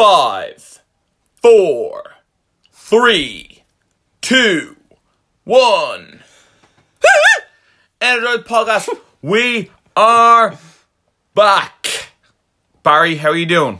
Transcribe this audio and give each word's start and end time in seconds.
five, 0.00 0.80
four, 1.42 2.12
three, 2.72 3.64
two, 4.22 4.74
one. 5.44 6.22
Android 8.00 8.46
Podcast, 8.46 8.88
we 9.20 9.70
are 9.94 10.58
back. 11.34 12.12
Barry, 12.82 13.16
how 13.16 13.28
are 13.28 13.36
you 13.36 13.44
doing? 13.44 13.78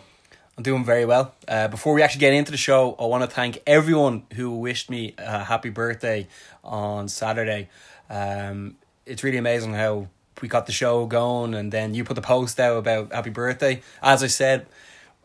I'm 0.59 0.62
doing 0.62 0.85
very 0.85 1.06
well. 1.06 1.35
Uh, 1.48 1.69
before 1.69 1.95
we 1.95 2.02
actually 2.02 2.21
get 2.21 2.34
into 2.34 2.50
the 2.50 2.59
show, 2.59 2.96
I 2.98 3.07
want 3.07 3.25
to 3.25 3.34
thank 3.34 3.62
everyone 3.66 4.25
who 4.34 4.50
wished 4.50 4.91
me 4.91 5.14
a 5.16 5.45
happy 5.45 5.71
birthday 5.71 6.29
on 6.62 7.09
Saturday. 7.09 7.71
Um, 8.11 8.77
it's 9.07 9.25
really 9.25 9.39
amazing 9.39 9.73
how 9.73 10.09
we 10.43 10.48
got 10.48 10.66
the 10.66 10.73
show 10.73 11.07
going, 11.07 11.55
and 11.55 11.73
then 11.73 11.95
you 11.95 12.05
put 12.05 12.16
the 12.16 12.21
post 12.21 12.61
out 12.61 12.77
about 12.77 13.11
happy 13.11 13.30
birthday. 13.30 13.80
As 14.02 14.23
I 14.23 14.27
said, 14.27 14.66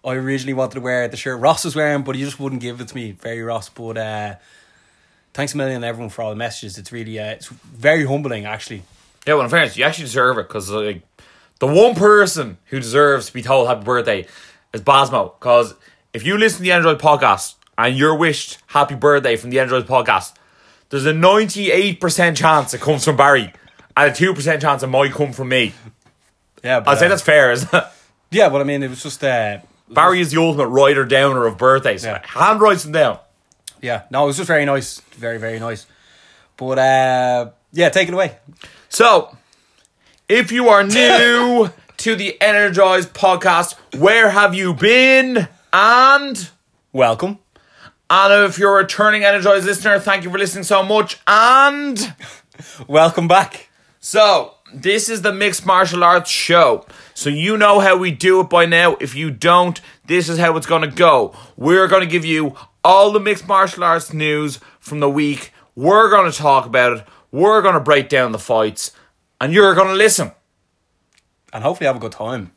I 0.05 0.13
originally 0.13 0.53
wanted 0.53 0.75
to 0.75 0.81
wear 0.81 1.07
the 1.07 1.17
shirt 1.17 1.39
Ross 1.39 1.65
was 1.65 1.75
wearing, 1.75 2.03
but 2.03 2.15
he 2.15 2.23
just 2.23 2.39
wouldn't 2.39 2.61
give 2.61 2.79
it 2.79 2.87
to 2.87 2.96
me. 2.96 3.11
Very 3.11 3.41
Ross, 3.41 3.69
but 3.69 3.97
uh, 3.97 4.36
thanks 5.33 5.54
a 5.54 5.57
million 5.57 5.83
everyone 5.83 6.09
for 6.09 6.21
all 6.21 6.29
the 6.29 6.36
messages. 6.36 6.77
It's 6.77 6.91
really 6.91 7.19
uh, 7.19 7.32
it's 7.32 7.47
very 7.47 8.05
humbling 8.05 8.46
actually. 8.46 8.83
Yeah, 9.25 9.33
well, 9.33 9.43
in 9.43 9.49
fairness, 9.49 9.75
you 9.75 9.83
actually 9.83 10.05
deserve 10.05 10.37
it 10.37 10.47
because 10.47 10.69
like 10.69 11.01
the 11.60 11.68
one 11.68 11.96
person 11.96 12.57
who 12.65 12.79
deserves 12.79 13.27
to 13.27 13.33
be 13.33 13.41
told 13.41 13.68
happy 13.68 13.83
birthday 13.83 14.27
is 14.73 14.82
Basmo. 14.82 15.37
Because 15.39 15.73
if 16.13 16.24
you 16.24 16.37
listen 16.37 16.57
to 16.57 16.63
the 16.63 16.71
Android 16.71 16.99
podcast 16.99 17.55
and 17.77 17.97
you're 17.97 18.15
wished 18.15 18.60
happy 18.68 18.96
birthday 18.96 19.35
from 19.35 19.49
the 19.49 19.60
Android 19.60 19.87
podcast, 19.87 20.33
there's 20.89 21.05
a 21.07 21.13
98% 21.13 22.35
chance 22.35 22.74
it 22.74 22.82
comes 22.82 23.04
from 23.04 23.18
Barry 23.18 23.51
and 23.97 24.11
a 24.11 24.13
2% 24.13 24.61
chance 24.61 24.83
it 24.83 24.87
might 24.87 25.11
come 25.11 25.33
from 25.33 25.49
me. 25.49 25.74
Yeah, 26.63 26.82
but, 26.82 26.91
I'd 26.91 26.99
say 26.99 27.05
uh, 27.07 27.10
that's 27.10 27.21
fair, 27.21 27.51
isn't 27.51 27.74
it? 27.74 27.83
yeah. 28.32 28.49
But 28.49 28.61
I 28.61 28.63
mean, 28.63 28.83
it 28.83 28.89
was 28.89 29.01
just 29.01 29.24
uh, 29.24 29.60
Barry 29.89 30.20
is 30.20 30.32
the 30.32 30.42
ultimate 30.42 30.68
writer 30.68 31.06
downer 31.06 31.46
of 31.46 31.57
birthdays. 31.57 32.03
Yeah. 32.03 32.22
Hand 32.25 32.59
writes 32.62 32.84
them 32.84 32.92
down. 32.92 33.20
yeah. 33.81 34.03
No, 34.09 34.23
it 34.23 34.28
was 34.28 34.38
just 34.38 34.48
very 34.48 34.66
nice, 34.66 35.00
very 35.17 35.38
very 35.38 35.59
nice. 35.59 35.86
But 36.58 36.80
uh, 36.80 37.50
yeah, 37.72 37.89
take 37.89 38.08
it 38.08 38.14
away. 38.14 38.38
So, 38.89 39.38
if 40.30 40.52
you 40.52 40.69
are 40.69 40.83
new 40.83 41.69
to 41.97 42.16
the 42.16 42.42
Energized 42.42 43.14
podcast, 43.14 43.75
where 44.00 44.30
have 44.30 44.55
you 44.55 44.73
been? 44.73 45.47
And 45.72 46.49
Welcome. 46.94 47.39
and 48.09 48.45
if 48.45 48.58
you're 48.58 48.80
a 48.80 48.83
returning 48.83 49.23
Energized 49.23 49.66
listener, 49.66 49.99
thank 49.99 50.23
you 50.23 50.31
for 50.31 50.38
listening 50.39 50.64
so 50.64 50.81
much. 50.83 51.20
And 51.27 52.16
Welcome 52.88 53.27
back. 53.27 53.70
so, 53.99 54.55
this 54.75 55.09
is 55.09 55.21
the 55.21 55.33
Mixed 55.33 55.65
Martial 55.65 56.03
Arts 56.03 56.29
Show. 56.29 56.85
So, 57.13 57.29
you 57.29 57.57
know 57.57 57.79
how 57.79 57.97
we 57.97 58.11
do 58.11 58.41
it 58.41 58.49
by 58.49 58.65
now. 58.65 58.97
If 58.99 59.15
you 59.15 59.31
don't, 59.31 59.79
this 60.05 60.29
is 60.29 60.37
how 60.37 60.55
it's 60.57 60.67
going 60.67 60.81
to 60.81 60.95
go. 60.95 61.33
We're 61.55 61.87
going 61.87 62.01
to 62.01 62.09
give 62.09 62.25
you 62.25 62.55
all 62.83 63.11
the 63.11 63.19
Mixed 63.19 63.47
Martial 63.47 63.83
Arts 63.83 64.13
news 64.13 64.59
from 64.79 64.99
the 64.99 65.09
week. 65.09 65.53
We're 65.75 66.09
going 66.09 66.29
to 66.29 66.37
talk 66.37 66.65
about 66.65 66.97
it. 66.97 67.05
We're 67.31 67.61
going 67.61 67.73
to 67.73 67.79
break 67.79 68.09
down 68.09 68.31
the 68.31 68.39
fights. 68.39 68.91
And 69.39 69.53
you're 69.53 69.75
going 69.75 69.87
to 69.87 69.93
listen. 69.93 70.31
And 71.53 71.63
hopefully 71.63 71.87
have 71.87 71.95
a 71.95 71.99
good 71.99 72.11
time. 72.11 72.51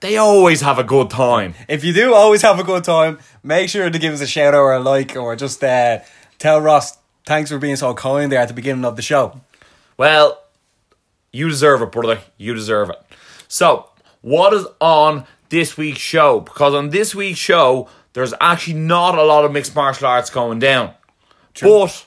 They 0.00 0.16
always 0.16 0.60
have 0.60 0.78
a 0.78 0.84
good 0.84 1.10
time. 1.10 1.54
If 1.68 1.82
you 1.84 1.92
do 1.92 2.14
always 2.14 2.42
have 2.42 2.60
a 2.60 2.64
good 2.64 2.84
time, 2.84 3.18
make 3.42 3.68
sure 3.68 3.90
to 3.90 3.98
give 3.98 4.14
us 4.14 4.20
a 4.20 4.28
shout 4.28 4.54
out 4.54 4.60
or 4.60 4.74
a 4.74 4.80
like 4.80 5.16
or 5.16 5.34
just 5.34 5.62
uh, 5.64 5.98
tell 6.38 6.60
Ross 6.60 6.96
thanks 7.26 7.50
for 7.50 7.58
being 7.58 7.76
so 7.76 7.94
kind 7.94 8.30
there 8.30 8.40
at 8.40 8.48
the 8.48 8.54
beginning 8.54 8.84
of 8.84 8.94
the 8.94 9.02
show. 9.02 9.40
Well, 9.96 10.40
you 11.32 11.48
deserve 11.48 11.82
it, 11.82 11.92
brother. 11.92 12.20
You 12.36 12.54
deserve 12.54 12.90
it. 12.90 12.96
So, 13.48 13.90
what 14.20 14.52
is 14.52 14.66
on 14.80 15.24
this 15.48 15.76
week's 15.76 16.00
show? 16.00 16.40
Because 16.40 16.74
on 16.74 16.90
this 16.90 17.14
week's 17.14 17.38
show, 17.38 17.88
there's 18.12 18.34
actually 18.40 18.74
not 18.74 19.16
a 19.16 19.22
lot 19.22 19.44
of 19.44 19.52
mixed 19.52 19.74
martial 19.74 20.06
arts 20.06 20.30
going 20.30 20.58
down. 20.58 20.94
True. 21.54 21.68
But 21.68 22.06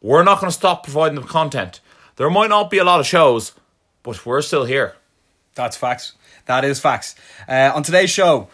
we're 0.00 0.24
not 0.24 0.40
going 0.40 0.50
to 0.50 0.56
stop 0.56 0.84
providing 0.84 1.16
the 1.20 1.26
content. 1.26 1.80
There 2.16 2.28
might 2.30 2.50
not 2.50 2.70
be 2.70 2.78
a 2.78 2.84
lot 2.84 3.00
of 3.00 3.06
shows, 3.06 3.52
but 4.02 4.24
we're 4.26 4.42
still 4.42 4.64
here. 4.64 4.94
That's 5.54 5.76
facts. 5.76 6.12
That 6.46 6.64
is 6.64 6.80
facts. 6.80 7.14
Uh, 7.48 7.72
on 7.74 7.82
today's 7.82 8.10
show, 8.10 8.48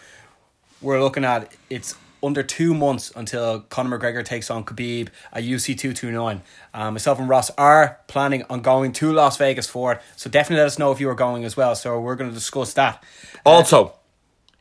we're 0.81 1.03
looking 1.03 1.25
at 1.25 1.53
it's 1.71 1.97
under 2.23 2.43
two 2.43 2.75
months 2.75 3.13
until 3.15 3.61
Conor 3.61 3.99
McGregor 3.99 4.25
takes 4.25 4.51
on 4.51 4.65
Khabib 4.65 5.09
at 5.33 5.45
UFC 5.45 5.77
two 5.79 5.93
two 5.93 6.11
nine. 6.11 6.43
Um, 6.75 6.95
myself 6.95 7.19
and 7.19 7.29
Ross 7.29 7.51
are 7.59 7.99
planning 8.07 8.45
on 8.51 8.61
going 8.61 8.93
to 8.95 9.13
Las 9.13 9.37
Vegas 9.37 9.67
for 9.67 9.93
it, 9.93 10.03
so 10.17 10.29
definitely 10.31 10.61
let 10.61 10.67
us 10.67 10.79
know 10.79 10.93
if 10.93 11.01
you 11.01 11.09
are 11.09 11.15
going 11.15 11.45
as 11.45 11.57
well. 11.57 11.75
So 11.75 12.01
we're 12.01 12.17
going 12.17 12.31
to 12.31 12.35
discuss 12.35 12.75
that. 12.75 13.03
Also, 13.45 13.95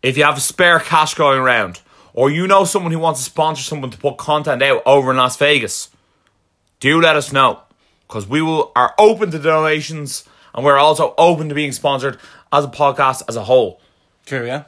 if 0.02 0.18
you 0.18 0.24
have 0.24 0.42
spare 0.42 0.80
cash 0.80 1.14
going 1.14 1.40
around, 1.40 1.82
or 2.14 2.30
you 2.30 2.48
know 2.48 2.64
someone 2.64 2.92
who 2.92 3.00
wants 3.00 3.20
to 3.20 3.26
sponsor 3.26 3.64
someone 3.64 3.92
to 3.92 3.98
put 3.98 4.18
content 4.18 4.62
out 4.62 4.82
over 4.86 5.12
in 5.12 5.18
Las 5.18 5.38
Vegas, 5.38 5.90
do 6.80 7.02
let 7.02 7.16
us 7.16 7.32
know 7.32 7.62
because 8.08 8.28
we 8.28 8.42
will 8.42 8.72
are 8.76 8.94
open 8.98 9.32
to 9.32 9.40
donations 9.40 10.24
and 10.54 10.66
we're 10.66 10.78
also 10.78 11.14
open 11.18 11.50
to 11.50 11.56
being 11.56 11.72
sponsored 11.72 12.18
as 12.52 12.66
a 12.66 12.70
podcast 12.70 13.24
as 13.28 13.36
a 13.36 13.44
whole. 13.44 13.80
True, 14.26 14.46
yeah. 14.46 14.64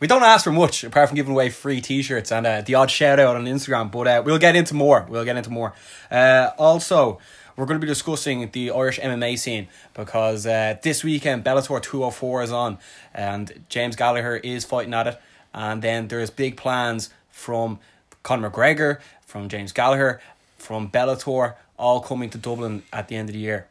We 0.00 0.06
don't 0.06 0.22
ask 0.22 0.44
for 0.44 0.52
much 0.52 0.82
apart 0.82 1.10
from 1.10 1.16
giving 1.16 1.32
away 1.32 1.50
free 1.50 1.82
T-shirts 1.82 2.32
and 2.32 2.46
uh, 2.46 2.62
the 2.62 2.74
odd 2.74 2.90
shout 2.90 3.20
out 3.20 3.36
on 3.36 3.44
Instagram, 3.44 3.92
but 3.92 4.06
uh, 4.08 4.22
we'll 4.24 4.38
get 4.38 4.56
into 4.56 4.72
more. 4.72 5.06
We'll 5.06 5.26
get 5.26 5.36
into 5.36 5.50
more. 5.50 5.74
Uh, 6.10 6.52
also, 6.56 7.18
we're 7.54 7.66
going 7.66 7.78
to 7.78 7.84
be 7.84 7.90
discussing 7.90 8.50
the 8.50 8.70
Irish 8.70 8.98
MMA 8.98 9.38
scene 9.38 9.68
because 9.92 10.46
uh, 10.46 10.78
this 10.82 11.04
weekend 11.04 11.44
Bellator 11.44 11.82
204 11.82 12.42
is 12.44 12.50
on 12.50 12.78
and 13.12 13.62
James 13.68 13.94
Gallagher 13.94 14.36
is 14.36 14.64
fighting 14.64 14.94
at 14.94 15.06
it. 15.06 15.20
And 15.52 15.82
then 15.82 16.08
there's 16.08 16.30
big 16.30 16.56
plans 16.56 17.10
from 17.28 17.78
Conor 18.22 18.50
McGregor, 18.50 19.00
from 19.26 19.50
James 19.50 19.72
Gallagher, 19.72 20.22
from 20.56 20.90
Bellator, 20.90 21.56
all 21.76 22.00
coming 22.00 22.30
to 22.30 22.38
Dublin 22.38 22.84
at 22.90 23.08
the 23.08 23.16
end 23.16 23.28
of 23.28 23.34
the 23.34 23.40
year. 23.40 23.66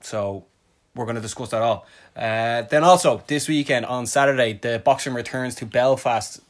So 0.00 0.46
we're 0.94 1.04
going 1.04 1.16
to 1.16 1.20
discuss 1.20 1.50
that 1.50 1.60
all. 1.60 1.86
Uh, 2.16 2.62
then 2.62 2.84
also 2.84 3.22
this 3.26 3.48
weekend 3.48 3.86
on 3.86 4.06
Saturday, 4.06 4.52
the 4.52 4.80
boxing 4.84 5.14
returns 5.14 5.54
to 5.56 5.66
Belfast, 5.66 6.40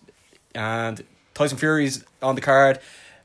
and 0.55 1.03
Tyson 1.33 1.59
Fury's 1.59 2.05
on 2.23 2.35
the 2.35 2.41
card, 2.41 2.79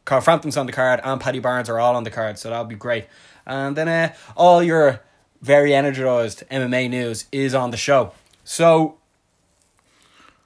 Carl 0.05 0.21
Frampton's 0.21 0.57
on 0.57 0.65
the 0.65 0.71
card, 0.71 1.01
and 1.03 1.19
Paddy 1.19 1.39
Barnes 1.39 1.69
are 1.69 1.79
all 1.79 1.95
on 1.95 2.03
the 2.03 2.09
card. 2.09 2.39
So 2.39 2.49
that'll 2.49 2.65
be 2.65 2.75
great. 2.75 3.05
And 3.45 3.75
then 3.75 3.87
uh, 3.87 4.13
all 4.35 4.63
your 4.63 5.01
very 5.41 5.73
energized 5.73 6.43
MMA 6.49 6.89
news 6.89 7.25
is 7.31 7.53
on 7.53 7.71
the 7.71 7.77
show. 7.77 8.13
So 8.43 8.97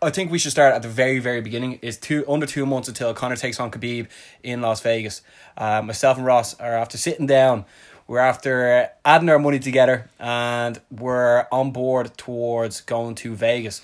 I 0.02 0.10
think 0.10 0.32
we 0.32 0.38
should 0.38 0.52
start 0.52 0.74
at 0.74 0.82
the 0.82 0.90
very, 0.90 1.20
very 1.20 1.42
beginning. 1.42 1.80
It's 1.82 1.98
two 1.98 2.26
under 2.28 2.46
two 2.46 2.66
months 2.66 2.90
until 2.90 3.14
Connor 3.14 3.38
takes 3.38 3.60
on 3.60 3.72
Khabib 3.72 4.08
in 4.44 4.62
Las 4.62 4.82
Vegas. 4.82 5.22
Uh, 5.56 5.82
myself 5.82 6.18
and 6.18 6.26
Ross 6.26 6.60
are 6.60 6.76
after 6.76 6.98
sitting 6.98 7.26
down. 7.26 7.66
We're 8.14 8.20
after 8.20 8.72
uh, 8.72 8.88
adding 9.04 9.28
our 9.30 9.40
money 9.40 9.58
together, 9.58 10.08
and 10.20 10.80
we're 10.92 11.48
on 11.52 11.72
board 11.72 12.16
towards 12.16 12.82
going 12.82 13.16
to 13.16 13.34
Vegas. 13.34 13.82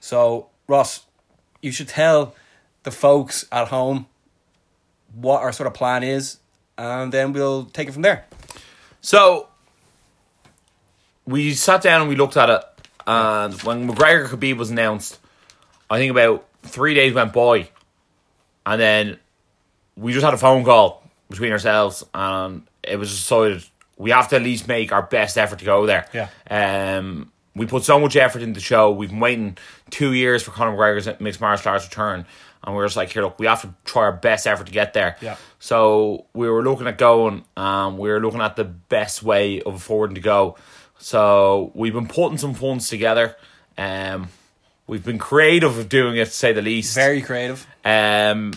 So, 0.00 0.46
Ross, 0.66 1.04
you 1.60 1.70
should 1.70 1.88
tell 1.88 2.34
the 2.84 2.90
folks 2.90 3.44
at 3.52 3.68
home 3.68 4.06
what 5.14 5.42
our 5.42 5.52
sort 5.52 5.66
of 5.66 5.74
plan 5.74 6.02
is, 6.02 6.38
and 6.78 7.12
then 7.12 7.34
we'll 7.34 7.66
take 7.66 7.88
it 7.88 7.92
from 7.92 8.00
there. 8.00 8.24
So 9.02 9.50
we 11.26 11.52
sat 11.52 11.82
down 11.82 12.00
and 12.00 12.08
we 12.08 12.16
looked 12.16 12.38
at 12.38 12.48
it, 12.48 12.64
and 13.06 13.52
when 13.64 13.86
McGregor 13.86 14.28
Khabib 14.28 14.56
was 14.56 14.70
announced, 14.70 15.18
I 15.90 15.98
think 15.98 16.10
about 16.10 16.46
three 16.62 16.94
days 16.94 17.12
went 17.12 17.34
by, 17.34 17.68
and 18.64 18.80
then 18.80 19.18
we 19.94 20.14
just 20.14 20.24
had 20.24 20.32
a 20.32 20.38
phone 20.38 20.64
call 20.64 21.02
between 21.28 21.52
ourselves, 21.52 22.02
and 22.14 22.62
it 22.82 22.96
was 22.96 23.10
decided 23.10 23.64
we 23.96 24.10
have 24.10 24.28
to 24.28 24.36
at 24.36 24.42
least 24.42 24.68
make 24.68 24.92
our 24.92 25.02
best 25.02 25.36
effort 25.36 25.58
to 25.58 25.64
go 25.64 25.86
there. 25.86 26.06
Yeah. 26.14 26.28
Um, 26.50 27.32
we 27.54 27.66
put 27.66 27.82
so 27.84 27.98
much 27.98 28.14
effort 28.16 28.42
into 28.42 28.54
the 28.54 28.64
show. 28.64 28.92
We've 28.92 29.10
been 29.10 29.20
waiting 29.20 29.58
two 29.90 30.12
years 30.12 30.42
for 30.42 30.52
Conor 30.52 30.76
McGregor's 30.76 31.20
mixed 31.20 31.40
martial 31.40 31.72
arts 31.72 31.84
return, 31.84 32.24
and 32.62 32.76
we 32.76 32.82
are 32.82 32.86
just 32.86 32.96
like, 32.96 33.10
here, 33.10 33.22
look, 33.22 33.38
we 33.38 33.46
have 33.46 33.62
to 33.62 33.74
try 33.84 34.02
our 34.02 34.12
best 34.12 34.46
effort 34.46 34.66
to 34.66 34.72
get 34.72 34.92
there. 34.92 35.16
Yeah. 35.20 35.36
So 35.58 36.26
we 36.34 36.48
were 36.48 36.62
looking 36.62 36.86
at 36.86 36.98
going. 36.98 37.44
Um, 37.56 37.98
we 37.98 38.08
were 38.08 38.20
looking 38.20 38.40
at 38.40 38.54
the 38.54 38.64
best 38.64 39.22
way 39.22 39.60
of 39.62 39.74
affording 39.74 40.14
to 40.14 40.20
go. 40.20 40.56
So 40.98 41.72
we've 41.74 41.92
been 41.92 42.08
putting 42.08 42.38
some 42.38 42.54
funds 42.54 42.88
together. 42.88 43.36
Um, 43.76 44.28
we've 44.86 45.04
been 45.04 45.18
creative 45.18 45.78
of 45.78 45.88
doing 45.88 46.16
it, 46.16 46.26
to 46.26 46.30
say 46.30 46.52
the 46.52 46.62
least. 46.62 46.94
Very 46.94 47.22
creative. 47.22 47.66
Um, 47.84 48.52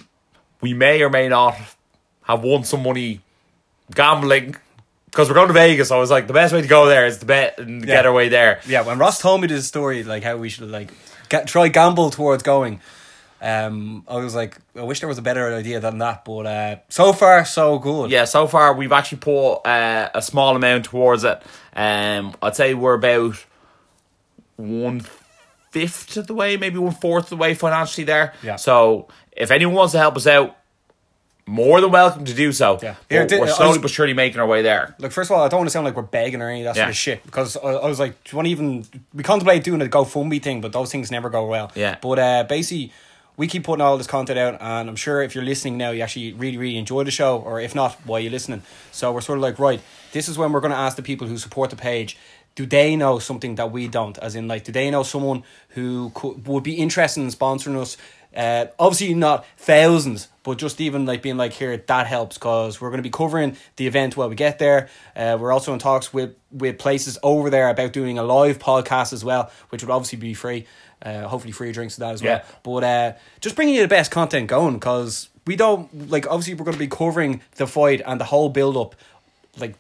we 0.62 0.74
may 0.74 1.02
or 1.02 1.10
may 1.10 1.28
not 1.28 1.56
have 2.24 2.44
won 2.44 2.64
some 2.64 2.84
money 2.84 3.22
gambling 3.96 4.56
because 5.06 5.28
we're 5.28 5.36
going 5.36 5.48
to 5.48 5.54
Vegas. 5.54 5.92
I 5.92 5.98
was 5.98 6.10
like, 6.10 6.28
the 6.28 6.34
best 6.34 6.54
way 6.54 6.62
to 6.62 6.68
go 6.68 6.86
there 6.86 7.06
is 7.06 7.18
to 7.20 7.26
bet 7.26 7.60
and 7.60 7.86
get 7.86 8.04
Yeah. 8.04 8.08
our 8.10 8.14
way 8.14 8.30
there. 8.30 8.62
Yeah, 8.68 8.82
when 8.84 8.98
Ross 8.98 9.20
told 9.20 9.42
me 9.42 9.48
this 9.48 9.68
story, 9.68 10.04
like 10.04 10.24
how 10.24 10.38
we 10.38 10.50
should 10.50 10.70
like 10.72 10.90
get, 11.30 11.48
try 11.48 11.68
gamble 11.68 12.10
towards 12.12 12.44
going, 12.44 12.80
um, 13.42 14.04
I 14.08 14.18
was 14.18 14.36
like, 14.36 14.58
I 14.76 14.84
wish 14.84 15.00
there 15.00 15.10
was 15.10 15.18
a 15.18 15.22
better 15.24 15.54
idea 15.54 15.80
than 15.80 15.98
that. 15.98 16.24
But 16.26 16.46
uh, 16.46 16.76
so 16.90 17.12
far, 17.12 17.44
so 17.44 17.80
good. 17.80 18.12
Yeah, 18.12 18.26
so 18.26 18.48
far 18.48 18.74
we've 18.74 18.92
actually 18.92 19.18
put 19.18 19.56
uh, 19.66 20.10
a 20.14 20.22
small 20.22 20.56
amount 20.56 20.86
towards 20.86 21.24
it. 21.24 21.42
Um, 21.76 22.34
I'd 22.42 22.56
say 22.56 22.74
we're 22.74 22.94
about 22.94 23.44
one 24.58 25.02
fifth 25.72 26.18
of 26.18 26.28
the 26.28 26.34
way, 26.34 26.58
maybe 26.58 26.78
one 26.78 26.94
fourth 26.94 27.26
of 27.26 27.30
the 27.32 27.38
way 27.38 27.54
financially 27.54 28.04
there. 28.06 28.34
Yeah. 28.44 28.58
So 28.58 29.08
if 29.32 29.52
anyone 29.52 29.76
wants 29.76 29.94
to 29.94 29.98
help 30.00 30.16
us 30.18 30.28
out, 30.28 30.56
more 31.52 31.82
than 31.82 31.92
welcome 31.92 32.24
to 32.26 32.34
do 32.34 32.52
so. 32.54 32.80
Yeah. 32.82 32.96
But 33.10 33.14
Here, 33.16 33.28
did- 33.28 33.40
we're 33.40 33.46
I 33.46 33.50
was- 33.50 33.58
slowly 33.58 33.80
but 33.80 33.92
surely 33.92 34.14
making 34.14 34.40
our 34.40 34.48
way 34.48 34.62
there. 34.62 34.96
Like 35.00 35.12
first 35.12 35.30
of 35.30 35.36
all, 35.38 35.44
I 35.44 35.50
don't 35.50 35.60
want 35.60 35.68
to 35.70 35.72
sound 35.72 35.86
like 35.86 35.96
we're 35.96 36.02
begging 36.04 36.42
or 36.42 36.50
any 36.50 36.62
of 36.62 36.66
that 36.66 36.76
sort 36.78 36.90
of 36.90 36.96
shit 36.96 37.24
because 37.26 37.58
I, 37.58 37.70
I 37.70 37.88
was 37.88 38.00
like, 38.00 38.24
do 38.24 38.32
you 38.32 38.36
want 38.38 38.46
to 38.48 38.52
even? 38.52 38.86
We 39.14 39.24
contemplate 39.24 39.64
doing 39.64 39.82
a 39.82 39.86
GoFundMe 39.86 40.42
thing, 40.42 40.62
but 40.62 40.72
those 40.72 40.92
things 40.92 41.12
never 41.12 41.30
go 41.30 41.46
well. 41.46 41.72
Yeah. 41.76 41.98
But 42.02 42.20
uh, 42.20 42.44
basically, 42.46 42.92
we 43.38 43.48
keep 43.48 43.64
putting 43.64 43.82
all 43.82 43.98
this 43.98 44.08
content 44.08 44.38
out, 44.40 44.58
and 44.62 44.90
I'm 44.90 44.96
sure 44.96 45.22
if 45.22 45.36
you're 45.36 45.44
listening 45.44 45.78
now, 45.78 45.92
you 45.92 46.02
actually 46.02 46.34
really, 46.34 46.58
really 46.58 46.78
enjoy 46.78 47.04
the 47.04 47.12
show, 47.12 47.40
or 47.40 47.60
if 47.60 47.74
not, 47.76 47.94
why 48.06 48.18
are 48.18 48.22
you 48.22 48.30
listening? 48.30 48.62
So 48.92 49.12
we're 49.12 49.22
sort 49.22 49.38
of 49.38 49.42
like, 49.44 49.58
right, 49.60 49.82
this 50.12 50.28
is 50.30 50.38
when 50.38 50.52
we're 50.52 50.60
going 50.62 50.72
to 50.74 50.78
ask 50.78 50.96
the 50.96 51.02
people 51.04 51.28
who 51.28 51.38
support 51.38 51.70
the 51.70 51.76
page. 51.76 52.18
Do 52.56 52.66
they 52.66 52.98
know 52.98 53.18
something 53.20 53.56
that 53.56 53.72
we 53.72 53.88
don't? 53.88 54.18
As 54.18 54.36
in, 54.36 54.48
like, 54.50 54.66
do 54.66 54.74
they 54.74 54.92
know 54.92 55.04
someone 55.04 55.44
who 55.70 56.12
could, 56.14 56.46
would 56.46 56.64
be 56.64 56.74
interested 56.76 57.22
in 57.22 57.28
sponsoring 57.30 57.80
us? 57.82 57.96
Uh, 58.36 58.68
obviously 58.80 59.14
not 59.14 59.46
thousands, 59.58 60.30
but 60.44 60.58
just 60.58 60.80
even 60.80 61.06
like 61.06 61.22
being 61.22 61.38
like 61.38 61.54
here, 61.54 61.76
that 61.78 62.08
helps 62.08 62.38
because 62.38 62.80
we're 62.80 62.90
going 62.90 63.00
to 63.00 63.04
be 63.04 63.10
covering 63.10 63.58
the 63.76 63.88
event 63.88 64.16
while 64.16 64.30
we 64.30 64.36
get 64.36 64.58
there. 64.60 64.90
Uh, 65.16 65.38
we're 65.40 65.52
also 65.52 65.74
in 65.74 65.80
talks 65.80 66.14
with 66.14 66.36
with 66.52 66.78
places 66.78 67.18
over 67.24 67.50
there 67.50 67.70
about 67.70 67.94
doing 67.94 68.18
a 68.18 68.24
live 68.24 68.60
podcast 68.60 69.14
as 69.14 69.24
well, 69.24 69.52
which 69.70 69.84
would 69.84 69.92
obviously 69.92 70.18
be 70.18 70.34
free. 70.34 70.66
Uh, 71.02 71.28
hopefully 71.28 71.52
free 71.52 71.72
drinks 71.72 71.96
to 71.96 72.02
that 72.02 72.14
as 72.14 72.22
well. 72.22 72.38
Yeah. 72.38 72.56
But 72.62 72.84
uh, 72.84 73.14
just 73.40 73.56
bringing 73.56 73.74
you 73.74 73.82
the 73.82 73.88
best 73.88 74.12
content 74.12 74.48
going 74.48 74.76
because 74.76 75.30
we 75.48 75.56
don't 75.56 76.10
like 76.10 76.28
obviously 76.28 76.54
we're 76.54 76.66
going 76.66 76.74
to 76.74 76.80
be 76.80 76.88
covering 76.88 77.42
the 77.56 77.68
fight 77.68 78.02
and 78.06 78.20
the 78.20 78.26
whole 78.26 78.50
build 78.50 78.78
up, 78.78 78.96
like 79.58 79.76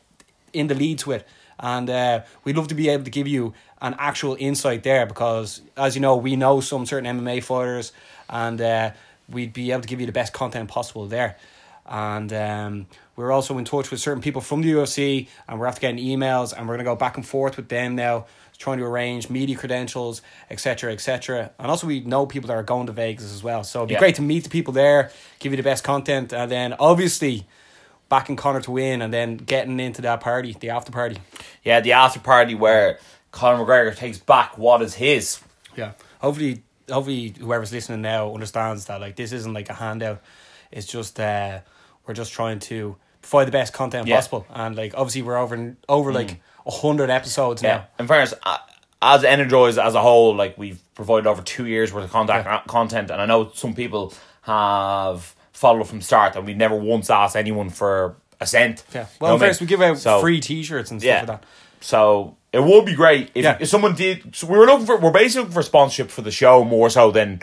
in 0.51 0.67
the 0.67 0.75
lead 0.75 0.99
to 0.99 1.11
it. 1.11 1.27
And 1.59 1.89
uh, 1.89 2.23
we'd 2.43 2.57
love 2.57 2.67
to 2.69 2.75
be 2.75 2.89
able 2.89 3.03
to 3.03 3.11
give 3.11 3.27
you 3.27 3.53
an 3.81 3.95
actual 3.99 4.35
insight 4.39 4.83
there 4.83 5.05
because, 5.05 5.61
as 5.77 5.95
you 5.95 6.01
know, 6.01 6.15
we 6.15 6.35
know 6.35 6.59
some 6.59 6.85
certain 6.87 7.19
MMA 7.19 7.43
fighters, 7.43 7.91
and 8.31 8.59
uh, 8.61 8.91
we'd 9.29 9.53
be 9.53 9.71
able 9.71 9.81
to 9.81 9.87
give 9.87 9.99
you 9.99 10.05
the 10.07 10.11
best 10.11 10.33
content 10.33 10.69
possible 10.69 11.05
there. 11.07 11.37
And 11.85 12.31
um, 12.31 12.87
we're 13.15 13.31
also 13.31 13.57
in 13.57 13.65
touch 13.65 13.91
with 13.91 13.99
certain 13.99 14.21
people 14.21 14.41
from 14.41 14.61
the 14.61 14.71
UFC, 14.71 15.27
and 15.47 15.59
we're 15.59 15.65
after 15.67 15.81
getting 15.81 16.03
emails, 16.03 16.53
and 16.57 16.61
we're 16.67 16.75
going 16.75 16.85
to 16.85 16.91
go 16.91 16.95
back 16.95 17.17
and 17.17 17.25
forth 17.25 17.57
with 17.57 17.67
them 17.69 17.95
now, 17.95 18.25
trying 18.57 18.77
to 18.77 18.85
arrange 18.85 19.29
media 19.29 19.57
credentials, 19.57 20.21
etc., 20.49 20.93
etc. 20.93 21.51
And 21.59 21.67
also, 21.69 21.87
we 21.87 21.99
know 22.01 22.25
people 22.25 22.47
that 22.47 22.53
are 22.53 22.63
going 22.63 22.85
to 22.87 22.93
Vegas 22.93 23.25
as 23.33 23.43
well, 23.43 23.63
so 23.63 23.79
it'd 23.79 23.89
be 23.89 23.93
Yeah. 23.93 23.99
great 23.99 24.15
to 24.15 24.21
meet 24.21 24.43
the 24.43 24.49
people 24.49 24.71
there, 24.73 25.11
give 25.39 25.51
you 25.51 25.57
the 25.57 25.63
best 25.63 25.83
content, 25.83 26.31
and 26.31 26.49
then 26.49 26.73
obviously 26.79 27.45
backing 28.07 28.35
Connor 28.35 28.61
to 28.61 28.71
win, 28.71 29.01
and 29.01 29.11
then 29.13 29.37
getting 29.37 29.79
into 29.79 30.01
that 30.03 30.21
party, 30.21 30.55
the 30.59 30.69
after 30.69 30.91
party. 30.91 31.17
Yeah, 31.63 31.79
the 31.81 31.93
after 31.93 32.19
party 32.19 32.53
where 32.55 32.99
Conor 33.31 33.65
McGregor 33.65 33.95
takes 33.95 34.19
back 34.19 34.57
what 34.57 34.81
is 34.81 34.93
his. 34.95 35.39
Yeah. 35.75 35.93
Hopefully, 36.19 36.61
hopefully 36.89 37.33
whoever's 37.39 37.71
listening 37.71 38.01
now 38.01 38.33
understands 38.33 38.85
that 38.85 39.01
like 39.01 39.15
this 39.15 39.31
isn't 39.31 39.53
like 39.53 39.69
a 39.69 39.73
handout. 39.73 40.21
It's 40.71 40.87
just 40.87 41.19
uh, 41.19 41.59
we're 42.05 42.13
just 42.13 42.31
trying 42.33 42.59
to 42.59 42.95
provide 43.21 43.47
the 43.47 43.51
best 43.51 43.73
content 43.73 44.07
Yeah. 44.07 44.15
possible, 44.15 44.45
and 44.49 44.75
like 44.75 44.93
obviously 44.95 45.21
we're 45.21 45.37
over 45.37 45.75
over 45.89 46.11
like 46.13 46.41
a 46.65 46.71
hundred 46.71 47.09
episodes 47.09 47.61
Yeah. 47.61 47.75
now. 47.77 47.87
In 47.99 48.07
fairness, 48.07 48.33
as 49.01 49.23
Energize 49.23 49.77
as 49.77 49.95
a 49.95 50.01
whole, 50.01 50.35
like 50.35 50.57
we've 50.57 50.79
provided 50.95 51.27
over 51.27 51.41
two 51.41 51.65
years 51.65 51.91
worth 51.93 52.05
of 52.05 52.11
contact 52.11 52.45
Yeah. 52.45 52.61
content, 52.67 53.11
and 53.11 53.21
I 53.21 53.25
know 53.25 53.51
some 53.53 53.73
people 53.73 54.13
have 54.43 55.35
followed 55.53 55.87
from 55.87 56.01
start, 56.01 56.35
and 56.35 56.45
we 56.45 56.53
never 56.53 56.75
once 56.75 57.09
asked 57.09 57.35
anyone 57.35 57.69
for 57.69 58.15
a 58.39 58.47
cent. 58.47 58.83
Yeah. 58.93 59.01
You 59.01 59.07
Well, 59.19 59.31
know 59.31 59.35
what 59.35 59.43
I 59.43 59.47
first 59.49 59.61
mean? 59.61 59.65
we 59.67 59.69
give 59.69 59.81
out 59.81 59.97
So- 59.97 60.19
free 60.21 60.39
T-shirts 60.39 60.89
and 60.91 60.99
stuff 61.01 61.07
Yeah. 61.07 61.17
like 61.19 61.27
that. 61.27 61.43
So 61.79 62.37
it 62.53 62.61
would 62.63 62.85
be 62.85 62.95
great 62.95 63.31
if, 63.35 63.43
Yeah. 63.43 63.57
if 63.59 63.69
someone 63.69 63.95
did. 63.95 64.35
So 64.35 64.47
we 64.47 64.57
were 64.57 64.65
looking 64.65 64.85
for. 64.85 64.97
We're 64.97 65.11
basically 65.11 65.41
looking 65.41 65.53
for 65.53 65.63
sponsorship 65.63 66.09
for 66.11 66.21
the 66.21 66.31
show 66.31 66.63
more 66.63 66.89
so 66.89 67.11
than 67.11 67.41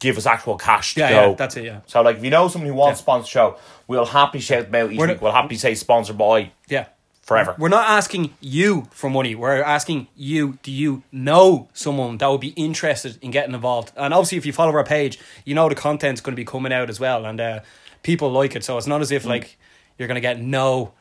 give 0.00 0.16
us 0.16 0.26
actual 0.26 0.56
cash 0.56 0.94
to 0.94 1.00
Yeah, 1.00 1.10
go. 1.10 1.28
yeah, 1.30 1.34
that's 1.34 1.56
it. 1.56 1.64
Yeah. 1.64 1.80
So 1.86 2.02
like, 2.02 2.18
if 2.18 2.24
you 2.24 2.30
know 2.30 2.46
someone 2.48 2.68
who 2.70 2.74
wants 2.76 2.90
Yeah. 2.90 2.94
to 2.96 3.02
sponsor 3.02 3.22
the 3.24 3.28
show, 3.30 3.56
we'll 3.88 4.04
happily 4.06 4.40
shout 4.40 4.70
them 4.70 4.74
out 4.84 4.92
each 4.92 5.00
week. 5.00 5.20
We'll 5.20 5.32
happily 5.32 5.56
say 5.56 5.74
sponsor 5.74 6.12
by 6.12 6.52
Yeah. 6.68 6.84
forever. 7.22 7.56
We're 7.58 7.68
not 7.68 7.88
asking 7.88 8.32
you 8.40 8.86
for 8.92 9.10
money. 9.10 9.34
We're 9.34 9.60
asking 9.62 10.06
you, 10.14 10.58
do 10.62 10.70
you 10.70 11.02
know 11.10 11.68
someone 11.72 12.18
that 12.18 12.26
would 12.30 12.40
be 12.40 12.50
interested 12.50 13.18
in 13.22 13.32
getting 13.32 13.54
involved? 13.54 13.90
And 13.96 14.14
obviously, 14.14 14.38
if 14.38 14.46
you 14.46 14.52
follow 14.52 14.72
our 14.72 14.84
page, 14.84 15.18
you 15.44 15.54
know 15.56 15.68
the 15.68 15.74
content's 15.74 16.20
going 16.20 16.32
to 16.34 16.40
be 16.40 16.44
coming 16.44 16.72
out 16.72 16.88
as 16.90 17.00
well. 17.00 17.26
And 17.26 17.40
uh, 17.40 17.60
people 18.04 18.30
like 18.30 18.54
it. 18.54 18.62
So 18.62 18.78
it's 18.78 18.86
not 18.86 19.00
as 19.00 19.10
if 19.10 19.24
like 19.24 19.58
you're 19.98 20.06
going 20.06 20.14
to 20.14 20.20
get 20.20 20.40
no 20.40 20.92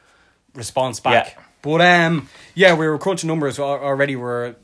response 0.56 1.00
back. 1.00 1.36
Yeah. 1.38 1.44
But 1.68 1.82
um, 1.82 2.30
yeah, 2.56 2.76
we 2.76 2.88
were 2.88 2.98
crunching 2.98 3.28
numbers 3.28 3.60
already. 3.60 4.16
We're 4.16 4.56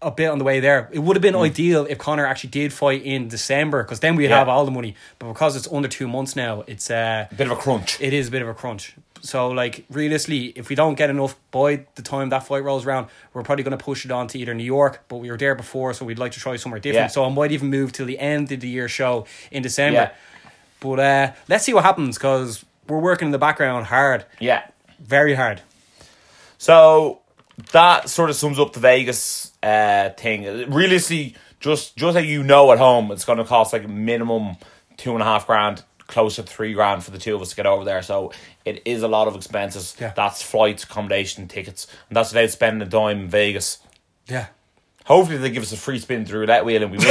a 0.00 0.10
bit 0.12 0.28
on 0.28 0.38
the 0.38 0.44
way 0.44 0.60
there. 0.60 0.88
It 0.92 1.00
would 1.00 1.16
have 1.16 1.22
been 1.22 1.34
ideal 1.34 1.84
if 1.90 1.98
Connor 1.98 2.24
actually 2.26 2.50
did 2.50 2.72
fight 2.72 3.02
in 3.02 3.26
December 3.26 3.82
because 3.82 3.98
then 3.98 4.14
we'd 4.14 4.30
Yeah. 4.30 4.38
have 4.38 4.48
all 4.48 4.64
the 4.64 4.70
money. 4.70 4.94
But 5.18 5.32
because 5.32 5.56
it's 5.56 5.66
under 5.72 5.88
two 5.88 6.06
months 6.06 6.36
now, 6.36 6.62
it's 6.68 6.90
uh, 6.92 7.26
Bit 7.36 7.48
of 7.48 7.58
a 7.58 7.60
crunch. 7.60 8.00
it 8.00 8.12
is 8.12 8.28
a 8.28 8.30
bit 8.30 8.40
of 8.42 8.46
a 8.48 8.54
crunch. 8.54 8.94
So, 9.22 9.48
like, 9.48 9.84
realistically, 9.90 10.52
if 10.54 10.68
we 10.68 10.76
don't 10.76 10.94
get 10.94 11.10
enough 11.10 11.34
by 11.50 11.86
the 11.96 12.02
time 12.02 12.28
that 12.28 12.46
fight 12.46 12.62
rolls 12.62 12.86
around, 12.86 13.08
we're 13.32 13.42
probably 13.42 13.64
going 13.64 13.76
to 13.76 13.82
push 13.84 14.04
it 14.04 14.12
on 14.12 14.28
to 14.28 14.38
either 14.38 14.54
New 14.54 14.62
York, 14.78 15.02
but 15.08 15.16
we 15.16 15.30
were 15.32 15.38
there 15.38 15.56
before, 15.56 15.92
so 15.94 16.04
we'd 16.04 16.18
like 16.20 16.32
to 16.32 16.40
try 16.40 16.54
somewhere 16.56 16.78
different. 16.78 17.04
Yeah. 17.10 17.14
So, 17.16 17.24
I 17.24 17.30
might 17.30 17.50
even 17.50 17.68
move 17.68 17.90
till 17.92 18.06
the 18.06 18.18
end 18.20 18.52
of 18.52 18.60
the 18.60 18.68
year 18.68 18.86
show 18.88 19.26
in 19.50 19.62
December. 19.64 20.10
Yeah. 20.12 20.50
But 20.78 21.00
uh, 21.00 21.32
let's 21.48 21.64
see 21.64 21.72
what 21.74 21.82
happens 21.84 22.16
because 22.18 22.64
we're 22.86 22.98
working 23.00 23.26
in 23.28 23.32
the 23.32 23.38
background 23.38 23.86
hard, 23.86 24.24
Yeah. 24.38 24.62
very 25.00 25.34
hard. 25.34 25.62
So 26.64 27.20
that 27.72 28.08
sort 28.08 28.30
of 28.30 28.36
sums 28.36 28.58
up 28.58 28.72
the 28.72 28.80
Vegas 28.80 29.52
uh, 29.62 30.08
thing. 30.16 30.72
Realistically, 30.72 31.36
just 31.60 31.94
just 31.94 32.14
so 32.14 32.20
you 32.20 32.42
know 32.42 32.72
at 32.72 32.78
home, 32.78 33.10
it's 33.10 33.26
going 33.26 33.36
to 33.36 33.44
cost 33.44 33.74
like 33.74 33.86
minimum 33.86 34.56
two 34.96 35.12
and 35.12 35.20
a 35.20 35.26
half 35.26 35.46
grand, 35.46 35.84
close 36.06 36.36
to 36.36 36.42
three 36.42 36.72
grand 36.72 37.04
for 37.04 37.10
the 37.10 37.18
two 37.18 37.34
of 37.34 37.42
us 37.42 37.50
to 37.50 37.56
get 37.56 37.66
over 37.66 37.84
there. 37.84 38.00
So 38.00 38.32
it 38.64 38.80
is 38.86 39.02
a 39.02 39.08
lot 39.08 39.28
of 39.28 39.36
expenses. 39.36 39.94
Yeah. 40.00 40.14
That's 40.16 40.42
flights, 40.42 40.84
accommodation, 40.84 41.48
tickets, 41.48 41.86
and 42.08 42.16
that's 42.16 42.32
without 42.32 42.48
spending 42.48 42.80
a 42.80 42.90
dime 42.90 43.20
in 43.20 43.28
Vegas. 43.28 43.80
Yeah. 44.26 44.46
Hopefully, 45.04 45.36
they 45.36 45.50
give 45.50 45.64
us 45.64 45.72
a 45.72 45.76
free 45.76 45.98
spin 45.98 46.24
through 46.24 46.46
that 46.46 46.64
wheel 46.64 46.82
and 46.82 46.90
we 46.90 46.96
win. 46.96 47.06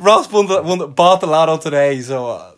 Ross 0.00 0.32
won 0.32 0.48
the, 0.48 0.62
won 0.64 0.78
the, 0.78 0.88
bought 0.88 1.20
the 1.20 1.28
lotto 1.28 1.58
today, 1.58 2.00
so 2.00 2.26
uh, 2.26 2.54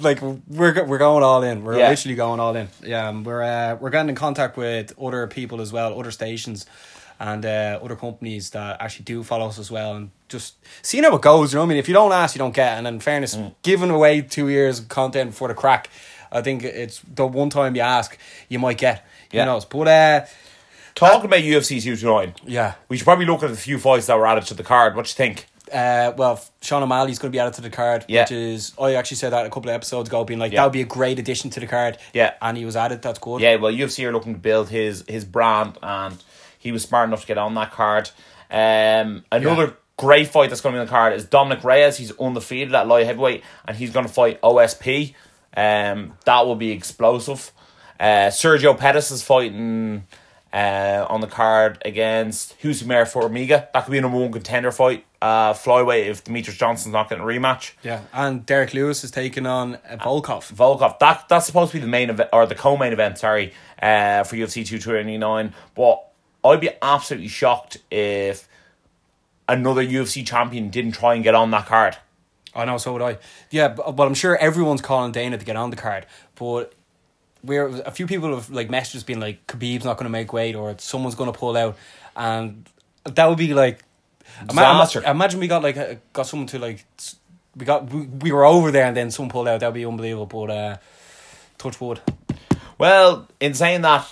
like 0.00 0.20
we're 0.22 0.84
we're 0.84 0.98
going 0.98 1.22
all 1.22 1.42
in. 1.42 1.64
We're 1.64 1.78
Yeah. 1.78 1.88
literally 1.90 2.14
going 2.16 2.40
all 2.40 2.54
in. 2.56 2.68
Yeah, 2.82 3.08
and 3.08 3.24
we're 3.24 3.42
uh, 3.42 3.76
we're 3.80 3.90
getting 3.90 4.08
in 4.10 4.14
contact 4.14 4.56
with 4.56 4.92
other 5.00 5.26
people 5.26 5.60
as 5.60 5.72
well, 5.72 5.98
other 5.98 6.10
stations, 6.10 6.66
and 7.18 7.44
uh, 7.44 7.78
other 7.82 7.96
companies 7.96 8.50
that 8.50 8.80
actually 8.80 9.04
do 9.04 9.22
follow 9.22 9.46
us 9.48 9.58
as 9.58 9.70
well, 9.70 9.94
and 9.94 10.10
just 10.28 10.54
seeing 10.82 11.04
how 11.04 11.14
it 11.16 11.22
goes. 11.22 11.52
You 11.52 11.56
know, 11.56 11.62
what 11.62 11.66
I 11.66 11.68
mean, 11.70 11.78
if 11.78 11.88
you 11.88 11.94
don't 11.94 12.12
ask, 12.12 12.34
you 12.34 12.38
don't 12.38 12.54
get. 12.54 12.78
And 12.78 12.86
in 12.86 13.00
fairness, 13.00 13.36
Mm. 13.36 13.54
giving 13.62 13.90
away 13.90 14.20
two 14.22 14.48
years 14.48 14.80
of 14.80 14.88
content 14.88 15.30
before 15.30 15.48
the 15.48 15.54
crack, 15.54 15.88
I 16.32 16.42
think 16.42 16.64
it's 16.64 17.00
the 17.14 17.26
one 17.26 17.50
time 17.50 17.76
you 17.76 17.82
ask, 17.82 18.18
you 18.48 18.58
might 18.58 18.78
get. 18.78 19.06
Yeah. 19.30 19.40
You 19.42 19.46
know, 19.46 19.60
but 19.70 19.88
uh, 19.88 20.26
Talking 20.94 21.24
about 21.24 21.40
UFC 21.40 21.80
229, 21.82 22.34
yeah. 22.46 22.74
we 22.88 22.96
should 22.96 23.04
probably 23.04 23.26
look 23.26 23.42
at 23.42 23.50
the 23.50 23.56
few 23.56 23.78
fights 23.80 24.06
that 24.06 24.16
were 24.16 24.28
added 24.28 24.44
to 24.46 24.54
the 24.54 24.62
card. 24.62 24.94
What 24.94 25.06
do 25.06 25.08
you 25.10 25.14
think? 25.14 25.46
Uh, 25.72 26.12
well, 26.16 26.40
Sean 26.60 26.82
O'Malley's 26.82 27.18
going 27.18 27.30
to 27.32 27.34
be 27.36 27.40
added 27.40 27.54
to 27.54 27.62
the 27.62 27.70
card, 27.70 28.04
Yeah. 28.08 28.22
which 28.22 28.32
is 28.32 28.72
I 28.80 28.94
actually 28.94 29.16
said 29.16 29.30
that 29.32 29.46
a 29.46 29.50
couple 29.50 29.70
of 29.70 29.74
episodes 29.74 30.08
ago, 30.08 30.22
being 30.24 30.38
like 30.38 30.52
Yeah. 30.52 30.60
that 30.60 30.64
would 30.64 30.72
be 30.72 30.82
a 30.82 30.86
great 30.86 31.18
addition 31.18 31.50
to 31.50 31.60
the 31.60 31.66
card. 31.66 31.96
Yeah. 32.12 32.34
and 32.42 32.56
he 32.58 32.64
was 32.64 32.76
added. 32.76 33.00
That's 33.02 33.18
good. 33.18 33.40
Yeah, 33.40 33.56
well, 33.56 33.72
UFC 33.72 34.04
are 34.04 34.12
looking 34.12 34.34
to 34.34 34.40
build 34.40 34.68
his 34.68 35.04
his 35.08 35.24
brand, 35.24 35.78
and 35.82 36.22
he 36.58 36.70
was 36.72 36.82
smart 36.82 37.08
enough 37.08 37.22
to 37.22 37.26
get 37.26 37.38
on 37.38 37.54
that 37.54 37.72
card. 37.72 38.10
Um, 38.50 39.24
another 39.32 39.64
Yeah. 39.64 39.70
great 39.96 40.28
fight 40.28 40.50
that's 40.50 40.60
going 40.60 40.74
to 40.74 40.76
be 40.76 40.80
on 40.80 40.86
the 40.86 40.90
card 40.90 41.12
is 41.14 41.24
Dominick 41.24 41.64
Reyes. 41.64 41.96
He's 41.96 42.12
undefeated 42.18 42.74
at 42.74 42.86
light 42.86 43.06
heavyweight, 43.06 43.42
and 43.66 43.76
he's 43.76 43.90
going 43.90 44.06
to 44.06 44.12
fight 44.12 44.40
OSP. 44.42 45.14
Um, 45.56 46.14
that 46.26 46.46
will 46.46 46.56
be 46.56 46.72
explosive. 46.72 47.52
Uh, 47.98 48.28
Sergio 48.28 48.76
Pettis 48.76 49.10
is 49.10 49.22
fighting 49.22 50.04
uh, 50.54 51.04
on 51.10 51.20
the 51.20 51.26
card 51.26 51.82
against 51.84 52.58
Jussier 52.60 53.04
Formiga. 53.04 53.70
That 53.72 53.84
could 53.84 53.90
be 53.90 53.98
a 53.98 54.00
number 54.00 54.18
one 54.18 54.32
contender 54.32 54.70
fight. 54.70 55.04
Uh, 55.20 55.52
flyweight 55.54 56.06
if 56.06 56.22
Demetrious 56.22 56.56
Johnson's 56.58 56.92
not 56.92 57.08
getting 57.08 57.24
a 57.24 57.26
rematch. 57.26 57.72
yeah. 57.82 58.02
And 58.12 58.44
Derrick 58.44 58.74
Lewis 58.74 59.02
is 59.04 59.10
taking 59.10 59.46
on 59.46 59.76
uh, 59.76 59.96
Volkov. 59.96 60.52
Volkov. 60.52 60.98
That 60.98 61.28
that's 61.28 61.46
supposed 61.46 61.72
to 61.72 61.78
be 61.78 61.80
the 61.80 61.86
main 61.88 62.10
event 62.10 62.28
or 62.32 62.46
the 62.46 62.54
co-main 62.54 62.92
event. 62.92 63.18
Sorry, 63.18 63.52
uh, 63.82 64.22
for 64.24 64.36
UFC 64.36 64.64
two 64.66 64.78
twenty 64.78 65.16
nine. 65.18 65.54
But 65.74 66.04
I'd 66.44 66.60
be 66.60 66.70
absolutely 66.82 67.28
shocked 67.28 67.78
if 67.90 68.46
another 69.48 69.82
UFC 69.84 70.26
champion 70.26 70.68
didn't 70.68 70.92
try 70.92 71.14
and 71.14 71.24
get 71.24 71.34
on 71.34 71.50
that 71.52 71.66
card. 71.66 71.96
I 72.54 72.66
know, 72.66 72.76
so 72.76 72.92
would 72.92 73.02
I. 73.02 73.16
Yeah, 73.50 73.68
but, 73.68 73.92
but 73.92 74.06
I'm 74.06 74.14
sure 74.14 74.36
everyone's 74.36 74.82
calling 74.82 75.10
Dana 75.10 75.38
to 75.38 75.44
get 75.44 75.56
on 75.56 75.70
the 75.70 75.76
card. 75.76 76.04
But 76.34 76.73
we're 77.44 77.66
a 77.82 77.90
few 77.90 78.06
people 78.06 78.34
have 78.34 78.50
like 78.50 78.70
messages 78.70 79.04
being 79.04 79.20
like 79.20 79.46
Khabib's 79.46 79.84
not 79.84 79.96
going 79.96 80.04
to 80.06 80.10
make 80.10 80.32
weight 80.32 80.54
or 80.54 80.74
someone's 80.78 81.14
going 81.14 81.32
to 81.32 81.38
pull 81.38 81.56
out, 81.56 81.76
and 82.16 82.68
that 83.04 83.26
would 83.28 83.38
be 83.38 83.54
like 83.54 83.82
Disaster. 84.48 85.02
Imagine 85.04 85.40
we 85.40 85.46
got 85.48 85.62
like 85.62 85.76
uh, 85.76 85.94
got 86.12 86.26
someone 86.26 86.46
to 86.48 86.58
like 86.58 86.84
we 87.56 87.64
got 87.64 87.90
we, 87.92 88.02
we 88.06 88.32
were 88.32 88.44
over 88.44 88.70
there 88.70 88.86
and 88.86 88.96
then 88.96 89.10
someone 89.10 89.30
pulled 89.30 89.48
out. 89.48 89.60
That'd 89.60 89.74
be 89.74 89.86
unbelievable. 89.86 90.26
But 90.26 90.50
uh, 90.50 90.76
touch 91.58 91.80
wood. 91.80 92.00
Well, 92.78 93.28
in 93.38 93.54
saying 93.54 93.82
that, 93.82 94.10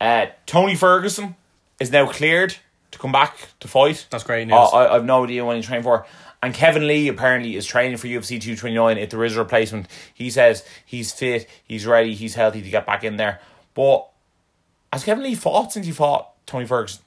uh, 0.00 0.26
Tony 0.46 0.76
Ferguson 0.76 1.34
is 1.80 1.90
now 1.90 2.06
cleared 2.10 2.54
to 2.92 2.98
come 2.98 3.10
back 3.12 3.36
to 3.60 3.68
fight. 3.68 4.06
That's 4.10 4.22
great 4.24 4.50
Uh, 4.50 4.56
news. 4.60 4.70
I, 4.72 4.86
I 4.86 4.92
have 4.94 5.04
no 5.04 5.24
idea 5.24 5.44
when 5.44 5.56
he's 5.56 5.66
training 5.66 5.82
for. 5.84 6.06
And 6.42 6.54
Kevin 6.54 6.86
Lee 6.86 7.08
apparently 7.08 7.56
is 7.56 7.66
training 7.66 7.96
for 7.96 8.06
UFC 8.06 8.40
229 8.40 8.96
if 8.98 9.10
there 9.10 9.24
is 9.24 9.36
a 9.36 9.40
replacement. 9.40 9.88
He 10.14 10.30
says 10.30 10.64
he's 10.84 11.12
fit, 11.12 11.48
he's 11.64 11.84
ready, 11.86 12.14
he's 12.14 12.36
healthy 12.36 12.62
to 12.62 12.70
get 12.70 12.86
back 12.86 13.02
in 13.02 13.16
there. 13.16 13.40
But 13.74 14.08
has 14.92 15.02
Kevin 15.04 15.24
Lee 15.24 15.34
fought 15.34 15.72
since 15.72 15.86
he 15.86 15.92
fought 15.92 16.30
Tony 16.46 16.64
Ferguson? 16.64 17.02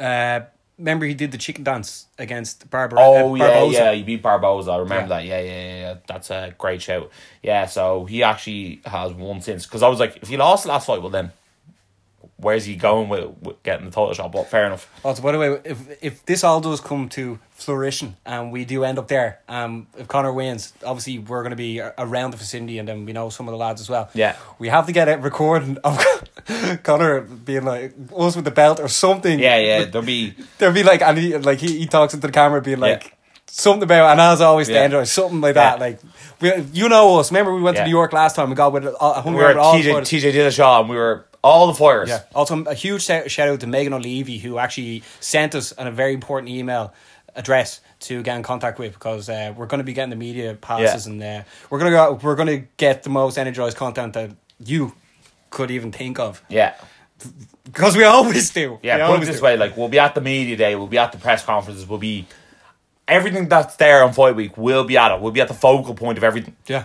Uh, 0.00 0.40
remember 0.78 1.04
he 1.04 1.14
did 1.14 1.30
the 1.30 1.38
chicken 1.38 1.62
dance 1.62 2.06
against 2.18 2.68
Barboza. 2.70 3.02
Oh 3.02 3.32
uh, 3.32 3.36
yeah, 3.36 3.64
yeah, 3.64 3.92
he 3.92 4.02
beat 4.02 4.22
Barboza. 4.22 4.70
I 4.70 4.78
remember 4.78 5.02
Yeah. 5.14 5.18
that. 5.20 5.24
Yeah, 5.26 5.40
yeah, 5.40 5.50
yeah, 5.50 5.80
yeah. 5.80 5.94
That's 6.06 6.30
a 6.30 6.54
great 6.56 6.80
shout. 6.80 7.10
Yeah, 7.42 7.66
so 7.66 8.06
he 8.06 8.22
actually 8.22 8.80
has 8.86 9.12
won 9.12 9.42
since. 9.42 9.66
Because 9.66 9.82
I 9.82 9.88
was 9.88 10.00
like, 10.00 10.16
if 10.22 10.28
he 10.28 10.36
lost 10.38 10.64
the 10.64 10.70
last 10.70 10.86
fight, 10.86 11.00
well 11.02 11.10
then, 11.10 11.32
where's 12.42 12.64
he 12.66 12.76
going 12.76 13.08
with, 13.08 13.30
with 13.40 13.62
getting 13.62 13.86
the 13.86 13.90
title 13.90 14.12
shot? 14.12 14.30
But 14.32 14.48
fair 14.48 14.66
enough. 14.66 14.88
Also, 15.04 15.22
by 15.22 15.32
the 15.32 15.38
way, 15.38 15.60
if 15.64 15.78
if 16.02 16.26
this 16.26 16.44
all 16.44 16.60
does 16.60 16.80
come 16.80 17.08
to 17.10 17.38
fruition 17.54 18.16
and 18.26 18.52
we 18.52 18.64
do 18.64 18.84
end 18.84 18.98
up 18.98 19.08
there, 19.08 19.38
um, 19.48 19.86
if 19.96 20.08
Connor 20.08 20.32
wins, 20.32 20.72
obviously 20.84 21.18
we're 21.18 21.42
going 21.42 21.50
to 21.50 21.56
be 21.56 21.80
around 21.80 22.32
the 22.32 22.36
vicinity, 22.36 22.78
and 22.78 22.86
then 22.88 23.06
we 23.06 23.12
know 23.12 23.30
some 23.30 23.48
of 23.48 23.52
the 23.52 23.58
lads 23.58 23.80
as 23.80 23.88
well. 23.88 24.10
Yeah. 24.14 24.36
we 24.58 24.68
have 24.68 24.86
to 24.86 24.92
get 24.92 25.08
a 25.08 25.16
recording 25.16 25.78
of 25.84 25.98
Connor 26.82 27.20
being 27.22 27.64
like 27.64 27.94
us 28.16 28.36
with 28.36 28.44
the 28.44 28.50
belt 28.50 28.80
or 28.80 28.88
something. 28.88 29.38
Yeah, 29.38 29.58
yeah. 29.58 29.84
There'll 29.84 30.06
be 30.06 30.34
there'll 30.58 30.74
be 30.74 30.82
like 30.82 31.02
and 31.02 31.16
he 31.18 31.36
like 31.38 31.58
he, 31.58 31.78
he 31.78 31.86
talks 31.86 32.14
into 32.14 32.26
the 32.26 32.32
camera 32.32 32.60
being 32.60 32.78
like. 32.80 33.04
Yeah. 33.04 33.10
Something 33.54 33.82
about 33.82 34.12
and 34.12 34.20
as 34.20 34.40
always 34.40 34.68
the 34.68 34.72
Yeah. 34.74 34.80
end 34.84 34.94
or 34.94 35.04
something 35.04 35.42
like 35.42 35.54
that 35.54 35.74
Yeah. 35.78 35.84
like 35.84 36.00
we 36.40 36.54
you 36.72 36.88
know 36.88 37.18
us 37.18 37.30
remember 37.30 37.54
we 37.54 37.60
went 37.60 37.76
Yeah. 37.76 37.82
to 37.82 37.86
New 37.88 37.94
York 37.94 38.14
last 38.14 38.34
time 38.34 38.48
we 38.48 38.56
got 38.56 38.72
with 38.72 38.86
uh, 38.86 39.20
hung 39.20 39.34
we 39.34 39.42
were 39.42 39.58
all 39.58 39.74
TJ, 39.74 39.82
the. 40.08 40.16
TJ 40.16 40.32
Dillashaw 40.32 40.80
and 40.80 40.88
we 40.88 40.96
were 40.96 41.26
all 41.42 41.66
the 41.66 41.74
fires. 41.74 42.08
Yeah. 42.08 42.22
Also, 42.34 42.62
a 42.64 42.74
huge 42.74 43.02
shout 43.02 43.38
out 43.38 43.60
to 43.60 43.66
Megan 43.66 43.92
O'Leary, 43.92 44.38
who 44.38 44.58
actually 44.58 45.02
sent 45.20 45.54
us 45.54 45.72
a 45.76 45.90
very 45.90 46.14
important 46.14 46.50
email 46.50 46.94
address 47.34 47.80
to 48.00 48.22
get 48.22 48.36
in 48.36 48.42
contact 48.42 48.78
with 48.78 48.92
because 48.92 49.28
uh, 49.28 49.54
we're 49.56 49.66
going 49.66 49.78
to 49.78 49.84
be 49.84 49.92
getting 49.92 50.10
the 50.10 50.16
media 50.16 50.54
passes 50.54 51.06
Yeah. 51.06 51.12
and 51.12 51.22
uh, 51.22 51.42
we're 51.70 51.78
going 51.78 51.90
to 51.90 51.96
go. 51.96 52.20
We're 52.22 52.36
going 52.36 52.60
to 52.60 52.66
get 52.76 53.02
the 53.02 53.10
most 53.10 53.38
energized 53.38 53.76
content 53.76 54.12
that 54.14 54.30
you 54.58 54.92
could 55.50 55.70
even 55.70 55.92
think 55.92 56.18
of 56.18 56.42
Yeah. 56.48 56.74
because 57.64 57.96
we 57.96 58.04
always 58.04 58.50
do. 58.50 58.78
Yeah, 58.82 59.08
we 59.08 59.14
put 59.16 59.22
it 59.22 59.26
this 59.26 59.38
do. 59.38 59.44
way: 59.44 59.56
like 59.56 59.76
we'll 59.76 59.88
be 59.88 59.98
at 59.98 60.14
the 60.14 60.20
media 60.20 60.56
day, 60.56 60.74
we'll 60.76 60.86
be 60.86 60.98
at 60.98 61.12
the 61.12 61.18
press 61.18 61.44
conferences, 61.44 61.88
we'll 61.88 61.98
be 61.98 62.26
everything 63.08 63.48
that's 63.48 63.76
there 63.76 64.02
on 64.04 64.12
fight 64.12 64.36
week, 64.36 64.56
we'll 64.56 64.84
be 64.84 64.96
at 64.96 65.12
it. 65.14 65.20
We'll 65.20 65.32
be 65.32 65.40
at 65.40 65.48
the 65.48 65.54
focal 65.54 65.94
point 65.94 66.18
of 66.18 66.24
everything. 66.24 66.56
Yeah. 66.66 66.84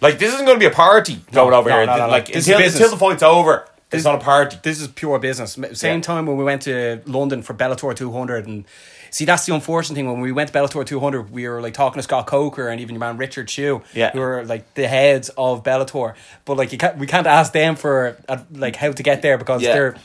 Like 0.00 0.18
this 0.18 0.32
isn't 0.34 0.46
gonna 0.46 0.58
be 0.58 0.66
a 0.66 0.70
party 0.70 1.20
going 1.32 1.54
over 1.54 1.68
no, 1.68 1.76
here. 1.76 1.86
no, 1.86 2.08
like 2.08 2.34
until, 2.34 2.60
until 2.60 2.90
the 2.90 2.96
fight's 2.96 3.22
over, 3.22 3.68
This- 3.92 4.00
it's 4.00 4.04
not 4.04 4.16
a 4.16 4.24
party. 4.24 4.56
This 4.62 4.80
is 4.80 4.88
pure 4.88 5.18
business. 5.20 5.56
Same 5.74 5.98
Yeah. 5.98 6.00
time 6.02 6.26
when 6.26 6.36
we 6.36 6.44
went 6.44 6.62
to 6.62 7.00
London 7.06 7.42
for 7.42 7.54
Bellator 7.54 7.94
200 7.94 8.46
and 8.46 8.64
see 9.10 9.24
that's 9.26 9.44
the 9.46 9.54
unfortunate 9.54 9.94
thing 9.94 10.10
when 10.10 10.20
we 10.20 10.32
went 10.32 10.50
to 10.52 10.58
Bellator 10.58 10.84
200 10.84 11.30
we 11.30 11.46
were 11.46 11.60
like 11.60 11.74
talking 11.74 11.98
to 11.98 12.02
Scott 12.02 12.26
Coker 12.26 12.68
and 12.68 12.80
even 12.80 12.94
your 12.94 13.00
man 13.00 13.18
Richard 13.18 13.46
Chu 13.48 13.82
Yeah. 13.94 14.10
who 14.12 14.20
are 14.22 14.42
like 14.44 14.72
the 14.74 14.88
heads 14.88 15.28
of 15.36 15.62
Bellator 15.62 16.14
but 16.46 16.56
like 16.56 16.72
you 16.72 16.78
can't 16.78 16.96
we 16.96 17.06
can't 17.06 17.26
ask 17.26 17.52
them 17.52 17.76
for 17.76 18.16
uh, 18.28 18.38
like 18.54 18.76
how 18.76 18.90
to 18.90 19.02
get 19.02 19.20
there 19.20 19.36
because 19.36 19.60
Yeah. 19.62 19.74
they're 19.74 19.96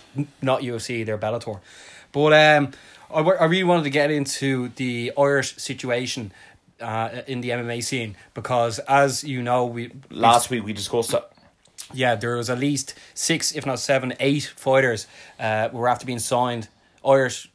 not 0.42 0.62
UFC 0.62 1.06
they're 1.06 1.18
Bellator 1.18 1.60
but 2.12 2.34
um 2.34 2.72
I, 3.10 3.22
I 3.22 3.46
really 3.46 3.64
wanted 3.64 3.84
to 3.86 3.90
get 3.90 4.12
into 4.12 4.70
the 4.76 5.14
Irish 5.18 5.56
situation 5.56 6.34
uh, 6.82 7.10
in 7.28 7.40
the 7.42 7.50
MMA 7.52 7.82
scene 7.82 8.18
because 8.34 8.80
as 8.80 9.24
you 9.24 9.42
know 9.42 9.66
we 9.66 9.92
Last 10.12 10.50
week 10.50 10.66
we 10.66 10.74
discussed 10.74 11.14
it. 11.14 11.24
Yeah, 11.94 12.16
there 12.16 12.36
was 12.36 12.50
at 12.50 12.60
least 12.60 12.94
six, 13.14 13.52
if 13.54 13.66
not 13.66 13.80
seven, 13.80 14.14
eight 14.20 14.52
fighters 14.56 15.08
uh, 15.40 15.70
were 15.72 15.88
after 15.88 16.06
being 16.06 16.20
signed, 16.20 16.68
Irish 17.06 17.50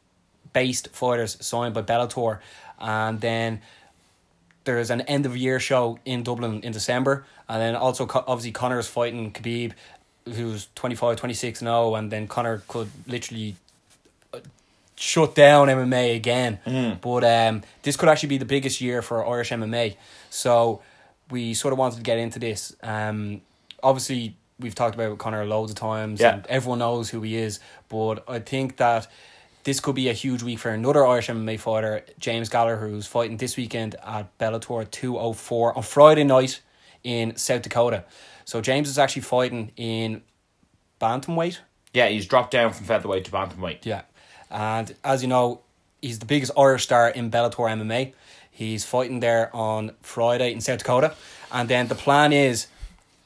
based 0.53 0.89
fighters 0.89 1.37
signed 1.45 1.73
by 1.73 1.81
Bellator. 1.81 2.39
And 2.79 3.21
then 3.21 3.61
there's 4.63 4.89
an 4.89 5.01
end 5.01 5.25
of 5.25 5.35
year 5.37 5.59
show 5.59 5.99
in 6.05 6.23
Dublin 6.23 6.61
in 6.63 6.71
December. 6.71 7.25
And 7.47 7.61
then 7.61 7.75
also, 7.75 8.07
obviously, 8.13 8.51
Connor's 8.51 8.87
fighting 8.87 9.31
Khabib, 9.31 9.73
who's 10.25 10.67
25, 10.75 11.17
26 11.17 11.59
0. 11.59 11.95
And 11.95 12.11
then 12.11 12.27
Connor 12.27 12.63
could 12.67 12.89
literally 13.07 13.55
uh, 14.33 14.39
shut 14.95 15.35
down 15.35 15.67
MMA 15.67 16.15
again. 16.15 16.59
But 17.01 17.23
um, 17.23 17.63
this 17.83 17.97
could 17.97 18.09
actually 18.09 18.29
be 18.29 18.37
the 18.37 18.45
biggest 18.45 18.81
year 18.81 19.01
for 19.01 19.27
Irish 19.27 19.51
MMA. 19.51 19.95
So 20.29 20.81
we 21.29 21.53
sort 21.53 21.73
of 21.73 21.79
wanted 21.79 21.97
to 21.97 22.01
get 22.03 22.17
into 22.17 22.39
this. 22.39 22.75
Um, 22.81 23.41
obviously, 23.83 24.37
we've 24.59 24.75
talked 24.75 24.95
about 24.95 25.17
Connor 25.17 25.45
loads 25.45 25.71
of 25.71 25.77
times, 25.77 26.19
Yeah. 26.21 26.35
and 26.35 26.47
everyone 26.47 26.79
knows 26.79 27.09
who 27.09 27.21
he 27.21 27.35
is. 27.37 27.59
But 27.89 28.23
I 28.27 28.39
think 28.39 28.77
that 28.77 29.07
this 29.63 29.79
could 29.79 29.95
be 29.95 30.09
a 30.09 30.13
huge 30.13 30.43
week 30.43 30.59
for 30.59 30.69
another 30.71 31.05
Irish 31.05 31.29
MMA 31.29 31.57
fighter, 31.57 32.05
James 32.19 32.49
Gallagher, 32.49 32.77
who's 32.87 33.05
fighting 33.07 33.37
this 33.37 33.55
weekend 33.57 33.95
at 34.05 34.37
Bellator 34.37 34.89
204 34.89 35.77
on 35.77 35.83
Friday 35.83 36.23
night 36.23 36.61
in 37.03 37.35
South 37.35 37.61
Dakota. 37.61 38.03
So 38.45 38.61
James 38.61 38.89
is 38.89 38.97
actually 38.97 39.21
fighting 39.23 39.71
in 39.77 40.21
bantamweight. 40.99 41.59
Yeah, 41.93 42.07
he's 42.07 42.25
dropped 42.25 42.51
down 42.51 42.73
from 42.73 42.85
featherweight 42.85 43.25
to 43.25 43.31
bantamweight. 43.31 43.85
Yeah. 43.85 44.01
And 44.49 44.95
as 45.03 45.21
you 45.21 45.27
know, 45.27 45.61
he's 46.01 46.19
the 46.19 46.25
biggest 46.25 46.51
Irish 46.57 46.83
star 46.83 47.09
in 47.09 47.31
Bellator 47.31 47.69
MMA. 47.69 48.13
He's 48.51 48.83
fighting 48.85 49.19
there 49.19 49.49
on 49.55 49.91
Friday 50.01 50.51
in 50.51 50.61
South 50.61 50.79
Dakota. 50.79 51.15
And 51.51 51.69
then 51.69 51.87
the 51.87 51.95
plan 51.95 52.33
is 52.33 52.67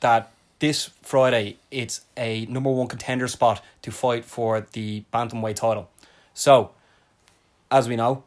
that 0.02 0.32
this 0.60 0.90
Friday 1.02 1.58
it's 1.72 2.02
a 2.16 2.46
number 2.48 2.70
one 2.72 2.88
contender 2.88 3.28
spot 3.28 3.64
to 3.84 3.92
fight 3.92 4.26
for 4.26 4.66
the 4.74 5.04
bantamweight 5.14 5.56
title. 5.56 5.90
So, 6.34 6.72
as 7.72 7.88
we 7.88 7.96
know, 7.96 8.24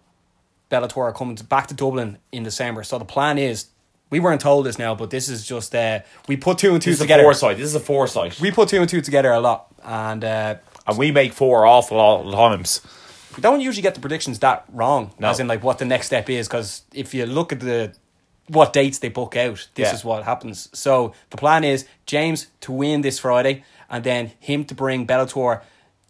Bellator 0.71 0.99
are 0.99 1.13
coming 1.13 1.35
back 1.49 1.67
to 1.69 1.75
Dublin 1.75 2.19
in 2.31 2.43
December. 2.45 2.83
So 2.85 2.99
the 2.99 3.05
plan 3.05 3.39
is 3.39 3.67
we 4.11 4.21
weren't 4.21 4.41
told 4.41 4.67
this 4.67 4.79
now, 4.79 4.95
but 4.95 5.11
this 5.11 5.29
is 5.29 5.45
just 5.47 5.75
uh, 5.75 6.01
we 6.29 6.37
put 6.37 6.59
two 6.59 6.73
and 6.73 6.83
two 6.83 6.91
This 6.91 6.99
is 6.99 7.01
a 7.01 7.05
together. 7.05 7.23
foresight. 7.25 7.57
This 7.57 7.67
is 7.67 7.75
a 7.75 7.81
foresight. 7.81 8.41
We 8.41 8.51
put 8.51 8.69
two 8.69 8.81
and 8.81 8.89
two 8.89 9.01
together 9.01 9.31
a 9.33 9.41
lot, 9.41 9.67
and 9.85 10.23
uh, 10.25 10.55
and 10.87 10.99
we 10.99 11.11
make 11.13 11.33
four 11.33 11.67
awful 11.67 12.01
of 12.01 12.33
times. 12.33 12.81
we 13.37 13.41
don't 13.41 13.61
usually 13.61 13.83
get 13.83 13.95
the 13.95 14.01
predictions 14.01 14.39
that 14.41 14.65
wrong. 14.73 15.13
No. 15.19 15.29
As 15.29 15.39
in, 15.41 15.47
like 15.49 15.63
what 15.63 15.79
the 15.79 15.85
next 15.85 16.07
step 16.07 16.29
is, 16.31 16.49
because 16.49 16.83
if 16.93 17.15
you 17.15 17.27
look 17.27 17.53
at 17.53 17.61
the 17.61 17.93
what 18.51 18.73
dates 18.73 18.99
they 18.99 19.09
book 19.09 19.37
out, 19.37 19.69
this 19.75 19.89
Yeah. 19.89 19.95
is 19.95 20.05
what 20.05 20.25
happens. 20.25 20.69
So 20.73 21.13
the 21.31 21.37
plan 21.37 21.63
is 21.65 21.87
James 22.07 22.47
to 22.63 22.73
win 22.73 23.03
this 23.03 23.19
Friday, 23.21 23.63
and 23.89 24.03
then 24.05 24.33
him 24.41 24.65
to 24.65 24.75
bring 24.75 25.07
Bellator 25.07 25.61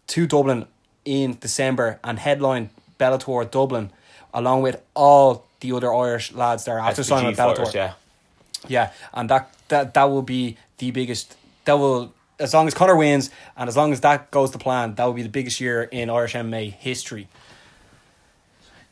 to 0.07 0.27
Dublin 0.27 0.65
in 1.05 1.37
December 1.39 1.99
and 2.03 2.19
headline 2.19 2.69
Bellator 2.99 3.49
Dublin, 3.49 3.91
along 4.33 4.61
with 4.63 4.81
all 4.95 5.45
the 5.59 5.71
other 5.71 5.93
Irish 5.93 6.31
lads 6.33 6.63
that 6.65 6.71
are 6.71 6.79
after 6.79 7.03
signing 7.03 7.27
with 7.27 7.37
Bellator. 7.37 7.57
fighters, 7.57 7.73
yeah. 7.75 7.93
Yeah, 8.67 8.89
and 9.13 9.29
that 9.29 9.49
that 9.69 9.93
that 9.93 10.03
will 10.09 10.21
be 10.21 10.57
the 10.77 10.91
biggest. 10.91 11.35
That 11.65 11.77
will 11.79 12.13
as 12.39 12.53
long 12.53 12.67
as 12.67 12.73
Connor 12.73 12.95
wins 12.95 13.29
and 13.55 13.69
as 13.69 13.77
long 13.77 13.91
as 13.93 14.01
that 14.01 14.31
goes 14.31 14.49
to 14.51 14.57
plan, 14.57 14.95
that 14.95 15.05
will 15.05 15.13
be 15.13 15.21
the 15.23 15.29
biggest 15.29 15.59
year 15.61 15.83
in 15.83 16.09
Irish 16.09 16.33
MMA 16.33 16.71
history. 16.73 17.27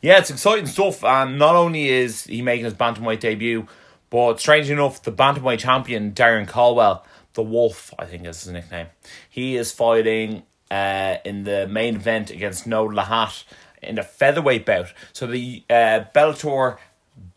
Yeah, 0.02 0.18
it's 0.18 0.30
exciting 0.30 0.66
stuff. 0.66 1.04
And 1.04 1.38
not 1.38 1.56
only 1.56 1.88
is 1.88 2.24
he 2.24 2.42
making 2.42 2.64
his 2.64 2.74
bantamweight 2.74 3.20
debut, 3.20 3.66
but 4.08 4.40
strangely 4.40 4.72
enough, 4.72 5.02
the 5.02 5.12
bantamweight 5.12 5.58
champion 5.58 6.12
Darrion 6.12 6.48
Caldwell, 6.48 7.04
the 7.34 7.42
Wolf, 7.42 7.92
I 7.98 8.06
think 8.06 8.26
is 8.26 8.42
his 8.44 8.52
nickname. 8.52 8.86
He 9.28 9.56
is 9.56 9.72
fighting 9.72 10.42
uh, 10.70 11.16
in 11.24 11.44
the 11.44 11.68
main 11.68 11.96
event 11.96 12.30
against 12.30 12.68
Noad 12.68 12.94
Lahat 12.94 13.44
in 13.82 13.98
a 13.98 14.02
featherweight 14.02 14.66
bout. 14.66 14.92
So 15.12 15.26
the 15.26 15.62
uh, 15.68 16.04
Bellator 16.14 16.78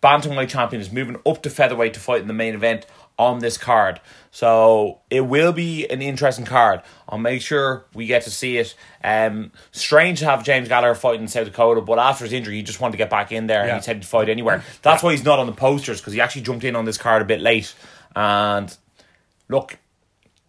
bantamweight 0.02 0.50
champion 0.50 0.82
is 0.82 0.92
moving 0.92 1.18
up 1.26 1.42
to 1.44 1.50
featherweight 1.50 1.94
to 1.94 2.00
fight 2.00 2.22
in 2.22 2.28
the 2.28 2.34
main 2.34 2.56
event 2.56 2.86
on 3.20 3.40
this 3.40 3.58
card. 3.58 4.00
So 4.32 5.00
it 5.12 5.22
will 5.22 5.54
be 5.54 5.88
an 5.88 6.02
interesting 6.02 6.46
card. 6.46 6.82
I'll 7.08 7.20
make 7.20 7.42
sure 7.42 7.86
we 7.94 8.08
get 8.08 8.24
to 8.24 8.32
see 8.32 8.58
it. 8.58 8.76
Um, 9.04 9.52
strange 9.72 10.20
to 10.20 10.26
have 10.26 10.44
James 10.44 10.68
Gallagher 10.68 10.96
fighting 10.96 11.22
in 11.22 11.28
South 11.28 11.46
Dakota, 11.46 11.82
but 11.82 12.00
after 12.00 12.24
his 12.24 12.34
injury, 12.34 12.56
he 12.56 12.64
just 12.64 12.82
wanted 12.82 12.94
to 12.94 12.98
get 12.98 13.10
back 13.12 13.32
in 13.32 13.46
there 13.48 13.66
Yeah. 13.66 13.74
and 13.76 13.82
he 13.82 13.86
said 13.86 13.98
he'd 13.98 14.06
fight 14.06 14.30
anywhere. 14.30 14.64
That's 14.82 15.04
why 15.04 15.12
he's 15.12 15.24
not 15.24 15.38
on 15.40 15.46
the 15.46 15.52
posters 15.54 16.00
because 16.02 16.14
he 16.14 16.22
actually 16.22 16.42
jumped 16.42 16.64
in 16.64 16.76
on 16.76 16.86
this 16.86 16.98
card 16.98 17.22
a 17.22 17.26
bit 17.26 17.42
late. 17.42 17.76
And 18.16 18.76
look, 19.50 19.78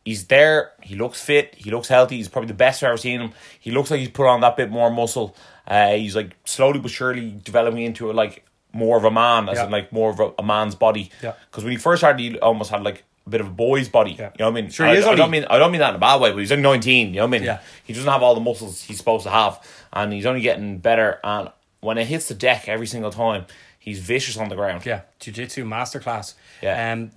he's 0.05 0.27
there. 0.29 0.73
He 0.83 0.95
looks 0.97 1.21
fit. 1.21 1.55
He 1.55 1.71
looks 1.71 1.89
healthy. 1.89 2.17
He's 2.17 2.29
probably 2.29 2.49
the 2.49 2.55
best 2.55 2.83
I've 2.83 2.89
ever 2.89 2.97
seen 2.97 3.21
him. 3.21 3.33
He 3.61 3.71
looks 3.71 3.91
like 3.91 4.01
he's 4.01 4.09
put 4.11 4.27
on 4.27 4.41
that 4.41 4.57
bit 4.57 4.71
more 4.71 4.91
muscle. 4.91 5.37
Uh, 5.69 5.93
he's 5.93 6.17
like 6.17 6.37
slowly 6.45 6.79
but 6.79 6.91
surely 6.91 7.31
developing 7.43 7.83
into 7.83 8.11
a, 8.11 8.13
like 8.13 8.45
more 8.75 8.97
of 8.97 9.05
a 9.05 9.11
man, 9.11 9.49
as 9.49 9.57
Yeah. 9.57 9.65
in 9.67 9.71
like 9.71 9.93
more 9.93 10.11
of 10.11 10.21
a, 10.21 10.33
a 10.39 10.43
man's 10.43 10.75
body. 10.75 11.11
Yeah. 11.23 11.35
Because 11.51 11.65
when 11.65 11.71
he 11.73 11.79
first 11.79 12.01
started, 12.01 12.21
he 12.21 12.39
almost 12.41 12.71
had 12.71 12.83
like 12.83 13.05
a 13.27 13.31
bit 13.31 13.41
of 13.41 13.47
a 13.47 13.51
boy's 13.51 13.89
body. 13.89 14.13
Yeah. 14.13 14.31
You 14.39 14.45
know 14.45 14.51
what 14.51 14.59
I 14.59 14.61
mean? 14.63 14.71
Sure, 14.71 14.87
he 14.87 14.93
I, 14.93 14.97
is 14.97 15.07
I 15.07 15.15
don't 15.15 15.31
mean 15.31 15.47
I 15.49 15.59
don't 15.59 15.73
mean 15.73 15.79
that 15.81 15.91
in 15.91 15.97
a 15.97 15.99
bad 15.99 16.21
way, 16.21 16.31
but 16.33 16.39
he's 16.39 16.53
only 16.53 16.63
nineteen. 16.63 17.09
You 17.09 17.21
know 17.21 17.23
what 17.23 17.29
I 17.37 17.39
mean? 17.39 17.43
Yeah. 17.45 17.61
He 17.85 17.93
doesn't 17.93 18.11
have 18.11 18.23
all 18.23 18.35
the 18.35 18.41
muscles 18.41 18.83
he's 18.83 18.99
supposed 18.99 19.25
to 19.25 19.31
have, 19.31 19.59
and 19.93 20.13
he's 20.13 20.27
only 20.27 20.41
getting 20.43 20.79
better. 20.79 21.21
And 21.25 21.51
when 21.81 21.97
it 21.99 22.07
hits 22.07 22.29
the 22.29 22.35
deck 22.35 22.69
every 22.69 22.87
single 22.87 23.11
time, 23.11 23.47
he's 23.79 23.99
vicious 24.01 24.37
on 24.37 24.49
the 24.49 24.57
ground. 24.57 24.85
Yeah, 24.85 25.03
jiu-jitsu 25.21 25.65
masterclass. 25.65 26.35
Yeah. 26.63 26.93
Um, 26.93 27.11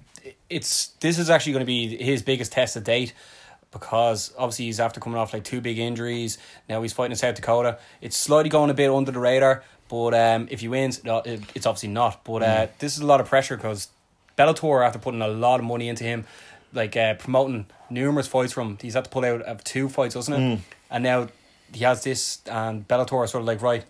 it's 0.49 0.87
this 0.99 1.17
is 1.19 1.29
actually 1.29 1.53
going 1.53 1.65
to 1.65 1.65
be 1.65 1.97
his 2.03 2.21
biggest 2.21 2.51
test 2.51 2.73
to 2.75 2.81
date. 2.81 3.13
because 3.71 4.33
obviously 4.37 4.65
he's 4.65 4.79
after 4.79 4.99
coming 4.99 5.17
off 5.19 5.33
like 5.33 5.43
two 5.43 5.61
big 5.61 5.77
injuries. 5.77 6.37
Now 6.69 6.81
he's 6.81 6.93
fighting 6.93 7.11
in 7.11 7.17
South 7.17 7.35
Dakota. 7.35 7.77
It's 8.01 8.15
slightly 8.15 8.49
going 8.49 8.69
a 8.69 8.73
bit 8.73 8.89
under 8.89 9.11
the 9.11 9.19
radar, 9.19 9.63
but 9.89 10.13
um, 10.13 10.47
if 10.51 10.59
he 10.61 10.67
wins, 10.67 11.01
it's 11.05 11.65
obviously 11.65 11.89
not. 11.89 12.23
But 12.23 12.43
uh, 12.43 12.67
this 12.79 12.95
is 12.95 13.01
a 13.01 13.05
lot 13.05 13.19
of 13.21 13.27
pressure 13.27 13.55
because 13.57 13.89
Bellator, 14.37 14.85
after 14.85 14.99
putting 14.99 15.21
a 15.21 15.27
lot 15.27 15.59
of 15.59 15.65
money 15.65 15.87
into 15.89 16.03
him, 16.03 16.25
like 16.73 16.95
uh, 16.97 17.13
promoting 17.15 17.65
numerous 17.89 18.27
fights 18.27 18.53
from 18.53 18.67
him, 18.71 18.77
he's 18.81 18.93
had 18.93 19.05
to 19.05 19.09
pull 19.09 19.25
out 19.25 19.41
of 19.43 19.63
two 19.63 19.89
fights, 19.89 20.13
doesn't 20.15 20.33
it? 20.33 20.61
And 20.91 21.03
now 21.03 21.27
he 21.73 21.83
has 21.83 22.03
this, 22.03 22.41
and 22.49 22.87
Bellator 22.87 23.27
sort 23.27 23.41
of 23.41 23.45
like, 23.45 23.61
right, 23.61 23.83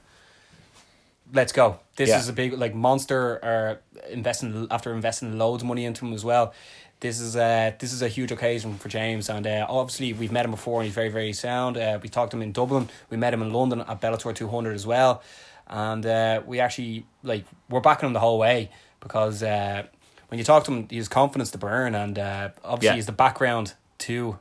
let's 1.34 1.52
go. 1.52 1.80
This 1.96 2.10
Yeah. 2.10 2.20
is 2.20 2.30
a 2.30 2.34
big 2.34 2.54
like 2.54 2.74
monster 2.76 3.40
are 3.44 3.80
investing 4.10 4.68
after 4.72 4.94
investing 4.94 5.38
loads 5.38 5.64
of 5.64 5.68
money 5.68 5.86
into 5.86 6.06
him 6.06 6.14
as 6.14 6.24
well. 6.24 6.54
This 7.00 7.20
is 7.20 7.36
uh 7.36 7.74
this 7.78 7.94
is 7.94 8.02
a 8.02 8.08
huge 8.08 8.32
occasion 8.32 8.78
for 8.78 8.90
James, 8.90 9.30
and 9.30 9.46
uh, 9.46 9.66
obviously 9.70 10.14
we've 10.14 10.32
met 10.32 10.46
him 10.46 10.52
before, 10.52 10.80
and 10.82 10.86
he's 10.86 10.96
very 10.96 11.10
very 11.10 11.34
sound. 11.34 11.78
Uh, 11.78 12.00
we 12.02 12.10
talked 12.10 12.32
to 12.32 12.38
him 12.38 12.44
in 12.44 12.52
Dublin. 12.54 12.90
We 13.10 13.18
met 13.18 13.34
him 13.34 13.42
in 13.42 13.52
London 13.54 13.82
at 13.82 14.02
Bellator 14.02 14.34
two 14.34 14.48
hundred 14.48 14.74
as 14.76 14.88
well, 14.88 15.22
and 15.70 16.06
uh, 16.06 16.42
we 16.46 16.60
actually 16.60 17.06
like 17.24 17.46
we're 17.70 17.82
backing 17.82 18.08
him 18.08 18.14
the 18.14 18.20
whole 18.20 18.40
way 18.40 18.70
because 19.00 19.44
uh, 19.44 19.84
when 20.30 20.38
you 20.40 20.44
talk 20.44 20.64
to 20.66 20.72
him, 20.74 20.88
he 20.90 20.98
has 20.98 21.08
confidence 21.08 21.52
to 21.52 21.58
burn, 21.58 21.96
and 21.96 22.18
uh, 22.20 22.50
obviously 22.64 22.88
Yeah. 22.88 22.96
he's 22.96 23.06
the 23.06 23.12
background 23.12 23.74
to 24.00 24.38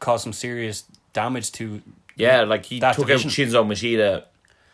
cause 0.00 0.22
some 0.22 0.32
serious 0.32 0.84
damage 1.12 1.52
to 1.52 1.82
Yeah, 2.16 2.42
like 2.42 2.64
he 2.66 2.80
took 2.80 2.96
division. 2.96 3.28
out 3.28 3.32
Chinzo 3.34 3.66
Machida 3.66 4.24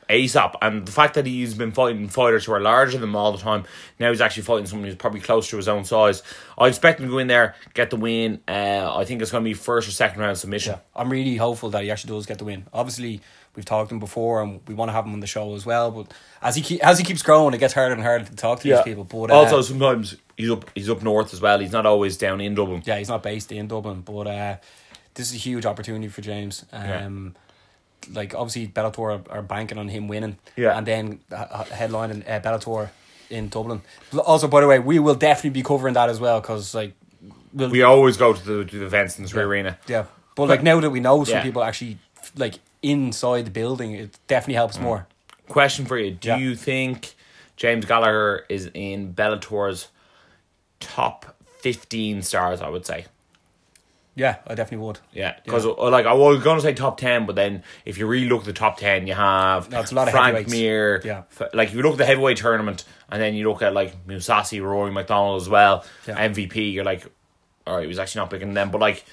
ASAP, 0.08 0.54
and 0.62 0.86
the 0.86 0.92
fact 0.92 1.14
that 1.14 1.26
he's 1.26 1.52
been 1.52 1.70
fighting 1.70 2.08
fighters 2.08 2.46
who 2.46 2.52
are 2.52 2.60
larger 2.60 2.92
than 2.92 3.10
him 3.10 3.14
all 3.16 3.30
the 3.32 3.36
time, 3.38 3.64
now 4.00 4.08
he's 4.08 4.22
actually 4.22 4.44
fighting 4.44 4.64
someone 4.64 4.86
who's 4.88 4.96
probably 4.96 5.20
close 5.20 5.50
to 5.50 5.56
his 5.58 5.68
own 5.68 5.84
size. 5.84 6.22
I 6.56 6.66
expect 6.68 6.98
him 6.98 7.06
to 7.06 7.12
go 7.12 7.18
in 7.18 7.26
there, 7.26 7.54
get 7.74 7.90
the 7.90 7.96
win. 7.96 8.40
Uh, 8.48 8.90
I 8.96 9.04
think 9.04 9.20
it's 9.20 9.30
going 9.30 9.44
to 9.44 9.48
be 9.48 9.52
first 9.54 9.86
or 9.86 9.90
second 9.90 10.22
round 10.22 10.38
submission. 10.38 10.74
Yeah, 10.76 10.80
I'm 11.00 11.10
really 11.12 11.36
hopeful 11.36 11.68
that 11.70 11.82
he 11.82 11.90
actually 11.90 12.14
does 12.14 12.24
get 12.24 12.38
the 12.38 12.46
win. 12.46 12.64
Obviously, 12.72 13.20
we've 13.58 13.64
talked 13.66 13.90
to 13.90 13.94
him 13.94 13.98
before, 13.98 14.40
and 14.40 14.60
we 14.66 14.74
want 14.74 14.88
to 14.88 14.92
have 14.94 15.04
him 15.04 15.12
on 15.12 15.20
the 15.20 15.26
show 15.26 15.54
as 15.54 15.66
well. 15.66 15.90
But 15.90 16.06
as 16.40 16.54
he 16.56 16.62
keep, 16.62 16.82
as 16.86 16.96
he 16.98 17.04
keeps 17.04 17.20
growing, 17.22 17.52
it 17.52 17.58
gets 17.58 17.74
harder 17.74 17.92
and 17.94 18.02
harder 18.02 18.24
to 18.24 18.34
talk 18.36 18.60
to 18.60 18.68
these 18.68 18.80
people. 18.82 19.04
But 19.04 19.30
uh, 19.30 19.34
also, 19.34 19.60
sometimes 19.60 20.16
he's 20.36 20.50
up 20.50 20.70
he's 20.74 20.88
up 20.88 21.02
north 21.02 21.34
as 21.34 21.40
well. 21.42 21.58
He's 21.58 21.72
not 21.72 21.84
always 21.84 22.16
down 22.16 22.40
in 22.40 22.54
Dublin. 22.54 22.82
yeah, 22.86 22.96
he's 22.98 23.08
not 23.10 23.22
based 23.22 23.52
in 23.52 23.68
Dublin, 23.68 24.00
but 24.00 24.26
uh, 24.26 24.56
this 25.14 25.28
is 25.28 25.34
a 25.34 25.38
huge 25.38 25.66
opportunity 25.66 26.08
for 26.08 26.22
James. 26.22 26.64
Um, 26.72 27.34
like 28.12 28.34
obviously 28.34 28.68
Bellator 28.68 29.26
are, 29.28 29.38
are 29.38 29.42
banking 29.42 29.76
on 29.76 29.88
him 29.88 30.08
winning, 30.08 30.38
Yeah. 30.56 30.78
and 30.78 30.86
then 30.86 31.20
uh, 31.32 31.64
headlining 31.64 32.22
uh, 32.28 32.40
Bellator 32.40 32.90
in 33.28 33.48
Dublin. 33.48 33.82
Also, 34.24 34.48
by 34.48 34.60
the 34.60 34.66
way, 34.68 34.78
we 34.78 34.98
will 34.98 35.16
definitely 35.16 35.50
be 35.50 35.62
covering 35.62 35.94
that 35.94 36.08
as 36.08 36.18
well 36.20 36.40
because 36.40 36.74
like 36.74 36.94
we'll, 37.52 37.68
We 37.70 37.82
always 37.82 38.16
go 38.16 38.32
to 38.32 38.42
the, 38.44 38.64
to 38.64 38.78
the 38.78 38.86
events 38.86 39.18
in 39.18 39.24
the 39.24 39.28
Three 39.30 39.42
Arena. 39.42 39.76
yeah, 39.88 40.04
but 40.36 40.48
like 40.48 40.62
now 40.62 40.78
that 40.80 40.90
we 40.90 41.00
know 41.00 41.24
some 41.24 41.34
Yeah. 41.34 41.42
people 41.42 41.62
actually 41.64 41.98
like 42.36 42.54
inside 42.82 43.46
the 43.46 43.50
building, 43.50 43.92
it 43.92 44.18
definitely 44.26 44.54
helps 44.54 44.78
mm. 44.78 44.82
more. 44.82 45.06
Question 45.48 45.86
for 45.86 45.98
you: 45.98 46.10
Do 46.12 46.28
Yeah. 46.28 46.36
you 46.36 46.54
think 46.54 47.14
James 47.56 47.84
Gallagher 47.84 48.44
is 48.48 48.70
in 48.74 49.12
Bellator's 49.12 49.88
top 50.80 51.36
fifteen 51.60 52.22
stars? 52.22 52.60
I 52.60 52.68
would 52.68 52.86
say. 52.86 53.06
Yeah, 54.18 54.38
I 54.48 54.56
definitely 54.56 54.84
would. 54.84 54.98
Yeah, 55.12 55.36
because 55.44 55.64
uh, 55.64 55.90
like 55.90 56.04
I 56.04 56.12
was 56.12 56.42
to 56.42 56.60
say 56.60 56.74
top 56.74 56.98
ten, 56.98 57.24
but 57.24 57.36
then 57.36 57.62
if 57.84 57.98
you 57.98 58.06
really 58.08 58.28
look 58.28 58.40
at 58.40 58.46
the 58.46 58.52
top 58.52 58.76
ten, 58.76 59.06
you 59.06 59.14
have 59.14 59.70
No, 59.70 59.78
it's 59.80 59.92
a 59.92 59.94
lot 59.94 60.08
of 60.08 60.12
Frank 60.12 60.34
heavyweights. 60.34 60.50
Mir. 60.50 61.02
Yeah. 61.04 61.22
Like 61.54 61.68
if 61.68 61.74
you 61.76 61.82
look 61.82 61.92
at 61.92 61.98
the 61.98 62.04
heavyweight 62.04 62.38
tournament, 62.38 62.84
and 63.08 63.22
then 63.22 63.34
you 63.36 63.48
look 63.48 63.62
at 63.62 63.72
like 63.72 64.08
Mousasi, 64.08 64.60
Rory 64.60 64.90
MacDonald 64.90 65.40
as 65.40 65.48
well, 65.48 65.84
Yeah. 66.08 66.28
MVP. 66.28 66.72
You're 66.72 66.82
like, 66.82 67.06
all 67.64 67.76
right, 67.76 67.82
he 67.82 67.86
was 67.86 68.00
actually 68.00 68.22
not 68.22 68.30
picking 68.30 68.54
them, 68.54 68.72
but 68.72 68.80
like 68.80 69.04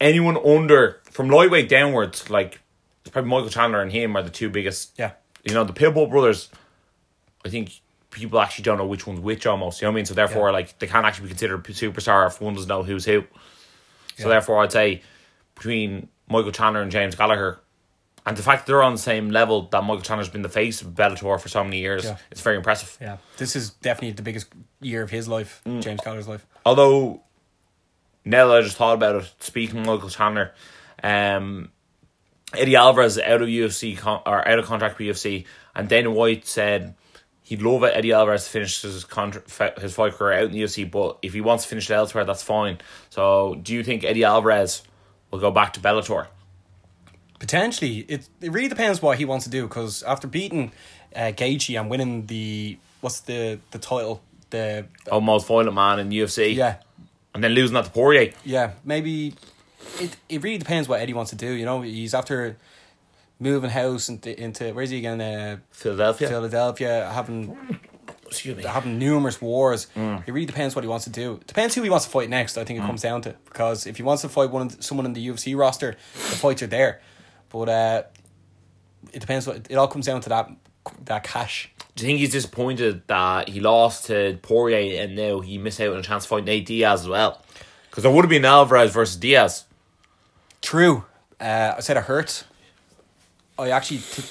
anyone 0.00 0.36
under 0.36 1.00
from 1.04 1.28
lightweight 1.28 1.68
downwards, 1.68 2.28
like 2.28 2.58
probably 3.10 3.30
Michael 3.30 3.48
Chandler 3.50 3.82
and 3.82 3.90
him 3.92 4.16
are 4.16 4.22
the 4.22 4.30
two 4.30 4.48
biggest. 4.50 4.92
Yeah. 4.98 5.12
You 5.44 5.54
know 5.54 5.64
the 5.64 5.72
Pitbull 5.72 6.10
brothers. 6.10 6.50
I 7.44 7.48
think 7.48 7.80
people 8.10 8.40
actually 8.40 8.64
don't 8.64 8.78
know 8.78 8.86
which 8.86 9.06
one's 9.06 9.20
which 9.20 9.46
almost. 9.46 9.80
You 9.80 9.86
know 9.86 9.90
what 9.90 9.94
I 9.94 9.96
mean? 9.96 10.06
So 10.06 10.14
therefore, 10.14 10.48
Yeah. 10.48 10.52
like 10.54 10.78
they 10.78 10.86
can't 10.86 11.04
actually 11.06 11.24
be 11.24 11.28
considered 11.30 11.60
a 11.60 11.72
superstar 11.72 12.26
if 12.26 12.40
one 12.40 12.54
doesn't 12.54 12.68
know 12.68 12.82
who's 12.82 13.04
who. 13.04 13.22
So 14.16 14.24
Yeah. 14.24 14.28
therefore, 14.28 14.62
I'd 14.62 14.72
say 14.72 15.02
between 15.54 16.08
Michael 16.28 16.50
Chandler 16.52 16.82
and 16.82 16.90
James 16.90 17.14
Gallagher, 17.14 17.60
and 18.24 18.36
the 18.36 18.42
fact 18.42 18.66
that 18.66 18.72
they're 18.72 18.82
on 18.82 18.92
the 18.92 18.98
same 18.98 19.30
level 19.30 19.68
that 19.68 19.82
Michael 19.84 20.00
Chandler's 20.02 20.28
been 20.28 20.42
the 20.42 20.48
face 20.48 20.82
of 20.82 20.88
Bellator 20.88 21.40
for 21.40 21.48
so 21.48 21.62
many 21.62 21.78
years, 21.78 22.04
Yeah. 22.04 22.16
it's 22.30 22.40
very 22.40 22.56
impressive. 22.56 22.96
Yeah, 23.00 23.18
this 23.36 23.54
is 23.54 23.70
definitely 23.70 24.12
the 24.12 24.22
biggest 24.22 24.48
year 24.80 25.02
of 25.02 25.10
his 25.10 25.28
life, 25.28 25.60
Mm. 25.64 25.82
James 25.82 26.00
Gallagher's 26.02 26.26
life. 26.26 26.44
Although, 26.64 27.22
now 28.24 28.48
that 28.48 28.56
I 28.56 28.60
just 28.62 28.76
thought 28.76 28.94
about 28.94 29.14
it, 29.16 29.32
speaking 29.38 29.78
of 29.80 29.86
Michael 29.86 30.08
Chandler, 30.08 30.52
um, 31.04 31.70
Eddie 32.58 32.76
Alvarez 32.76 33.18
out 33.18 33.42
of 33.42 33.48
UFC 33.48 33.96
con- 33.96 34.22
or 34.26 34.46
out 34.46 34.58
of 34.58 34.64
contract 34.66 34.98
with 34.98 35.08
UFC, 35.16 35.44
and 35.74 35.88
Dana 35.88 36.10
White 36.10 36.46
said 36.46 36.94
he'd 37.42 37.62
love 37.62 37.84
it 37.84 37.92
Eddie 37.94 38.12
Alvarez 38.12 38.44
to 38.44 38.50
finish 38.50 38.82
his 38.82 39.04
contract 39.04 39.78
his 39.80 39.94
fight 39.94 40.14
career 40.14 40.38
out 40.38 40.44
in 40.44 40.52
the 40.52 40.62
UFC, 40.62 40.90
but 40.90 41.18
if 41.22 41.32
he 41.32 41.40
wants 41.40 41.64
to 41.64 41.68
finish 41.70 41.90
it 41.90 41.94
elsewhere, 41.94 42.24
that's 42.24 42.42
fine. 42.42 42.78
So, 43.10 43.54
do 43.62 43.72
you 43.74 43.82
think 43.82 44.04
Eddie 44.04 44.24
Alvarez 44.24 44.82
will 45.30 45.38
go 45.38 45.50
back 45.50 45.72
to 45.74 45.80
Bellator? 45.80 46.26
Potentially, 47.38 47.98
it 48.08 48.28
it 48.40 48.50
really 48.52 48.68
depends 48.68 49.02
what 49.02 49.18
he 49.18 49.24
wants 49.24 49.44
to 49.44 49.50
do. 49.50 49.66
Because 49.66 50.02
after 50.02 50.26
beating 50.26 50.72
uh, 51.14 51.32
Gaethje 51.32 51.78
and 51.78 51.90
winning 51.90 52.26
the 52.26 52.78
what's 53.00 53.20
the 53.20 53.60
the 53.72 53.78
title, 53.78 54.22
the 54.50 54.86
oh 55.10 55.20
most 55.20 55.46
violent 55.46 55.74
man 55.74 55.98
in 55.98 56.10
UFC, 56.10 56.54
yeah 56.54 56.76
and 57.36 57.44
then 57.44 57.52
losing 57.52 57.74
that 57.74 57.84
to 57.84 57.90
Poirier. 57.90 58.32
yeah 58.44 58.72
maybe 58.82 59.34
it 60.00 60.16
it 60.28 60.42
really 60.42 60.58
depends 60.58 60.88
what 60.88 61.00
Eddie 61.00 61.14
wants 61.14 61.30
to 61.30 61.36
do. 61.36 61.52
You 61.52 61.64
know, 61.64 61.82
he's 61.82 62.14
after 62.14 62.56
moving 63.38 63.70
house 63.70 64.08
into 64.08 64.38
into 64.40 64.72
where's 64.72 64.90
he 64.90 65.00
going? 65.00 65.20
Uh, 65.20 65.58
Philadelphia. 65.70 66.28
Philadelphia, 66.28 67.10
having 67.12 67.78
Excuse 68.26 68.56
me. 68.56 68.64
having 68.64 68.98
numerous 68.98 69.40
wars. 69.40 69.86
Mm. 69.94 70.26
It 70.26 70.32
really 70.32 70.46
depends 70.46 70.74
what 70.74 70.82
he 70.82 70.88
wants 70.88 71.04
to 71.04 71.10
do. 71.10 71.40
Depends 71.46 71.74
who 71.74 71.82
he 71.82 71.90
wants 71.90 72.06
to 72.06 72.10
fight 72.10 72.28
next. 72.28 72.58
I 72.58 72.64
think 72.64 72.80
it 72.80 72.82
comes 72.82 73.02
down 73.02 73.22
to 73.22 73.34
because 73.44 73.86
if 73.86 73.96
he 73.96 74.02
wants 74.02 74.22
to 74.22 74.28
fight 74.28 74.50
one 74.50 74.70
someone 74.82 75.06
in 75.06 75.12
the 75.12 75.26
UFC 75.28 75.56
roster, 75.56 75.96
the 76.14 76.36
fights 76.36 76.62
are 76.62 76.66
there. 76.66 77.00
But 77.50 77.68
uh, 77.68 78.02
it 79.12 79.20
depends. 79.20 79.46
What 79.46 79.66
it 79.70 79.76
all 79.76 79.88
comes 79.88 80.06
down 80.06 80.20
to 80.22 80.28
that 80.30 80.50
that 81.04 81.24
cash. 81.24 81.70
Do 81.94 82.04
you 82.04 82.08
think 82.08 82.18
he's 82.18 82.32
disappointed 82.32 83.02
that 83.06 83.48
he 83.48 83.60
lost 83.60 84.06
to 84.06 84.38
Poirier 84.42 85.02
and 85.02 85.16
now 85.16 85.40
he 85.40 85.56
missed 85.56 85.80
out 85.80 85.92
on 85.94 85.98
a 85.98 86.02
chance 86.02 86.24
to 86.24 86.28
fight 86.28 86.44
Nate 86.44 86.66
Diaz 86.66 87.02
as 87.02 87.08
well? 87.08 87.42
Because 87.88 88.02
there 88.02 88.12
would 88.12 88.24
have 88.24 88.30
been 88.30 88.44
Alvarez 88.44 88.92
versus 88.92 89.16
Diaz. 89.16 89.64
True. 90.66 91.04
Uh, 91.40 91.74
I 91.76 91.80
said 91.80 91.96
it 91.96 92.02
hurts. 92.02 92.42
I 93.56 93.70
actually 93.70 93.98
t- 93.98 94.24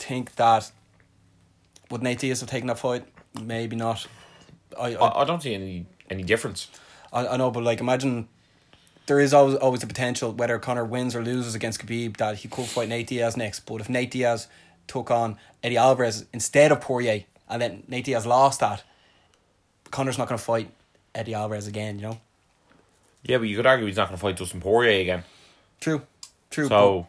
think 0.00 0.34
that 0.34 0.72
would 1.92 2.02
Nate 2.02 2.18
Diaz 2.18 2.40
have 2.40 2.50
taken 2.50 2.66
that 2.66 2.80
fight? 2.80 3.06
Maybe 3.40 3.76
not. 3.76 4.04
I, 4.76 4.96
I 4.96 5.06
I, 5.06 5.22
I 5.22 5.24
don't 5.24 5.40
see 5.40 5.54
any 5.54 5.86
any 6.10 6.24
difference. 6.24 6.66
I, 7.12 7.28
I 7.28 7.36
know, 7.36 7.52
but 7.52 7.62
like 7.62 7.78
imagine 7.78 8.26
there 9.06 9.20
is 9.20 9.32
always 9.32 9.54
always 9.54 9.80
the 9.80 9.86
potential 9.86 10.32
whether 10.32 10.58
Connor 10.58 10.84
wins 10.84 11.14
or 11.14 11.22
loses 11.22 11.54
against 11.54 11.86
Khabib 11.86 12.16
that 12.16 12.38
he 12.38 12.48
could 12.48 12.66
fight 12.66 12.88
Nate 12.88 13.06
Diaz 13.06 13.36
next. 13.36 13.60
But 13.60 13.80
if 13.80 13.88
Nate 13.88 14.10
Diaz 14.10 14.48
took 14.88 15.12
on 15.12 15.38
Eddie 15.62 15.76
Alvarez 15.76 16.26
instead 16.32 16.72
of 16.72 16.80
Poirier 16.80 17.26
and 17.48 17.62
then 17.62 17.84
Nate 17.86 18.06
Diaz 18.06 18.26
lost 18.26 18.58
that, 18.58 18.82
Connor's 19.92 20.18
not 20.18 20.26
going 20.26 20.38
to 20.38 20.44
fight 20.44 20.68
Eddie 21.14 21.34
Alvarez 21.34 21.68
again. 21.68 22.00
You 22.00 22.06
know. 22.08 22.20
Yeah, 23.22 23.38
but 23.38 23.46
you 23.46 23.54
could 23.54 23.66
argue 23.66 23.86
he's 23.86 23.96
not 23.96 24.08
going 24.08 24.16
to 24.16 24.20
fight 24.20 24.36
Dustin 24.36 24.60
Poirier 24.60 25.00
again. 25.00 25.22
True. 25.80 26.02
True. 26.50 26.68
So 26.68 27.06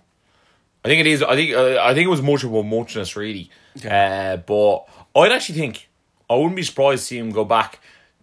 I 0.83 0.89
think 0.89 1.01
it 1.01 1.07
is. 1.07 1.23
I 1.23 1.35
think 1.35 1.53
uh, 1.53 1.79
I 1.81 1.93
think 1.93 2.05
it 2.05 2.09
was 2.09 2.21
much 2.21 2.43
of 2.43 2.53
a 2.53 2.63
muchness 2.63 3.15
really. 3.15 3.49
Yeah. 3.75 4.33
Uh, 4.33 4.37
but 4.37 4.85
I'd 5.19 5.31
actually 5.31 5.59
think 5.59 5.89
I 6.29 6.35
wouldn't 6.35 6.55
be 6.55 6.63
surprised 6.63 7.03
to 7.03 7.07
see 7.07 7.17
him 7.17 7.31
go 7.31 7.45
back 7.45 7.79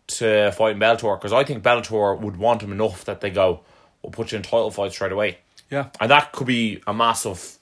to 0.06 0.52
fighting 0.52 0.80
Bellator 0.80 1.18
because 1.18 1.32
I 1.32 1.44
think 1.44 1.62
Bellator 1.62 2.18
would 2.20 2.36
want 2.36 2.62
him 2.62 2.72
enough 2.72 3.04
that 3.04 3.20
they 3.20 3.30
go, 3.30 3.60
"We'll 4.02 4.12
put 4.12 4.32
you 4.32 4.36
in 4.36 4.42
title 4.42 4.70
fight 4.70 4.92
straight 4.92 5.12
away," 5.12 5.38
yeah. 5.70 5.88
and 6.00 6.10
that 6.10 6.32
could 6.32 6.46
be 6.46 6.82
a 6.86 6.94
massive 6.94 7.58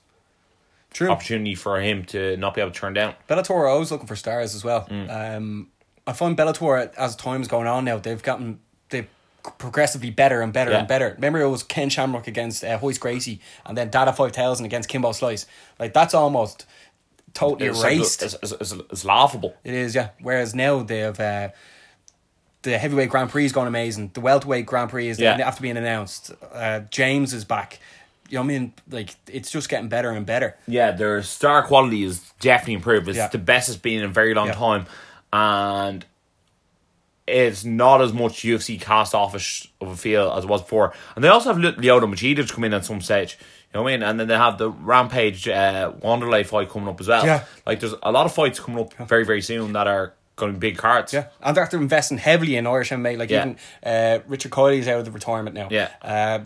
True. 0.92 1.10
opportunity 1.10 1.54
for 1.54 1.80
him 1.80 2.04
to 2.06 2.36
not 2.36 2.54
be 2.54 2.60
able 2.60 2.72
to 2.72 2.78
turn 2.78 2.94
down. 2.94 3.14
Bellator 3.28 3.50
are 3.50 3.68
always 3.68 3.90
looking 3.90 4.06
for 4.06 4.16
stars 4.16 4.54
as 4.54 4.64
well. 4.64 4.86
Um, 4.90 5.68
I 6.06 6.12
find 6.12 6.36
Bellator 6.36 6.92
as 6.94 7.16
time's 7.16 7.48
going 7.48 7.66
on 7.66 7.84
now, 7.84 7.98
they've 7.98 8.22
gotten 8.22 8.60
they've 8.90 9.08
progressively 9.58 10.10
better 10.10 10.40
and 10.40 10.52
better 10.52 10.70
Yeah. 10.70 10.78
and 10.80 10.88
better. 10.88 11.12
Remember, 11.16 11.40
it 11.40 11.48
was 11.48 11.62
Ken 11.62 11.88
Shamrock 11.88 12.26
against 12.26 12.64
uh, 12.64 12.78
Royce 12.82 12.98
Gracie, 12.98 13.40
and 13.66 13.76
then 13.76 13.90
Dada 13.90 14.12
Five 14.12 14.32
Thousand 14.32 14.66
against 14.66 14.88
Kimbo 14.88 15.12
Slice. 15.12 15.46
Like 15.78 15.92
that's 15.92 16.14
almost 16.14 16.66
totally 17.34 17.68
It's, 17.70 17.82
erased. 17.82 18.22
it's, 18.22 18.34
it's, 18.42 18.72
it's, 18.72 19.04
laughable. 19.04 19.54
It 19.64 19.74
is, 19.74 19.94
yeah. 19.94 20.10
Whereas 20.20 20.54
now 20.54 20.82
they 20.82 20.98
have 20.98 21.18
uh, 21.18 21.48
the 22.62 22.78
heavyweight 22.78 23.08
Grand 23.10 23.30
Prix 23.30 23.46
is 23.46 23.52
going 23.52 23.66
amazing. 23.68 24.10
The 24.14 24.20
welterweight 24.20 24.66
Grand 24.66 24.90
Prix 24.90 25.08
is 25.08 25.18
Yeah. 25.18 25.32
after 25.42 25.62
being 25.62 25.76
announced. 25.76 26.30
Uh, 26.52 26.80
James 26.90 27.32
is 27.32 27.44
back. 27.44 27.80
You 28.28 28.36
know 28.38 28.42
what 28.42 28.54
I 28.54 28.58
mean? 28.58 28.72
Like 28.90 29.14
it's 29.26 29.50
just 29.50 29.68
getting 29.68 29.88
better 29.88 30.10
and 30.10 30.24
better. 30.24 30.56
Yeah, 30.66 30.92
their 30.92 31.22
star 31.22 31.62
quality 31.64 32.02
is 32.04 32.20
definitely 32.40 32.74
improved. 32.74 33.08
It's 33.08 33.16
Yeah. 33.18 33.28
the 33.28 33.38
best 33.38 33.68
it's 33.68 33.76
been 33.78 33.98
in 33.98 34.04
a 34.04 34.12
very 34.12 34.32
long 34.34 34.46
Yeah. 34.48 34.54
time, 34.54 34.86
and 35.32 36.04
it's 37.26 37.64
not 37.64 38.00
as 38.02 38.12
much 38.12 38.42
UFC 38.42 38.80
cast 38.80 39.14
office 39.14 39.66
of 39.80 39.88
a 39.88 39.96
feel 39.96 40.32
as 40.32 40.44
it 40.44 40.50
was 40.50 40.60
before. 40.62 40.92
And 41.14 41.22
they 41.24 41.28
also 41.28 41.52
have 41.52 41.62
Lyoto 41.62 42.02
Machida 42.12 42.46
to 42.46 42.52
come 42.54 42.64
in 42.64 42.74
at 42.74 42.84
some 42.84 43.00
stage. 43.00 43.38
You 43.72 43.78
know 43.78 43.84
what 43.84 43.92
I 43.92 43.96
mean? 43.96 44.02
And 44.02 44.20
then 44.20 44.28
they 44.28 44.36
have 44.36 44.58
the 44.58 44.70
Rampage 44.70 45.48
uh, 45.48 45.92
Wanderlei 46.02 46.44
fight 46.44 46.68
coming 46.68 46.88
up 46.88 47.00
as 47.00 47.08
well. 47.08 47.24
Yeah. 47.24 47.44
Like 47.64 47.80
there's 47.80 47.94
a 48.02 48.12
lot 48.12 48.26
of 48.26 48.34
fights 48.34 48.60
coming 48.60 48.80
up 48.84 48.92
very, 49.08 49.24
very 49.24 49.40
soon 49.40 49.72
that 49.72 49.86
are 49.86 50.14
going 50.36 50.52
to 50.52 50.58
be 50.58 50.70
big 50.70 50.78
cards. 50.78 51.12
Yeah, 51.12 51.28
and 51.40 51.56
they're 51.56 51.62
after 51.64 51.76
investing 51.78 52.18
heavily 52.18 52.56
in 52.56 52.66
Irish 52.66 52.90
MMA. 52.90 53.16
Like 53.16 53.30
Yeah. 53.30 53.40
even 53.42 53.56
uh, 53.84 54.18
Richard 54.26 54.50
Coyley's 54.50 54.88
out 54.88 54.98
of 54.98 55.04
the 55.04 55.10
retirement 55.10 55.54
now. 55.54 55.68
Yeah. 55.70 55.90
Uh, 56.02 56.40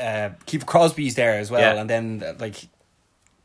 uh, 0.00 0.30
Keith 0.46 0.66
Crosby's 0.66 1.14
there 1.14 1.38
as 1.38 1.50
well, 1.50 1.60
Yeah. 1.60 1.80
and 1.80 1.88
then 1.90 2.22
uh, 2.24 2.34
like. 2.38 2.56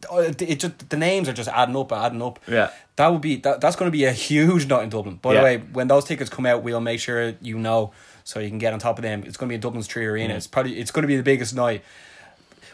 Oh, 0.09 0.19
It 0.19 0.59
just 0.59 0.89
the 0.89 0.97
names 0.97 1.27
are 1.27 1.33
just 1.33 1.49
adding 1.49 1.75
up, 1.75 1.91
adding 1.91 2.21
up. 2.21 2.39
Yeah. 2.47 2.69
that 2.97 3.07
would 3.11 3.21
be 3.21 3.37
that. 3.37 3.61
That's 3.61 3.75
going 3.75 3.89
to 3.91 3.97
be 3.97 4.05
a 4.05 4.11
huge 4.11 4.67
night 4.67 4.83
in 4.83 4.89
Dublin. 4.89 5.15
By 5.21 5.33
Yeah. 5.33 5.39
the 5.39 5.43
way, 5.43 5.57
when 5.73 5.87
those 5.87 6.05
tickets 6.05 6.29
come 6.29 6.45
out, 6.45 6.61
we'll 6.63 6.79
make 6.81 6.99
sure 6.99 7.33
you 7.41 7.57
know 7.57 7.91
so 8.23 8.39
you 8.39 8.49
can 8.49 8.57
get 8.59 8.73
on 8.73 8.79
top 8.79 8.97
of 8.99 9.03
them. 9.03 9.23
It's 9.25 9.37
going 9.37 9.47
to 9.47 9.51
be 9.51 9.55
in 9.55 9.61
Dublin's 9.61 9.87
Three 9.87 10.05
Arena. 10.05 10.33
Mm. 10.33 10.37
It's 10.37 10.47
probably 10.47 10.77
it's 10.79 10.91
going 10.91 11.01
to 11.03 11.07
be 11.07 11.17
the 11.17 11.23
biggest 11.23 11.55
night. 11.55 11.83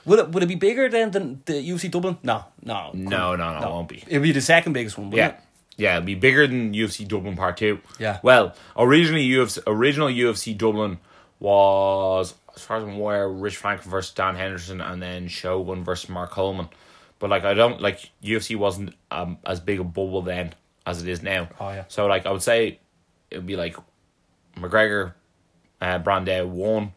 Will 0.06 0.20
it 0.20 0.30
would 0.30 0.44
it 0.44 0.48
be 0.48 0.56
bigger 0.56 0.90
than 0.90 1.12
the, 1.12 1.38
the 1.46 1.70
UFC 1.70 1.90
Dublin? 1.90 2.18
No, 2.24 2.44
no, 2.62 2.92
No, 2.94 3.36
no, 3.38 3.60
no, 3.60 3.66
it 3.66 3.70
won't 3.72 3.88
be. 3.88 4.04
It'll 4.08 4.22
be 4.24 4.34
the 4.34 4.42
second 4.42 4.74
biggest 4.74 4.98
one. 4.98 5.12
Yeah. 5.14 5.30
It? 5.30 5.36
Yeah, 5.78 5.96
it'll 5.98 6.06
be 6.06 6.16
bigger 6.16 6.46
than 6.46 6.74
UFC 6.74 7.08
Dublin 7.08 7.36
Part 7.38 7.58
2. 7.58 7.80
Yeah. 8.00 8.20
Well, 8.22 8.54
originally 8.78 9.28
UFC 9.28 9.60
original 9.66 10.08
UFC 10.10 10.56
Dublin 10.58 11.00
was 11.40 12.34
as 12.56 12.62
far 12.62 12.78
as 12.78 12.84
I'm 12.84 12.96
aware, 12.96 13.28
Rich 13.30 13.58
Franklin 13.58 13.90
versus 13.90 14.14
Dan 14.14 14.36
Henderson 14.36 14.82
and 14.82 15.02
then 15.02 15.28
Shogun 15.28 15.84
versus 15.84 16.10
Mark 16.10 16.32
Coleman. 16.32 16.70
But 17.24 17.30
like 17.30 17.46
I 17.46 17.54
don't 17.54 17.80
like 17.80 18.12
UFC 18.22 18.58
wasn't 18.58 18.96
um, 19.10 19.38
as 19.46 19.62
big 19.62 19.80
a 19.80 19.84
bubble 19.86 20.22
then 20.24 20.54
as 20.86 21.02
it 21.02 21.08
is 21.08 21.24
now. 21.24 21.48
Oh, 21.58 21.70
yeah. 21.70 21.86
So 21.88 22.06
like 22.06 22.26
I 22.26 22.32
would 22.34 22.42
say 22.44 22.82
it 23.32 23.38
would 23.38 23.46
be 23.46 23.56
like 23.56 23.78
McGregor, 24.58 25.14
uh, 25.80 26.00
Brandao 26.00 26.46
one, 26.50 26.92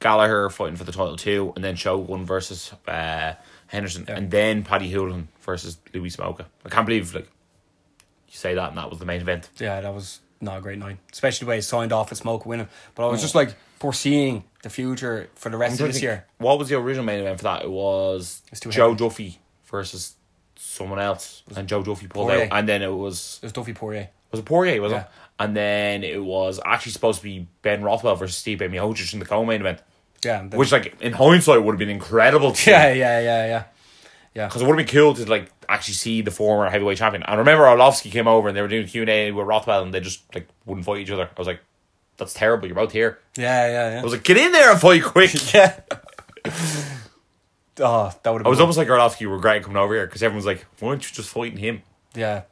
Gallagher 0.00 0.50
fighting 0.50 0.76
for 0.76 0.84
the 0.84 0.92
title 0.92 1.16
two, 1.16 1.54
and 1.56 1.64
then 1.64 1.76
Shogun 1.76 2.26
versus 2.26 2.74
uh, 2.86 3.32
Henderson, 3.68 4.04
Yeah. 4.06 4.16
and 4.18 4.30
then 4.30 4.64
Paddy 4.64 4.92
Holohan 4.92 5.28
versus 5.40 5.78
Louis 5.94 6.14
Smolka. 6.14 6.44
I 6.66 6.68
can't 6.68 6.84
believe 6.84 7.14
like 7.14 7.24
you 7.24 8.36
say 8.36 8.52
that 8.54 8.68
and 8.68 8.76
that 8.76 8.90
was 8.90 8.98
the 8.98 9.06
main 9.06 9.22
event. 9.22 9.48
Yeah, 9.58 9.80
that 9.80 9.94
was 9.94 10.20
not 10.40 10.58
a 10.58 10.60
great 10.60 10.78
night, 10.78 10.98
especially 11.12 11.44
the 11.46 11.48
way 11.50 11.56
he 11.56 11.62
signed 11.62 11.92
off 11.92 12.10
with 12.10 12.18
Smoke 12.18 12.46
winning. 12.46 12.68
But 12.94 13.04
I 13.04 13.08
Mm. 13.08 13.12
was 13.12 13.20
just 13.22 13.34
like 13.34 13.54
foreseeing 13.78 14.44
the 14.62 14.70
future 14.70 15.28
for 15.34 15.48
the 15.50 15.56
rest 15.56 15.80
of 15.80 15.86
this 15.86 16.02
year. 16.02 16.26
What 16.38 16.58
was 16.58 16.68
the 16.68 16.76
original 16.76 17.04
main 17.04 17.20
event 17.20 17.38
for 17.38 17.44
that? 17.44 17.62
It 17.64 17.70
was 17.70 18.42
Joe 18.68 18.90
heavy. 18.90 18.96
Duffy 18.98 19.38
versus 19.70 20.14
someone 20.56 20.98
else, 21.00 21.42
and 21.56 21.68
Joe 21.68 21.82
Duffy 21.82 22.06
pulled 22.06 22.28
Poirier. 22.28 22.44
out, 22.44 22.58
and 22.58 22.68
then 22.68 22.82
it 22.82 22.92
was 22.92 23.38
It 23.42 23.46
was 23.46 23.52
Duffy 23.52 23.72
Poirier. 23.72 24.08
was 24.30 24.40
it 24.40 24.44
Poirier, 24.44 24.80
was 24.80 24.92
Yeah. 24.92 25.00
it? 25.02 25.06
And 25.38 25.56
then 25.56 26.04
it 26.04 26.22
was 26.22 26.60
actually 26.66 26.92
supposed 26.92 27.18
to 27.20 27.24
be 27.24 27.46
Ben 27.62 27.82
Rothwell 27.82 28.14
versus 28.16 28.36
Steve 28.36 28.58
Miocic 28.58 29.14
in 29.14 29.20
the 29.20 29.24
co-main 29.24 29.60
event, 29.62 29.80
Yeah, 30.22 30.42
which 30.42 30.70
like 30.70 30.94
in 31.00 31.14
hindsight 31.14 31.62
would 31.62 31.72
have 31.72 31.78
been 31.78 31.88
incredible. 31.88 32.54
Yeah, 32.66 32.92
yeah, 32.92 33.20
yeah, 33.20 33.46
yeah, 33.46 33.62
yeah. 34.34 34.46
because 34.46 34.62
it 34.62 34.66
would 34.66 34.78
have 34.78 34.86
been 34.86 34.94
cool 34.94 35.14
to 35.14 35.28
like 35.28 35.50
actually 35.68 35.94
see 35.94 36.22
the 36.22 36.30
former 36.30 36.68
heavyweight 36.70 36.98
champion. 36.98 37.22
And 37.22 37.34
I 37.34 37.38
remember 37.38 37.64
Arlovski 37.64 38.10
came 38.10 38.26
over 38.28 38.48
and 38.48 38.56
they 38.56 38.62
were 38.62 38.68
doing 38.68 38.86
Q 38.86 39.02
and 39.02 39.10
A 39.10 39.30
with 39.32 39.46
Rothwell, 39.46 39.82
and 39.82 39.92
they 39.94 40.00
just 40.00 40.22
like 40.34 40.48
wouldn't 40.66 40.84
fight 40.86 40.98
each 41.00 41.10
other. 41.10 41.24
I 41.36 41.40
was 41.40 41.46
like, 41.46 41.60
"That's 42.16 42.32
terrible. 42.34 42.66
You're 42.66 42.74
both 42.76 42.92
here." 42.92 43.18
Yeah, 43.36 43.66
yeah, 43.68 43.90
yeah. 43.94 44.00
I 44.00 44.02
was 44.04 44.12
like, 44.12 44.24
"Get 44.24 44.36
in 44.36 44.52
there 44.52 44.70
and 44.72 44.80
fight 44.80 45.02
quick." 45.02 45.32
yeah. 45.54 45.80
oh, 47.80 48.12
that 48.22 48.30
would. 48.32 48.46
I 48.46 48.48
was 48.48 48.60
almost 48.60 48.78
like 48.78 48.88
Arlovski 48.88 49.30
regretting 49.30 49.62
coming 49.62 49.76
over 49.76 49.94
here 49.94 50.06
because 50.06 50.22
everyone's 50.22 50.46
like, 50.46 50.66
"Why 50.78 50.88
aren't 50.90 51.08
you 51.08 51.14
just 51.14 51.28
fighting 51.30 51.58
him?" 51.58 51.82
Yeah, 52.14 52.42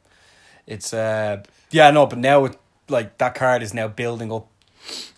it's 0.67 0.93
uh, 0.93 1.43
yeah, 1.71 1.91
no, 1.91 2.05
but 2.05 2.17
now 2.19 2.45
it, 2.45 2.57
like 2.87 3.17
that 3.17 3.35
card 3.35 3.61
is 3.63 3.73
now 3.73 3.87
building 3.87 4.31
up 4.31 4.47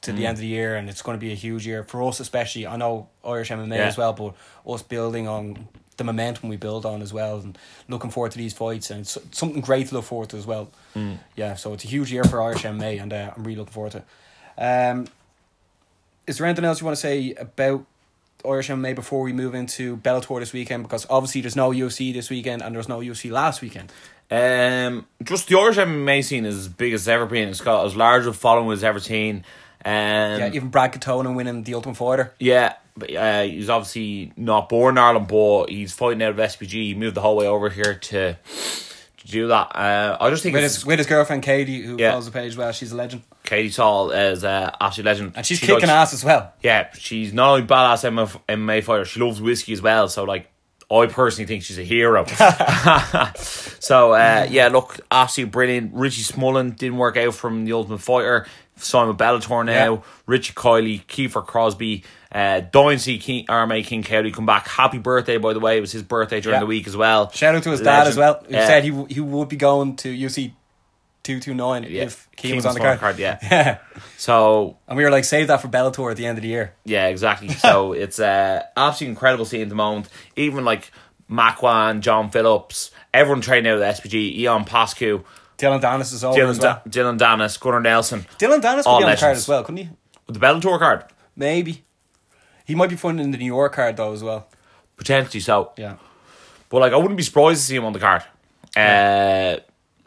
to 0.02 0.12
Mm. 0.12 0.15
the 0.17 0.26
end 0.26 0.36
of 0.36 0.39
the 0.41 0.47
year, 0.47 0.76
and 0.76 0.89
it's 0.89 1.02
going 1.02 1.17
to 1.17 1.19
be 1.24 1.32
a 1.32 1.36
huge 1.36 1.65
year 1.65 1.84
for 1.84 2.02
us, 2.04 2.19
especially. 2.19 2.65
I 2.67 2.76
know 2.78 3.10
Irish 3.24 3.52
MMA 3.52 3.78
Yeah. 3.78 3.88
as 3.88 3.97
well, 3.97 4.13
but 4.13 4.34
us 4.71 4.82
building 4.82 5.28
on 5.28 5.67
the 6.02 6.06
momentum 6.06 6.50
we 6.50 6.58
build 6.58 6.86
on 6.86 7.02
as 7.02 7.14
well, 7.14 7.38
and 7.40 7.58
looking 7.88 8.10
forward 8.10 8.32
to 8.32 8.38
these 8.38 8.54
fights, 8.54 8.90
and 8.90 9.02
it's 9.02 9.18
something 9.32 9.62
great 9.62 9.88
to 9.88 9.96
look 9.96 10.06
forward 10.06 10.30
to 10.30 10.38
as 10.38 10.46
well. 10.48 10.70
Mm. 10.96 11.20
Yeah, 11.36 11.56
so 11.56 11.74
it's 11.74 11.84
a 11.84 11.88
huge 11.88 12.12
year 12.12 12.24
for 12.24 12.42
Irish 12.42 12.64
MMA, 12.64 13.02
and 13.02 13.14
uh, 13.14 13.32
I'm 13.36 13.44
really 13.44 13.58
looking 13.58 13.74
forward 13.74 13.94
to 13.94 13.98
it. 14.00 14.06
Um, 14.62 15.08
is 16.28 16.38
there 16.38 16.48
anything 16.48 16.66
else 16.66 16.82
you 16.82 16.86
want 16.86 16.98
to 16.98 17.02
say 17.02 17.34
about 17.34 17.86
Irish 18.46 18.70
MMA 18.70 18.96
before 18.96 19.22
we 19.22 19.34
move 19.34 19.54
into 19.54 19.98
Bellator 19.98 20.40
this 20.40 20.54
weekend? 20.54 20.84
Because 20.84 21.06
obviously 21.10 21.42
there's 21.42 21.56
no 21.56 21.72
UFC 21.72 22.14
this 22.14 22.30
weekend, 22.30 22.62
and 22.62 22.76
there's 22.76 22.90
no 22.90 23.00
UFC 23.00 23.32
last 23.32 23.62
weekend. 23.62 23.92
Um, 24.30 25.06
just 25.24 25.50
the 25.50 25.60
Irish 25.60 25.78
MMA 25.78 26.24
scene 26.24 26.46
is 26.46 26.58
as 26.58 26.68
big 26.68 26.94
as 26.94 27.02
it's 27.02 27.08
ever 27.08 27.26
been. 27.26 27.50
It's 27.50 27.62
got 27.62 27.86
as 27.86 27.96
large 27.96 28.26
a 28.26 28.34
following 28.34 28.72
as 28.72 28.84
ever 28.84 29.00
seen. 29.00 29.44
Um, 29.84 29.94
Yeah, 30.40 30.52
even 30.54 30.70
Brad 30.70 30.94
Katona 30.94 31.36
winning 31.36 31.64
the 31.64 31.74
Ultimate 31.74 31.96
Fighter. 31.96 32.34
Yeah, 32.40 32.76
but 32.98 33.16
uh, 33.16 33.44
he's 33.44 33.70
obviously 33.70 34.34
not 34.36 34.70
born 34.70 34.96
in 34.96 35.04
Ireland, 35.04 35.28
but 35.28 35.70
he's 35.70 35.94
fighting 35.94 36.22
out 36.24 36.32
of 36.32 36.38
SBG. 36.38 36.72
He 36.72 36.96
moved 36.96 37.16
the 37.16 37.22
whole 37.22 37.36
way 37.38 37.48
over 37.48 37.70
here 37.70 37.96
to 37.96 38.34
to 39.18 39.28
do 39.28 39.48
that. 39.50 39.76
Uh, 39.76 40.18
I 40.20 40.30
just 40.32 40.42
think 40.44 40.56
With 40.56 40.64
it's 40.64 40.76
his, 40.76 40.86
with 40.86 40.98
his 40.98 41.08
girlfriend 41.08 41.44
Katie, 41.44 41.82
who 41.82 41.96
Yeah. 42.00 42.10
follows 42.12 42.26
the 42.26 42.32
page 42.32 42.58
well. 42.58 42.72
She's 42.72 42.92
a 42.92 42.96
legend. 42.96 43.22
Katie 43.44 43.70
Saul 43.70 44.10
is 44.12 44.44
uh, 44.44 44.72
absolute 44.82 45.06
legend, 45.06 45.34
And 45.36 45.46
she's 45.46 45.60
She 45.60 45.68
kicking 45.68 45.82
likes- 45.90 46.12
ass 46.12 46.14
as 46.14 46.24
well. 46.26 46.54
Yeah, 46.64 46.92
she's 46.94 47.32
not 47.32 47.50
only 47.52 47.68
badass 47.68 48.04
MMA, 48.04 48.42
MMA 48.50 48.84
fighter, 48.84 49.06
she 49.06 49.20
loves 49.20 49.40
whiskey 49.40 49.74
as 49.74 49.82
well. 49.82 50.08
So 50.10 50.24
like, 50.24 50.50
I 50.90 51.06
personally 51.06 51.46
think 51.48 51.62
she's 51.64 51.78
a 51.78 51.84
hero. 51.84 52.26
so 53.36 54.14
uh, 54.14 54.48
yeah, 54.50 54.68
look, 54.70 55.00
absolutely 55.12 55.52
brilliant. 55.52 55.94
Richie 55.94 56.24
Smullen 56.24 56.76
didn't 56.76 56.98
work 56.98 57.18
out 57.18 57.34
from 57.36 57.66
the 57.66 57.74
Ultimate 57.74 58.00
Fighter. 58.02 58.48
Simon 58.82 59.15
Bellator 59.15 59.65
now. 59.65 59.94
Yeah. 59.94 60.02
Richie 60.26 60.54
Kiley, 60.54 61.06
Kiefer 61.06 61.46
Crosby, 61.46 62.04
uh, 62.32 62.62
Dynasty 62.62 63.17
King, 63.20 63.46
RMA 63.48 63.86
King 63.86 64.04
Cowley 64.04 64.32
come 64.32 64.46
back. 64.46 64.67
Happy 64.67 64.98
birthday, 64.98 65.38
by 65.38 65.54
the 65.54 65.60
way. 65.60 65.78
It 65.78 65.82
was 65.82 65.91
his 65.91 66.04
birthday 66.04 66.41
during 66.41 66.56
Yeah. 66.56 66.60
the 66.62 66.65
week 66.65 66.88
as 66.88 66.96
well. 66.98 67.30
Shout 67.32 67.56
out 67.56 67.63
to 67.63 67.72
his 67.72 67.82
dad 67.82 68.08
as 68.08 68.17
well, 68.17 68.44
who 68.48 68.54
Yeah. 68.56 68.67
said 68.67 68.84
he 68.84 69.06
he 69.10 69.20
would 69.20 69.50
be 69.50 69.56
going 69.58 69.96
to 69.98 70.10
UFC 70.10 70.54
two 71.24 71.39
two 71.39 71.54
nine 71.54 71.84
Yeah. 71.84 72.04
if 72.04 72.28
Keane 72.36 72.50
Keane 72.52 72.56
was 72.56 72.65
on 72.65 72.74
the 72.74 72.80
was 72.82 72.88
on 72.89 72.98
card. 72.98 73.15
the 73.15 73.24
card, 73.24 73.41
yeah. 73.41 73.50
yeah. 73.52 73.78
So 74.17 74.78
And 74.88 74.98
we 74.98 75.04
were 75.04 75.12
like, 75.12 75.24
save 75.26 75.48
that 75.48 75.62
for 75.62 75.67
Bellator 75.67 76.10
at 76.10 76.17
the 76.17 76.26
end 76.26 76.38
of 76.38 76.41
the 76.41 76.48
year. 76.50 76.74
Yeah, 76.86 77.08
exactly. 77.08 77.50
So 77.54 77.94
it's 77.94 78.20
uh, 78.20 78.63
absolutely 78.76 79.12
incredible 79.12 79.46
seeing 79.46 79.63
at 79.63 79.70
the 79.70 79.76
moment. 79.76 80.10
Even 80.36 80.65
like 80.65 80.91
Makwan, 81.30 82.00
John 82.02 82.30
Phillips, 82.32 82.91
everyone 83.13 83.41
training 83.41 83.70
out 83.72 83.76
of 83.76 83.80
the 83.82 83.86
SBG, 83.86 84.41
Ion 84.48 84.65
Pascu, 84.65 85.24
Dylan 85.62 85.82
Dennis 85.82 86.12
is 86.12 86.24
over 86.24 86.38
Dylan, 86.38 86.50
as 86.50 86.60
well. 86.60 86.82
da- 86.86 86.89
Dylan 86.89 87.17
Dennis, 87.17 87.58
Gunnar 87.58 87.80
Nelson. 87.82 88.26
Dylan 88.39 88.62
Dennis 88.62 88.86
All 88.86 88.97
could 88.97 89.06
be 89.06 89.10
on 89.10 89.15
the 89.15 89.19
card 89.19 89.38
as 89.38 89.47
well, 89.47 89.63
couldn't 89.63 89.78
he? 89.86 89.89
With 90.28 90.39
the 90.39 90.45
Bellator 90.45 90.80
card, 90.80 91.06
Maybe. 91.36 91.84
He 92.65 92.76
might 92.76 92.89
be 92.89 92.95
fun 92.95 93.19
in 93.19 93.32
the 93.32 93.38
New 93.38 93.45
York 93.45 93.74
card 93.74 93.97
though 93.97 94.13
as 94.13 94.24
well. 94.24 94.47
potentially 94.97 95.39
so. 95.41 95.71
Yeah. 95.78 95.95
But 96.69 96.80
like, 96.82 96.93
I 96.93 96.97
wouldn't 96.97 97.17
be 97.17 97.24
surprised 97.24 97.60
to 97.62 97.65
see 97.67 97.76
him 97.76 97.84
on 97.86 97.91
the 97.93 98.00
card. 98.00 98.24
Uh, 98.78 99.58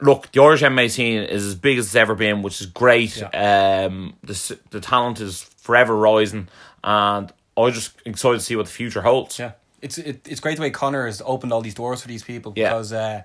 look, 0.00 0.30
the 0.32 0.40
Irish 0.42 0.62
MMA 0.62 0.90
scene 0.90 1.22
is 1.22 1.44
as 1.44 1.54
big 1.54 1.78
as 1.78 1.86
it's 1.86 1.94
ever 1.94 2.14
been, 2.14 2.42
which 2.42 2.60
is 2.60 2.66
great. 2.66 3.22
Um, 3.34 4.14
the 4.22 4.58
the 4.70 4.80
talent 4.80 5.20
is 5.20 5.42
forever 5.42 5.94
rising, 5.94 6.48
and 6.82 7.32
I'm 7.56 7.72
just 7.72 7.92
excited 8.06 8.38
to 8.38 8.44
see 8.44 8.56
what 8.56 8.66
the 8.66 8.72
future 8.72 9.02
holds. 9.02 9.38
Yeah, 9.38 9.52
it's 9.82 9.98
it, 9.98 10.26
it's 10.26 10.40
great 10.40 10.56
the 10.56 10.62
way 10.62 10.70
Connor 10.70 11.06
has 11.06 11.20
opened 11.26 11.52
all 11.52 11.60
these 11.60 11.74
doors 11.74 12.00
for 12.02 12.08
these 12.08 12.22
people 12.24 12.52
Yeah. 12.56 12.70
because 12.70 12.92
uh, 12.92 13.22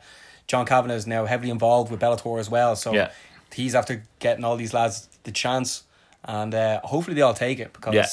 John 0.49 0.65
Kavanagh 0.65 0.95
is 0.95 1.07
now 1.07 1.25
heavily 1.25 1.51
involved 1.51 1.91
with 1.91 2.01
Bellator 2.01 2.39
as 2.39 2.49
well. 2.49 2.75
So 2.75 2.91
Yeah. 2.93 3.11
he's 3.53 3.75
after 3.75 4.03
getting 4.17 4.43
all 4.43 4.57
these 4.57 4.73
lads 4.73 5.07
the 5.23 5.31
chance, 5.31 5.83
and 6.25 6.53
uh, 6.53 6.81
hopefully 6.83 7.15
they 7.15 7.21
all 7.21 7.35
take 7.35 7.59
it 7.59 7.71
because, 7.71 7.93
Yeah. 7.93 8.07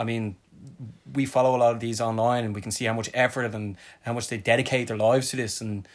I 0.00 0.04
mean, 0.04 0.36
we 1.12 1.26
follow 1.26 1.56
a 1.56 1.58
lot 1.58 1.74
of 1.74 1.80
these 1.80 2.00
online 2.00 2.44
and 2.44 2.54
we 2.54 2.60
can 2.60 2.70
see 2.70 2.84
how 2.84 2.92
much 2.94 3.10
effort 3.12 3.52
and 3.54 3.76
how 4.02 4.12
much 4.12 4.28
they 4.28 4.38
dedicate 4.38 4.86
their 4.86 4.96
lives 4.96 5.30
to 5.30 5.36
this, 5.36 5.60
and 5.60 5.86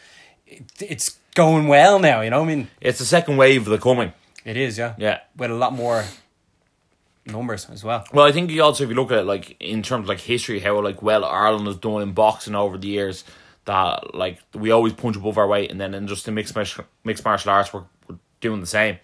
it, 0.46 0.64
it's 0.82 1.18
going 1.34 1.68
well 1.70 1.98
now. 1.98 2.20
You 2.22 2.30
know, 2.30 2.42
what 2.42 2.50
I 2.52 2.56
mean, 2.56 2.68
It's 2.82 3.00
the 3.00 3.06
second 3.06 3.38
wave 3.38 3.62
of 3.62 3.70
the 3.72 3.78
coming. 3.80 4.12
it 4.44 4.58
is 4.58 4.78
yeah, 4.78 4.94
Yeah. 4.98 5.20
with 5.38 5.50
a 5.50 5.56
lot 5.56 5.72
more 5.74 6.04
numbers 7.26 7.70
as 7.72 7.84
well. 7.86 8.04
Well, 8.12 8.26
I 8.26 8.34
think 8.34 8.52
you 8.52 8.62
also, 8.62 8.84
if 8.84 8.90
you 8.90 8.96
look 8.96 9.12
at 9.12 9.20
it, 9.20 9.26
like 9.26 9.56
in 9.62 9.82
terms 9.82 10.04
of 10.04 10.10
like 10.10 10.20
history, 10.20 10.60
how 10.60 10.80
like 10.82 11.02
well 11.02 11.24
Ireland 11.24 11.68
has 11.68 11.78
done 11.78 12.02
in 12.02 12.12
boxing 12.12 12.54
over 12.56 12.78
the 12.78 12.88
years, 12.90 13.24
that 13.66 14.14
like 14.16 14.40
we 14.54 14.72
always 14.72 14.94
punch 14.94 15.16
above 15.16 15.38
our 15.38 15.48
weight, 15.48 15.72
and 15.72 15.80
then 15.80 15.94
in 15.94 16.08
just 16.08 16.26
the 16.26 16.32
mixed 16.32 16.56
martial, 16.56 16.86
mixed 17.04 17.24
martial 17.26 17.52
arts, 17.52 17.74
we're, 17.74 17.84
we're 18.08 18.18
doing 18.42 18.60
the 18.62 18.68
same. 18.68 18.98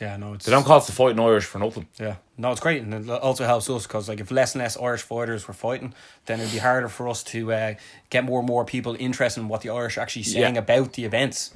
Yeah, 0.00 0.16
no, 0.16 0.32
it's 0.32 0.46
They 0.46 0.52
don't 0.52 0.64
call 0.64 0.78
us 0.78 0.86
the 0.86 0.92
fighting 0.92 1.20
Irish 1.20 1.44
for 1.44 1.58
nothing. 1.58 1.86
Yeah, 1.98 2.16
no, 2.38 2.50
it's 2.52 2.60
great, 2.60 2.80
and 2.82 2.94
it 2.94 3.10
also 3.10 3.44
helps 3.44 3.68
us 3.68 3.86
because 3.86 4.08
like 4.08 4.20
if 4.20 4.30
less 4.30 4.54
and 4.54 4.62
less 4.62 4.76
Irish 4.78 5.02
fighters 5.02 5.46
were 5.46 5.52
fighting, 5.52 5.92
then 6.24 6.40
it'd 6.40 6.52
be 6.52 6.58
harder 6.58 6.88
for 6.88 7.08
us 7.08 7.22
to 7.24 7.52
uh, 7.52 7.74
get 8.08 8.24
more 8.24 8.38
and 8.38 8.48
more 8.48 8.64
people 8.64 8.96
interested 8.98 9.40
in 9.42 9.48
what 9.48 9.60
the 9.60 9.68
Irish 9.70 9.98
are 9.98 10.00
actually 10.00 10.22
saying 10.22 10.54
Yeah. 10.54 10.60
about 10.60 10.94
the 10.94 11.04
events. 11.04 11.52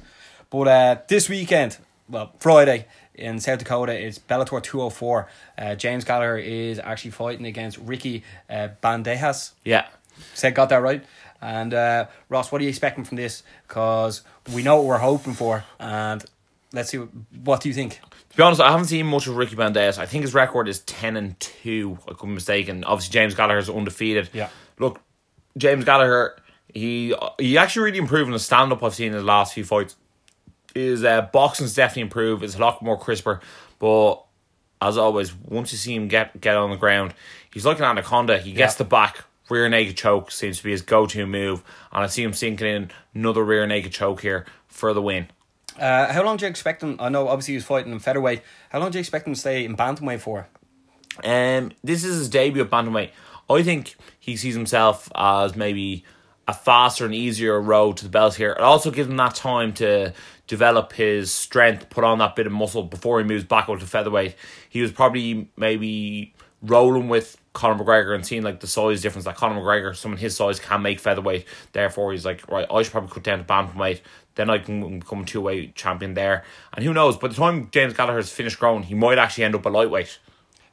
But 0.51 0.67
uh, 0.67 0.97
this 1.07 1.27
weekend, 1.27 1.77
well, 2.07 2.33
Friday 2.39 2.85
in 3.15 3.39
South 3.39 3.57
Dakota, 3.57 3.93
it's 3.99 4.19
Bellator 4.19 4.61
two 4.61 4.77
hundred 4.79 4.91
four. 4.91 5.27
Uh, 5.57 5.73
James 5.73 6.03
Gallagher 6.03 6.37
is 6.37 6.77
actually 6.77 7.11
fighting 7.11 7.47
against 7.47 7.79
Ricky 7.79 8.23
uh, 8.47 8.67
Bandejas. 8.83 9.53
Yeah, 9.63 9.87
Said 10.35 10.53
got 10.53 10.69
that 10.69 10.83
right. 10.83 11.03
And 11.45 11.75
uh, 11.75 12.07
Ross, 12.27 12.51
what 12.51 12.59
are 12.59 12.63
you 12.63 12.69
expecting 12.69 13.03
from 13.03 13.17
this? 13.17 13.43
Because 13.67 14.23
we 14.53 14.63
know 14.63 14.77
what 14.77 14.85
we're 14.85 14.97
hoping 14.97 15.33
for, 15.33 15.63
and 15.79 16.25
let's 16.73 16.89
see. 16.89 16.97
What, 16.97 17.09
what 17.43 17.61
do 17.61 17.69
you 17.69 17.75
think? 17.75 17.99
To 18.31 18.37
be 18.37 18.41
honest, 18.41 18.59
I 18.61 18.71
haven't 18.71 18.87
seen 18.87 19.05
much 19.05 19.27
of 19.27 19.37
Ricky 19.37 19.55
Banderas. 19.55 19.99
I 19.99 20.07
think 20.07 20.23
his 20.23 20.33
record 20.33 20.67
is 20.67 20.79
ten 20.79 21.15
and 21.15 21.39
two. 21.39 21.99
I 22.07 22.13
could 22.13 22.25
be 22.25 22.33
mistaken. 22.33 22.83
Obviously, 22.83 23.13
James 23.13 23.35
Gallagher's 23.35 23.69
undefeated. 23.69 24.29
Yeah. 24.33 24.49
Look, 24.79 25.01
James 25.55 25.85
Gallagher, 25.85 26.35
he 26.73 27.13
he 27.39 27.59
actually 27.59 27.83
really 27.83 27.99
improved 27.99 28.25
in 28.27 28.33
the 28.33 28.39
stand 28.39 28.71
up 28.71 28.81
I've 28.83 28.95
seen 28.95 29.11
in 29.11 29.17
the 29.19 29.23
last 29.23 29.53
few 29.53 29.63
fights. 29.63 29.95
His 30.73 31.03
uh, 31.03 31.21
boxing's 31.31 31.75
definitely 31.75 32.01
improved. 32.03 32.43
It's 32.43 32.55
a 32.55 32.59
lot 32.59 32.81
more 32.81 32.97
crisper. 32.97 33.39
But 33.77 34.23
as 34.81 34.97
always, 34.97 35.33
once 35.35 35.71
you 35.71 35.77
see 35.77 35.93
him 35.93 36.07
get 36.07 36.41
get 36.41 36.57
on 36.57 36.71
the 36.71 36.75
ground, 36.75 37.13
he's 37.53 37.65
like 37.67 37.77
an 37.77 37.85
anaconda. 37.85 38.39
He 38.39 38.51
gets 38.51 38.73
Yeah. 38.73 38.77
the 38.79 38.83
back 38.85 39.25
rear 39.49 39.69
naked 39.69 39.97
choke 39.97 40.31
seems 40.31 40.57
to 40.57 40.63
be 40.63 40.71
his 40.71 40.81
go 40.81 41.05
to 41.07 41.25
move, 41.25 41.63
and 41.91 42.03
I 42.03 42.07
see 42.07 42.23
him 42.23 42.33
sinking 42.33 42.67
in 42.67 42.91
another 43.13 43.43
rear 43.43 43.65
naked 43.67 43.91
choke 43.91 44.21
here 44.21 44.45
for 44.67 44.93
the 44.93 45.01
win. 45.01 45.27
Uh, 45.79 46.11
how 46.11 46.23
long 46.23 46.37
do 46.37 46.45
you 46.45 46.49
expect 46.49 46.81
him? 46.81 46.95
I 46.99 47.09
know 47.09 47.27
obviously 47.27 47.53
he 47.53 47.57
was 47.57 47.65
fighting 47.65 47.91
in 47.91 47.99
featherweight. 47.99 48.41
How 48.69 48.79
long 48.79 48.91
do 48.91 48.97
you 48.97 49.01
expect 49.01 49.27
him 49.27 49.33
to 49.33 49.39
stay 49.39 49.65
in 49.65 49.75
bantamweight 49.75 50.21
for? 50.21 50.47
Um, 51.23 51.71
this 51.83 52.03
is 52.03 52.17
his 52.17 52.29
debut 52.29 52.63
at 52.63 52.69
bantamweight. 52.69 53.11
I 53.49 53.63
think 53.63 53.95
he 54.19 54.37
sees 54.37 54.55
himself 54.55 55.09
as 55.15 55.55
maybe 55.55 56.03
a 56.47 56.53
faster 56.53 57.05
and 57.05 57.13
easier 57.13 57.59
road 57.59 57.97
to 57.97 58.03
the 58.03 58.09
belt 58.09 58.35
here. 58.35 58.51
It 58.51 58.61
also 58.61 58.91
gives 58.91 59.09
him 59.09 59.17
that 59.17 59.35
time 59.35 59.73
to 59.73 60.13
develop 60.47 60.93
his 60.93 61.31
strength, 61.31 61.89
put 61.89 62.03
on 62.03 62.19
that 62.19 62.35
bit 62.35 62.45
of 62.45 62.53
muscle 62.53 62.83
before 62.83 63.19
he 63.19 63.25
moves 63.25 63.43
back 63.43 63.67
up 63.67 63.79
to 63.79 63.85
featherweight. 63.85 64.35
He 64.69 64.81
was 64.81 64.91
probably 64.91 65.49
maybe 65.57 66.33
rolling 66.61 67.09
with 67.09 67.37
Conor 67.55 67.83
McGregor 67.83 68.13
and 68.13 68.23
seeing 68.25 68.43
like 68.43 68.59
the 68.59 68.67
size 68.67 69.01
difference 69.01 69.25
that 69.25 69.35
Conor 69.35 69.59
McGregor, 69.59 69.95
someone 69.95 70.19
his 70.19 70.35
size, 70.35 70.59
can 70.59 70.81
make 70.83 70.99
featherweight. 70.99 71.45
Therefore, 71.71 72.11
he's 72.11 72.25
like, 72.25 72.47
right, 72.51 72.67
I 72.71 72.83
should 72.83 72.91
probably 72.91 73.09
cut 73.09 73.23
down 73.23 73.39
to 73.39 73.43
bantamweight. 73.43 74.01
Then 74.35 74.49
I 74.49 74.59
can 74.59 74.99
become 74.99 75.25
two 75.25 75.41
way 75.41 75.67
champion 75.67 76.13
there. 76.13 76.43
And 76.73 76.83
who 76.85 76.93
knows? 76.93 77.17
By 77.17 77.29
the 77.29 77.33
time 77.33 77.69
James 77.71 77.93
Gallagher's 77.93 78.29
finished 78.29 78.59
growing, 78.59 78.83
he 78.83 78.93
might 78.93 79.17
actually 79.17 79.45
end 79.45 79.55
up 79.55 79.65
a 79.65 79.69
lightweight. 79.69 80.19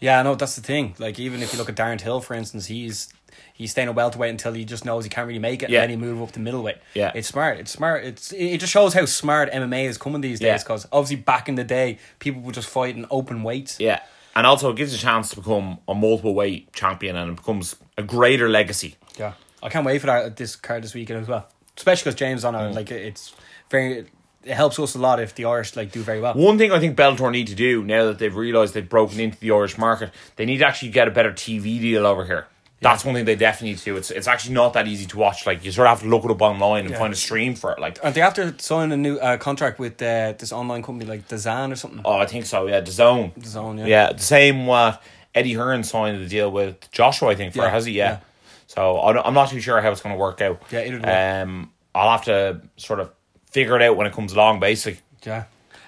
Yeah, 0.01 0.19
I 0.19 0.23
know 0.25 0.35
that's 0.35 0.57
the 0.57 0.63
thing. 0.63 0.97
Like 0.99 1.19
even 1.21 1.43
if 1.43 1.53
you 1.53 1.59
look 1.59 1.69
at 1.69 1.77
Darren 1.77 1.97
Till, 1.99 2.21
for 2.21 2.35
instance, 2.35 2.67
he's 2.67 3.13
he's 3.55 3.71
staying 3.71 3.87
a 3.87 3.93
welterweight 3.93 4.31
until 4.31 4.53
he 4.53 4.65
just 4.65 4.85
knows 4.85 5.05
he 5.05 5.11
can't 5.11 5.29
really 5.29 5.39
make 5.39 5.63
it, 5.63 5.71
Yeah. 5.71 5.83
and 5.83 5.93
then 5.93 5.99
he 6.01 6.05
move 6.05 6.21
up 6.21 6.33
to 6.33 6.41
middleweight. 6.41 6.79
Yeah. 6.95 7.13
it's 7.15 7.29
smart. 7.29 7.59
It's 7.61 7.71
smart. 7.71 8.05
It's 8.05 8.33
it 8.33 8.59
just 8.59 8.73
shows 8.73 8.95
how 8.95 9.05
smart 9.05 9.53
MMA 9.53 9.85
is 9.85 9.97
coming 9.99 10.21
these 10.21 10.41
days. 10.41 10.65
Because 10.65 10.89
obviously 10.91 11.23
back 11.23 11.49
in 11.49 11.55
the 11.55 11.63
day, 11.63 11.99
people 12.19 12.43
were 12.43 12.51
just 12.53 12.69
fighting 12.69 13.07
open 13.13 13.45
weights. 13.45 13.79
Yeah. 13.79 14.01
And 14.35 14.47
also 14.47 14.71
it 14.71 14.77
gives 14.77 14.93
you 14.93 14.97
a 14.97 15.01
chance 15.01 15.31
to 15.31 15.37
become 15.37 15.79
a 15.87 15.95
multiple 15.95 16.35
weight 16.35 16.73
champion 16.73 17.17
and 17.17 17.31
it 17.33 17.37
becomes 17.37 17.77
a 17.99 18.03
greater 18.03 18.49
legacy. 18.49 18.97
Yeah, 19.19 19.35
I 19.63 19.69
can't 19.69 19.85
wait 19.85 20.01
for 20.01 20.07
that 20.07 20.37
this 20.37 20.57
card 20.57 20.83
this 20.85 20.95
weekend 20.95 21.21
as 21.21 21.29
well. 21.29 21.49
Especially 21.77 22.05
because 22.11 22.19
James 22.19 22.45
on 22.45 22.55
it, 22.55 22.59
Mm. 22.59 22.75
like 22.75 22.91
it's 22.91 23.35
very. 23.71 24.07
It 24.45 24.55
helps 24.55 24.77
us 24.81 24.97
a 24.97 24.99
lot 24.99 25.21
if 25.21 25.37
the 25.37 25.45
Irish 25.45 25.77
like 25.77 25.93
do 25.93 26.03
very 26.03 26.21
well. 26.21 26.35
One 26.35 26.59
thing 26.59 26.73
I 26.73 26.81
think 26.81 26.97
Bellator 26.97 27.31
need 27.31 27.47
to 27.47 27.55
do 27.55 27.85
now 27.85 28.07
that 28.07 28.19
they've 28.19 28.35
realised 28.35 28.75
they've 28.75 28.89
broken 28.89 29.21
into 29.21 29.39
the 29.39 29.53
Irish 29.53 29.79
market, 29.79 30.11
they 30.35 30.45
need 30.45 30.59
to 30.59 30.67
actually 30.67 30.91
get 30.91 31.07
a 31.07 31.13
better 31.13 31.31
TV 31.31 31.79
deal 31.81 32.05
over 32.05 32.25
here. 32.25 32.49
That's 32.83 33.05
one 33.05 33.15
thing 33.15 33.25
they 33.25 33.37
definitely 33.37 33.71
need 33.71 33.79
to 33.79 33.85
do. 33.85 33.97
It's 33.97 34.11
it's 34.11 34.27
actually 34.29 34.55
not 34.55 34.73
that 34.75 34.87
easy 34.89 35.07
to 35.07 35.17
watch. 35.17 35.47
Like 35.47 35.65
you 35.65 35.73
sort 35.73 35.87
of 35.87 35.91
have 35.99 36.01
to 36.03 36.09
look 36.09 36.25
it 36.25 36.31
up 36.31 36.43
online 36.43 36.83
and 36.83 36.91
Yeah. 36.91 36.99
find 36.99 37.13
a 37.13 37.17
stream 37.17 37.55
for 37.55 37.73
it. 37.73 37.79
Like 37.79 37.99
Aren't 38.03 38.15
they 38.15 38.21
after 38.23 38.55
signing 38.59 38.93
a 38.93 38.97
new 38.97 39.17
uh, 39.19 39.37
contract 39.37 39.79
with 39.79 40.03
uh, 40.03 40.35
this 40.39 40.53
online 40.53 40.83
company 40.83 41.09
like 41.09 41.29
DAZN 41.29 41.73
or 41.73 41.77
something? 41.77 42.03
oh, 42.05 42.19
I 42.19 42.27
think 42.27 42.45
so. 42.47 42.67
Yeah, 42.67 42.81
the 42.81 42.91
zone. 42.91 43.33
Yeah. 43.79 43.87
Yeah, 43.87 44.13
the 44.13 44.23
same 44.23 44.67
what 44.67 45.03
Eddie 45.35 45.55
Hearn 45.55 45.83
signed 45.85 46.23
the 46.23 46.29
deal 46.29 46.51
with 46.51 46.91
Joshua. 46.91 47.31
I 47.31 47.35
think 47.35 47.55
for 47.55 47.63
Yeah, 47.63 47.71
has 47.71 47.87
he? 47.87 47.93
Yeah. 47.93 48.11
yeah. 48.11 48.19
So 48.67 49.01
I 49.01 49.13
don't- 49.13 49.27
I'm 49.27 49.35
not 49.35 49.51
too 49.51 49.61
sure 49.61 49.81
how 49.81 49.91
it's 49.91 50.01
going 50.01 50.15
to 50.15 50.19
work 50.19 50.41
out. 50.41 50.61
Yeah, 50.71 50.81
either 50.85 50.99
do 50.99 51.09
I. 51.09 51.41
Um, 51.41 51.71
I'll 51.95 52.11
have 52.11 52.25
to 52.25 52.63
sort 52.77 53.01
of 53.01 53.11
figure 53.51 53.77
it 53.77 53.83
out 53.83 53.97
when 53.97 54.07
it 54.07 54.13
comes 54.13 54.33
along. 54.33 54.61
Basically. 54.61 55.01
Yeah. 55.25 55.45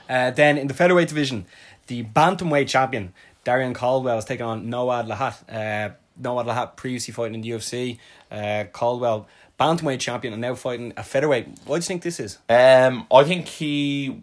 Uh, 0.08 0.30
then 0.30 0.58
in 0.58 0.66
the 0.68 0.74
featherweight 0.74 1.08
division, 1.08 1.46
the 1.86 2.04
bantamweight 2.04 2.68
champion 2.68 3.12
Darrion 3.44 3.74
Caldwell 3.74 4.18
is 4.18 4.24
taking 4.24 4.46
on 4.46 4.66
Noad 4.68 5.06
Lahat. 5.08 5.34
Uh, 5.48 5.94
Noad 6.20 6.46
Lahat 6.46 6.76
previously 6.76 7.12
fighting 7.12 7.34
in 7.34 7.40
the 7.40 7.50
UFC. 7.50 7.98
Uh, 8.30 8.64
Caldwell 8.72 9.28
bantamweight 9.58 10.00
champion 10.00 10.32
and 10.32 10.40
now 10.40 10.54
fighting 10.54 10.92
a 10.96 11.02
featherweight. 11.02 11.46
What 11.66 11.76
do 11.76 11.82
you 11.82 11.82
think 11.82 12.02
this 12.02 12.20
is? 12.20 12.38
Um, 12.48 13.06
I 13.12 13.24
think 13.24 13.46
he 13.46 14.22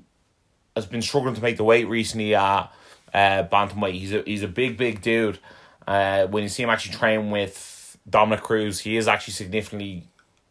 has 0.76 0.86
been 0.86 1.02
struggling 1.02 1.36
to 1.36 1.42
make 1.42 1.58
the 1.58 1.64
weight 1.64 1.88
recently 1.88 2.36
at 2.36 2.72
uh, 3.14 3.44
bantamweight. 3.44 3.94
He's 3.94 4.14
a 4.14 4.24
he's 4.26 4.44
a 4.44 4.48
big 4.48 4.78
big 4.78 5.02
dude. 5.02 5.40
Uh, 5.88 6.28
when 6.28 6.44
you 6.44 6.50
see 6.50 6.64
him 6.64 6.70
actually 6.70 6.96
train 6.96 7.32
with 7.32 7.98
Dominick 8.10 8.42
Cruz, 8.42 8.80
he 8.80 8.98
is 8.98 9.08
actually 9.08 9.34
significantly 9.34 10.08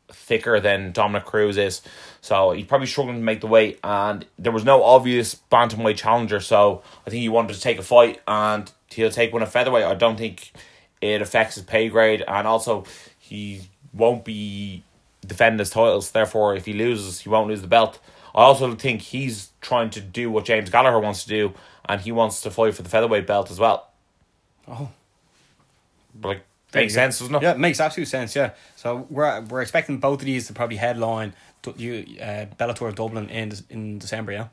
thicker 0.09 0.61
than 0.61 0.93
Dominick 0.93 1.25
Cruz 1.25 1.57
is. 1.57 1.83
So 2.21 2.51
he's 2.51 2.67
probably 2.67 2.87
struggling 2.87 3.17
to 3.17 3.23
make 3.23 3.41
the 3.41 3.47
weight, 3.47 3.79
and 3.83 4.27
there 4.39 4.53
was 4.53 4.65
no 4.65 4.83
obvious 4.83 5.37
bantamweight 5.51 5.97
challenger. 5.97 6.41
So 6.41 6.83
I 7.07 7.11
think 7.11 7.21
he 7.21 7.29
wanted 7.29 7.55
to 7.55 7.61
take 7.61 7.79
a 7.79 7.83
fight, 7.83 8.21
and 8.27 8.71
he'll 8.91 9.11
take 9.11 9.33
one 9.33 9.43
at 9.43 9.53
featherweight. 9.53 9.85
I 9.85 9.95
don't 9.95 10.17
think 10.17 10.53
it 11.01 11.23
affects 11.23 11.55
his 11.55 11.65
pay 11.65 11.89
grade, 11.89 12.23
and 12.27 12.47
also 12.47 12.85
he 13.19 13.63
won't 13.93 14.25
be 14.25 14.83
defending 15.27 15.59
his 15.59 15.71
titles. 15.71 16.11
Therefore, 16.11 16.55
if 16.55 16.67
he 16.67 16.73
loses, 16.73 17.21
he 17.21 17.29
won't 17.29 17.49
lose 17.49 17.63
the 17.63 17.69
belt. 17.69 17.99
I 18.35 18.43
also 18.43 18.75
think 18.75 19.03
he's 19.03 19.51
trying 19.61 19.91
to 19.91 20.01
do 20.01 20.31
what 20.31 20.45
James 20.45 20.71
Gallagher 20.71 21.01
wants 21.01 21.25
to 21.25 21.29
do, 21.29 21.55
and 21.89 22.01
he 22.01 22.13
wants 22.13 22.41
to 22.43 22.51
fight 22.51 22.75
for 22.75 22.83
the 22.83 22.89
featherweight 22.89 23.27
belt 23.27 23.51
as 23.51 23.59
well. 23.59 23.89
Oh. 24.69 24.91
Like 26.23 26.43
makes 26.75 26.95
sense, 26.95 27.19
doesn't 27.19 27.35
it? 27.35 27.43
Yeah, 27.43 27.53
it 27.53 27.59
makes 27.59 27.81
absolute 27.81 28.07
sense. 28.07 28.35
Yeah, 28.37 28.53
so 28.77 29.07
we're 29.11 29.41
we're 29.43 29.63
expecting 29.63 29.99
both 29.99 30.21
of 30.21 30.27
these 30.27 30.47
to 30.49 30.53
probably 30.53 30.77
headline 30.77 31.35
you 31.77 32.07
uh, 32.21 32.47
Bellator 32.59 32.95
Dublin 32.95 33.29
in 33.29 33.53
in 33.69 33.99
December. 33.99 34.33
Yeah, 34.33 34.49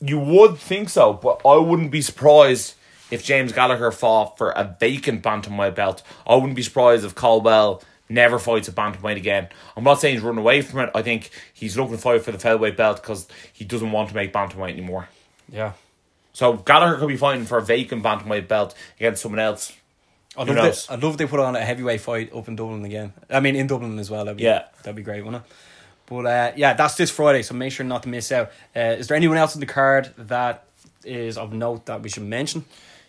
You 0.00 0.18
would 0.18 0.58
think 0.58 0.88
so, 0.88 1.12
but 1.12 1.40
I 1.44 1.56
wouldn't 1.56 1.90
be 1.90 2.02
surprised 2.02 2.74
if 3.12 3.22
James 3.24 3.52
Gallagher 3.52 3.92
fought 3.92 4.36
for 4.38 4.50
a 4.50 4.76
vacant 4.80 5.22
bantamweight 5.22 5.74
belt. 5.76 6.02
I 6.26 6.34
wouldn't 6.34 6.56
be 6.56 6.62
surprised 6.62 7.04
if 7.04 7.14
Caldwell 7.14 7.82
never 8.08 8.38
fights 8.38 8.68
a 8.68 8.72
bantamweight 8.72 9.16
again. 9.16 9.48
I'm 9.76 9.84
not 9.84 10.00
saying 10.00 10.16
he's 10.16 10.22
running 10.24 10.40
away 10.40 10.62
from 10.62 10.80
it. 10.80 10.90
I 10.94 11.02
think 11.02 11.30
he's 11.54 11.76
looking 11.76 11.94
to 11.96 12.00
fight 12.02 12.22
for 12.24 12.32
the 12.32 12.38
featherweight 12.38 12.76
belt 12.76 13.00
because 13.00 13.28
he 13.52 13.64
doesn't 13.64 13.92
want 13.92 14.08
to 14.08 14.14
make 14.14 14.32
bantamweight 14.32 14.72
anymore. 14.72 15.08
yeah. 15.50 15.72
So 16.34 16.54
Gallagher 16.54 16.96
could 16.98 17.08
be 17.08 17.18
fighting 17.18 17.44
for 17.44 17.58
a 17.58 17.62
vacant 17.62 18.02
bantamweight 18.02 18.48
belt 18.48 18.74
against 18.98 19.20
someone 19.22 19.38
else. 19.38 19.70
Who 20.34 20.44
love, 20.46 20.56
knows? 20.56 20.86
they, 20.86 20.94
I'd 20.94 21.02
love 21.02 21.12
if 21.12 21.18
they 21.18 21.26
put 21.26 21.40
on 21.40 21.54
a 21.56 21.60
heavyweight 21.60 22.00
fight 22.00 22.34
up 22.34 22.48
in 22.48 22.56
Dublin 22.56 22.82
again. 22.86 23.12
I 23.28 23.40
mean, 23.40 23.54
in 23.54 23.66
Dublin 23.66 23.98
as 23.98 24.10
well. 24.10 24.24
That'd 24.24 24.38
be, 24.38 24.44
Yeah. 24.44 24.64
that'd 24.82 24.96
be 24.96 25.02
great, 25.02 25.22
wouldn't 25.26 25.44
it? 25.44 25.52
But 26.06 26.24
uh, 26.26 26.52
yeah, 26.56 26.72
that's 26.72 26.94
this 26.94 27.10
Friday, 27.10 27.42
so 27.42 27.52
make 27.54 27.70
sure 27.72 27.84
not 27.84 28.02
to 28.04 28.08
miss 28.08 28.32
out. 28.32 28.50
Uh, 28.74 28.80
is 28.98 29.08
there 29.08 29.16
anyone 29.16 29.36
else 29.36 29.54
in 29.54 29.60
the 29.60 29.66
card 29.66 30.10
that 30.16 30.64
is 31.04 31.36
of 31.36 31.52
note 31.52 31.84
that 31.86 32.00
we 32.02 32.08
should 32.08 32.22
mention? 32.22 32.64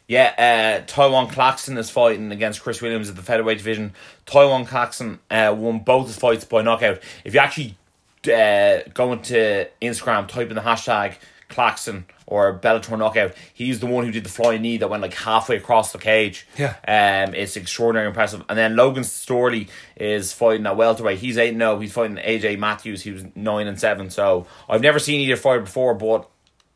Yeah, 0.07 0.81
uh, 0.83 0.85
Tywan 0.85 1.31
Claxton 1.31 1.77
is 1.77 1.89
fighting 1.89 2.31
against 2.31 2.61
Chris 2.61 2.81
Williams 2.81 3.09
at 3.09 3.15
the 3.15 3.21
featherweight 3.21 3.57
division. 3.57 3.93
Tywan 4.25 4.67
Claxton 4.67 5.19
uh, 5.31 5.55
won 5.57 5.79
both 5.79 6.07
his 6.07 6.17
fights 6.17 6.43
by 6.43 6.61
knockout. 6.61 7.01
If 7.23 7.33
you 7.33 7.39
actually 7.39 7.77
uh, 8.25 8.81
go 8.93 9.13
into 9.13 9.67
Instagram, 9.81 10.27
type 10.27 10.49
in 10.49 10.55
the 10.55 10.61
hashtag 10.61 11.15
Claxton 11.47 12.05
or 12.27 12.59
Bellator 12.59 12.97
knockout, 12.97 13.33
he's 13.53 13.79
the 13.79 13.85
one 13.85 14.05
who 14.05 14.11
did 14.11 14.25
the 14.25 14.29
flying 14.29 14.61
knee 14.61 14.77
that 14.77 14.89
went 14.89 15.01
like 15.01 15.13
halfway 15.13 15.55
across 15.55 15.93
the 15.93 15.99
cage. 15.99 16.47
Yeah. 16.57 16.75
Um, 16.85 17.33
it's 17.33 17.55
extraordinarily 17.55 18.09
impressive. 18.09 18.43
And 18.49 18.57
then 18.57 18.75
Logan 18.75 19.03
Storley 19.03 19.69
is 19.95 20.33
fighting 20.33 20.65
at 20.65 20.75
welterweight. 20.75 21.19
He's 21.19 21.37
eight 21.37 21.55
zero. 21.55 21.79
He's 21.79 21.93
fighting 21.93 22.17
AJ 22.17 22.59
Matthews. 22.59 23.03
He 23.03 23.11
was 23.11 23.23
nine 23.35 23.67
and 23.67 23.79
seven. 23.79 24.09
So 24.09 24.47
I've 24.67 24.81
never 24.81 24.99
seen 24.99 25.21
either 25.21 25.37
fight 25.37 25.59
before, 25.59 25.93
but 25.93 26.29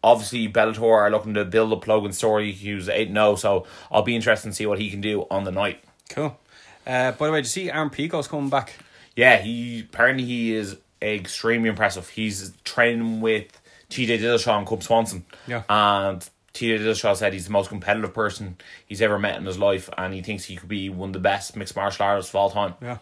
obviously 0.03 0.47
Bellator 0.47 0.81
are 0.81 1.11
looking 1.11 1.33
to 1.33 1.45
build 1.45 1.73
up 1.73 1.87
Logan 1.87 2.11
Storley. 2.11 2.53
He 2.53 2.73
was 2.73 2.89
eight 2.89 3.09
zero. 3.09 3.35
So 3.35 3.65
I'll 3.91 4.03
be 4.03 4.15
interested 4.15 4.49
to 4.49 4.53
see 4.53 4.65
what 4.65 4.79
he 4.79 4.89
can 4.89 5.01
do 5.01 5.25
on 5.29 5.43
the 5.43 5.51
night. 5.51 5.83
Cool. 6.09 6.37
Uh, 6.85 7.11
by 7.11 7.27
the 7.27 7.31
way, 7.33 7.39
did 7.39 7.45
you 7.45 7.49
see 7.49 7.71
Aaron 7.71 7.89
Pico's 7.89 8.27
coming 8.27 8.49
back? 8.49 8.73
Yeah, 9.15 9.37
he 9.37 9.81
apparently 9.81 10.23
he 10.25 10.53
is 10.53 10.77
extremely 11.01 11.69
impressive. 11.69 12.07
He's 12.09 12.53
training 12.63 13.19
with 13.19 13.59
TJ 13.89 14.19
Dillashaw 14.19 14.59
and 14.59 14.67
Cub 14.67 14.83
Swanson. 14.83 15.25
Yeah. 15.47 15.63
And 15.69 16.21
TJ 16.53 16.79
Dillashaw 16.79 17.15
said 17.15 17.33
he's 17.33 17.45
the 17.45 17.51
most 17.51 17.69
competitive 17.69 18.13
person 18.13 18.57
he's 18.85 19.01
ever 19.01 19.19
met 19.19 19.37
in 19.37 19.45
his 19.45 19.59
life, 19.59 19.89
and 19.97 20.13
he 20.13 20.21
thinks 20.21 20.45
he 20.45 20.55
could 20.55 20.69
be 20.69 20.89
one 20.89 21.09
of 21.09 21.13
the 21.13 21.19
best 21.19 21.55
mixed 21.55 21.75
martial 21.75 22.05
artists 22.05 22.31
of 22.31 22.35
all 22.35 22.49
time. 22.49 22.75
Yeah. 22.81 22.97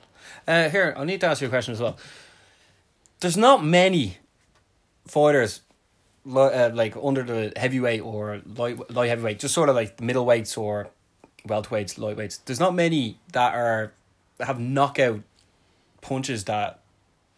Uh, 0.47 0.69
here, 0.69 0.93
I 0.97 1.05
need 1.05 1.21
to 1.21 1.27
ask 1.27 1.41
you 1.41 1.47
a 1.47 1.49
question 1.49 1.73
as 1.73 1.79
well. 1.79 1.97
There's 3.19 3.37
not 3.37 3.63
many 3.63 4.17
fighters 5.07 5.61
uh, 6.27 6.71
like 6.73 6.95
under 7.01 7.23
the 7.23 7.53
heavyweight 7.55 8.01
or 8.01 8.41
light 8.55 8.91
light 8.91 9.09
heavyweight, 9.09 9.39
just 9.39 9.53
sort 9.53 9.69
of 9.69 9.75
like 9.75 9.97
middleweights 9.97 10.57
or 10.57 10.89
welterweights, 11.47 11.97
lightweights. 11.99 12.39
There's 12.45 12.59
not 12.59 12.73
many 12.73 13.19
that 13.33 13.53
are 13.53 13.93
have 14.39 14.59
knockout 14.59 15.21
punches 16.01 16.45
that 16.45 16.79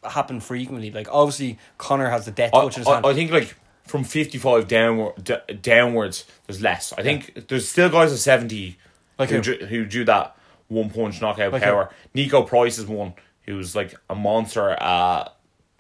happen 0.04 0.40
frequently. 0.40 0.92
Like 0.92 1.08
obviously, 1.12 1.58
Connor 1.78 2.10
has 2.10 2.26
the 2.26 2.32
death 2.32 2.54
I, 2.54 2.62
touch 2.62 2.78
in 2.78 2.82
his 2.82 2.88
I, 2.88 2.94
hand. 2.94 3.06
I 3.06 3.14
think 3.14 3.32
like 3.32 3.56
from 3.86 4.04
fifty 4.04 4.38
five 4.38 4.68
downward 4.68 5.24
d- 5.24 5.54
downwards, 5.62 6.26
there's 6.46 6.62
less. 6.62 6.94
I 6.94 7.04
think 7.04 7.48
there's 7.48 7.68
still 7.68 7.90
guys 7.90 8.12
at 8.12 8.20
seventy 8.20 8.78
Like 9.20 9.30
who, 9.30 9.38
who? 9.38 9.42
do, 9.42 9.66
who 9.66 9.86
do 9.86 10.06
that 10.06 10.36
one 10.68 10.90
punch 10.90 11.22
knockout 11.22 11.54
Like 11.54 11.64
power. 11.64 11.90
Niko 12.16 12.46
Price 12.46 12.78
is 12.78 12.86
one 12.86 13.14
who's 13.44 13.76
like 13.76 13.96
a 14.10 14.16
monster 14.16 14.72
at 14.72 15.34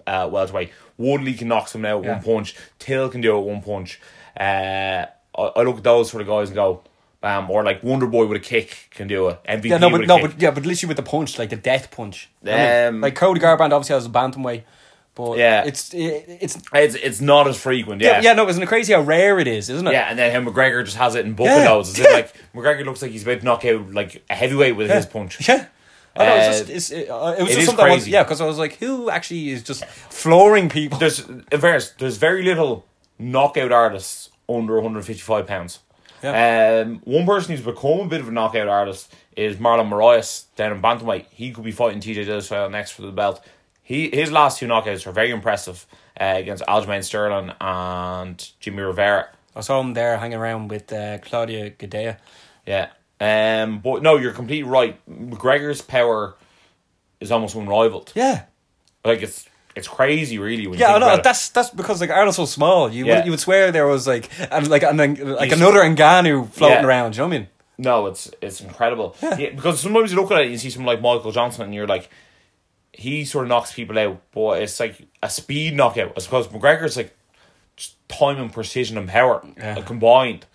uh, 0.07 0.27
welterweight. 0.29 0.71
Woodley 0.97 1.33
can 1.35 1.47
knock 1.49 1.67
someone 1.67 1.91
out 1.91 1.97
with 1.99 2.07
Yeah. 2.07 2.13
one 2.15 2.23
punch. 2.23 2.55
Till 2.79 3.09
can 3.09 3.21
do 3.21 3.37
it 3.37 3.41
one 3.41 3.61
punch. 3.61 3.99
Uh, 4.39 5.05
I, 5.37 5.41
I 5.55 5.61
look 5.63 5.77
at 5.77 5.83
those 5.83 6.09
sort 6.09 6.21
of 6.21 6.27
guys 6.27 6.49
and 6.49 6.55
go, 6.55 6.81
bam. 7.21 7.49
Or 7.51 7.63
like 7.63 7.83
Wonder 7.83 8.07
Boy 8.07 8.25
with 8.25 8.37
a 8.37 8.43
kick 8.43 8.87
can 8.91 9.07
do 9.07 9.27
it. 9.27 9.39
MVP 9.47 9.65
Yeah, 9.69 9.77
no, 9.77 9.89
but 9.89 10.01
no, 10.07 10.17
kick. 10.19 10.31
but 10.31 10.41
yeah, 10.41 10.51
but 10.51 10.65
literally 10.65 10.87
with 10.89 10.97
the 10.97 11.03
punch, 11.03 11.37
like 11.37 11.49
the 11.49 11.55
death 11.55 11.91
punch. 11.91 12.29
What 12.41 12.53
I 12.53 12.57
mean? 12.57 12.95
Um, 12.95 13.01
like 13.01 13.15
Cody 13.15 13.39
Garbrandt 13.39 13.71
obviously 13.73 13.93
has 13.95 14.05
a 14.05 14.09
bantamweight, 14.09 14.63
but 15.15 15.37
Yeah. 15.37 15.63
it's 15.65 15.93
it, 15.93 16.25
it's 16.41 16.57
it's 16.73 16.95
it's 16.95 17.21
not 17.21 17.47
as 17.47 17.59
frequent. 17.59 18.01
yeah. 18.01 18.13
Yeah, 18.17 18.21
yeah, 18.21 18.33
no, 18.33 18.47
isn't 18.47 18.61
it 18.61 18.67
crazy 18.67 18.93
how 18.93 19.01
rare 19.01 19.39
it 19.39 19.47
is, 19.47 19.69
isn't 19.69 19.87
it? 19.87 19.91
Yeah, 19.93 20.07
and 20.09 20.17
then 20.17 20.31
how 20.31 20.49
McGregor 20.49 20.83
just 20.85 20.97
has 20.97 21.15
it 21.15 21.25
in 21.25 21.33
both 21.33 21.47
Yeah. 21.47 21.65
those. 21.65 21.89
It's 21.97 22.11
like 22.11 22.33
McGregor 22.55 22.85
looks 22.85 23.01
like 23.01 23.11
he's 23.11 23.23
about 23.23 23.39
to 23.39 23.45
knock 23.45 23.65
out 23.65 23.91
like 23.93 24.23
a 24.29 24.35
heavyweight 24.35 24.75
with 24.75 24.89
his 24.89 25.05
punch. 25.05 25.47
Yeah. 25.47 25.65
I 26.19 26.25
know, 26.25 26.35
it's 26.35 26.47
Uh, 26.47 26.59
just, 26.59 26.69
it's, 26.69 26.91
it, 26.91 27.09
uh, 27.09 27.35
it 27.37 27.43
was 27.43 27.51
it 27.51 27.55
just 27.55 27.65
something 27.67 27.85
I 27.85 27.93
was, 27.93 28.07
yeah, 28.07 28.23
because 28.23 28.41
I 28.41 28.45
was 28.45 28.57
like, 28.57 28.77
who 28.77 29.09
actually 29.09 29.49
is 29.49 29.63
just 29.63 29.85
flooring 29.85 30.69
people? 30.69 30.97
There's 30.99 31.19
in 31.27 31.43
fairness, 31.59 31.91
there's 31.99 32.17
very 32.17 32.43
little 32.43 32.85
knockout 33.19 33.71
artists 33.71 34.29
under 34.49 34.75
155 34.75 35.45
pounds. 35.47 35.79
Yeah. 36.23 36.81
Um, 36.85 37.01
one 37.03 37.25
person 37.25 37.55
who's 37.55 37.63
become 37.65 37.99
a 37.99 38.07
bit 38.07 38.21
of 38.21 38.27
a 38.27 38.31
knockout 38.31 38.67
artist 38.67 39.13
is 39.35 39.57
Marlon 39.57 39.89
Moraes 39.89 40.45
down 40.55 40.71
in 40.71 40.81
bantamweight. 40.81 41.25
He 41.29 41.51
could 41.51 41.63
be 41.63 41.71
fighting 41.71 41.99
TJ 41.99 42.25
Dillashaw 42.25 42.71
next 42.71 42.91
for 42.91 43.03
the 43.03 43.11
belt. 43.11 43.43
He 43.83 44.09
his 44.09 44.31
last 44.31 44.57
two 44.59 44.67
knockouts 44.67 45.05
are 45.07 45.11
very 45.11 45.29
impressive 45.31 45.85
uh, 46.19 46.33
against 46.37 46.63
Aljamain 46.65 47.03
Sterling 47.03 47.53
and 47.61 48.49
Jimmy 48.59 48.81
Rivera. 48.81 49.29
I 49.55 49.61
saw 49.61 49.79
him 49.79 49.93
there 49.93 50.17
hanging 50.17 50.37
around 50.39 50.69
with 50.69 50.91
uh, 50.91 51.19
Claudia 51.19 51.69
Gadelha. 51.71 52.17
Yeah. 52.65 52.89
Um, 53.19 53.79
but 53.79 54.03
no, 54.03 54.17
you're 54.17 54.33
completely 54.33 54.69
right. 54.69 54.97
McGregor's 55.09 55.81
power 55.81 56.35
is 57.19 57.31
almost 57.31 57.55
unrivaled. 57.55 58.11
Yeah. 58.15 58.43
Like 59.03 59.21
it's 59.23 59.47
it's 59.75 59.87
crazy, 59.87 60.37
really. 60.39 60.67
When 60.67 60.77
Yeah, 60.79 60.89
I 60.95 60.99
think 60.99 61.17
know. 61.17 61.21
That's 61.23 61.49
that's 61.49 61.69
because 61.71 62.01
like 62.01 62.09
Arnold's 62.11 62.37
so 62.37 62.45
small. 62.45 62.91
You 62.91 63.05
Yeah. 63.05 63.15
would, 63.17 63.25
you 63.25 63.31
would 63.31 63.39
swear 63.39 63.71
there 63.71 63.87
was 63.87 64.05
like 64.07 64.29
and 64.51 64.67
like 64.67 64.83
and 64.83 64.99
then 64.99 65.15
like 65.15 65.49
He's- 65.49 65.59
another 65.59 65.79
Ngannou 65.81 66.49
floating 66.51 66.77
Yeah. 66.79 66.85
around. 66.85 67.11
Do 67.11 67.17
you 67.17 67.21
know 67.23 67.27
what 67.29 67.35
I 67.35 67.37
mean? 67.39 67.47
No, 67.79 68.05
it's 68.07 68.29
it's 68.41 68.61
incredible. 68.61 69.15
Yeah. 69.21 69.35
because 69.55 69.79
sometimes 69.81 70.11
you 70.11 70.19
look 70.21 70.31
at 70.31 70.39
it 70.39 70.43
and 70.43 70.51
you 70.51 70.57
see 70.57 70.69
someone 70.69 70.93
like 70.95 71.01
Michael 71.01 71.31
Johnson 71.31 71.63
and 71.63 71.73
you're 71.73 71.87
like, 71.87 72.09
he 72.93 73.25
sort 73.25 73.45
of 73.45 73.49
knocks 73.49 73.71
people 73.73 73.97
out, 73.97 74.19
but 74.31 74.61
it's 74.61 74.79
like 74.79 74.95
a 75.23 75.29
speed 75.29 75.75
knockout. 75.75 76.13
I 76.15 76.19
suppose 76.19 76.47
McGregor's 76.47 76.97
like 76.97 77.15
time 78.07 78.37
and 78.39 78.51
precision 78.53 78.97
and 78.97 79.07
power 79.09 79.43
Yeah. 79.57 79.81
combined. 79.81 80.45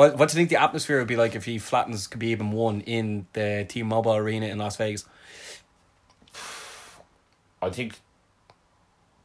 What 0.00 0.16
what 0.16 0.30
do 0.30 0.32
you 0.32 0.38
think 0.38 0.48
the 0.48 0.62
atmosphere 0.62 0.96
would 0.96 1.08
be 1.08 1.16
like 1.16 1.34
if 1.34 1.44
he 1.44 1.58
flattens 1.58 2.08
Khabib 2.08 2.40
and 2.40 2.54
won 2.54 2.80
in 2.80 3.26
the 3.34 3.66
T-Mobile 3.68 4.16
Arena 4.16 4.46
in 4.46 4.56
Las 4.56 4.78
Vegas? 4.78 5.04
I 7.62 7.68
think 7.68 8.00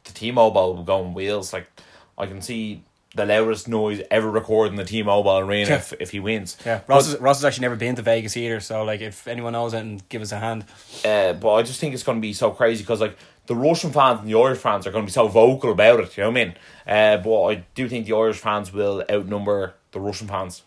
the 0.04 0.12
T-Mobile 0.12 0.76
will 0.76 0.82
go 0.82 1.02
on 1.02 1.14
wheels. 1.14 1.54
Like 1.54 1.66
I 2.18 2.26
can 2.26 2.42
see 2.42 2.82
the 3.14 3.24
loudest 3.24 3.68
noise 3.68 4.02
ever 4.10 4.30
recorded 4.30 4.72
in 4.72 4.76
the 4.76 4.84
T-Mobile 4.84 5.38
arena 5.38 5.70
Yeah. 5.70 5.76
if, 5.76 5.94
if 5.98 6.10
he 6.10 6.20
wins. 6.20 6.58
Yeah, 6.66 6.82
Ross 6.86 7.06
has, 7.06 7.18
Ross 7.18 7.38
has 7.38 7.46
actually 7.46 7.62
never 7.62 7.76
been 7.76 7.94
to 7.94 8.02
Vegas 8.02 8.36
either. 8.36 8.60
So 8.60 8.84
like, 8.84 9.00
if 9.00 9.26
anyone 9.26 9.54
knows 9.54 9.72
it, 9.72 9.78
and 9.78 10.06
give 10.10 10.20
us 10.20 10.32
a 10.32 10.38
hand. 10.38 10.66
Uh, 11.02 11.32
but 11.32 11.54
I 11.54 11.62
just 11.62 11.80
think 11.80 11.94
it's 11.94 12.02
going 12.02 12.18
to 12.18 12.22
be 12.22 12.34
so 12.34 12.50
crazy 12.50 12.82
because 12.82 13.00
like 13.00 13.16
the 13.46 13.56
Russian 13.56 13.92
fans 13.92 14.20
and 14.20 14.28
the 14.28 14.38
Irish 14.38 14.58
fans 14.58 14.86
are 14.86 14.90
going 14.90 15.04
to 15.06 15.08
be 15.08 15.12
so 15.14 15.26
vocal 15.26 15.72
about 15.72 16.00
it. 16.00 16.14
You 16.18 16.24
know 16.24 16.30
what 16.30 16.38
I 16.38 16.44
mean? 16.44 16.54
Uh, 16.86 17.16
but 17.16 17.44
I 17.46 17.64
do 17.74 17.88
think 17.88 18.04
the 18.04 18.14
Irish 18.14 18.36
fans 18.36 18.74
will 18.74 19.02
outnumber 19.10 19.72
the 19.92 20.00
Russian 20.00 20.28
fans. 20.28 20.60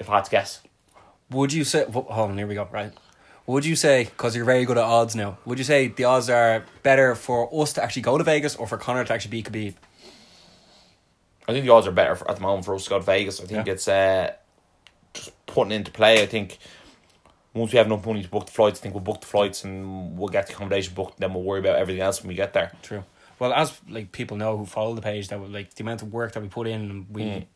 If 0.00 0.10
I 0.10 0.16
had 0.16 0.24
to 0.24 0.30
guess, 0.32 0.60
Would 1.30 1.52
you 1.52 1.62
say? 1.62 1.84
Hold 1.88 2.08
on, 2.10 2.36
here 2.38 2.46
we 2.48 2.54
go. 2.54 2.68
Right. 2.72 2.92
Would 3.46 3.64
you 3.64 3.76
say 3.76 4.04
because 4.04 4.34
you're 4.34 4.44
very 4.44 4.64
good 4.64 4.78
at 4.78 4.84
odds 4.84 5.14
now? 5.14 5.38
Would 5.44 5.58
you 5.58 5.64
say 5.64 5.88
the 5.88 6.04
odds 6.04 6.28
are 6.30 6.64
better 6.82 7.14
for 7.14 7.48
us 7.62 7.72
to 7.74 7.82
actually 7.84 8.02
go 8.02 8.16
to 8.18 8.24
Vegas 8.24 8.56
or 8.56 8.66
for 8.66 8.76
Conor 8.78 9.04
to 9.04 9.12
actually 9.12 9.30
beat 9.30 9.46
Khabib? 9.50 9.74
I 11.48 11.52
think 11.52 11.64
the 11.64 11.72
odds 11.72 11.86
are 11.86 11.92
better 11.92 12.14
for, 12.14 12.30
at 12.30 12.36
the 12.36 12.42
moment 12.42 12.64
for 12.64 12.74
us 12.74 12.84
to 12.84 12.90
go 12.90 12.98
to 12.98 13.04
Vegas. 13.04 13.40
I 13.40 13.44
think 13.44 13.66
Yeah. 13.66 13.72
it's 13.72 13.88
uh, 13.88 14.32
just 15.14 15.32
putting 15.46 15.72
into 15.72 15.90
play. 15.90 16.22
I 16.22 16.26
think 16.26 16.58
once 17.52 17.72
we 17.72 17.78
have 17.78 17.86
enough 17.86 18.06
money 18.06 18.22
to 18.22 18.28
book 18.28 18.46
the 18.46 18.52
flights, 18.52 18.78
I 18.78 18.82
think 18.82 18.94
we'll 18.94 19.02
book 19.02 19.20
the 19.20 19.26
flights 19.26 19.64
and 19.64 20.16
we'll 20.16 20.28
get 20.28 20.46
the 20.46 20.52
accommodation 20.52 20.94
booked. 20.94 21.18
Then 21.18 21.34
we'll 21.34 21.42
worry 21.42 21.60
about 21.60 21.76
everything 21.76 22.02
else 22.02 22.20
when 22.22 22.28
we 22.28 22.34
get 22.34 22.52
there. 22.52 22.72
True. 22.82 23.04
Well, 23.40 23.52
as 23.52 23.80
like 23.88 24.12
people 24.12 24.36
know 24.36 24.56
who 24.58 24.66
follow 24.66 24.94
the 24.94 25.02
page, 25.02 25.28
that 25.28 25.40
would 25.40 25.52
like 25.52 25.74
the 25.74 25.82
amount 25.82 26.02
of 26.02 26.12
work 26.12 26.32
that 26.32 26.42
we 26.42 26.48
put 26.48 26.66
in, 26.66 26.80
and 26.90 27.06
we. 27.10 27.46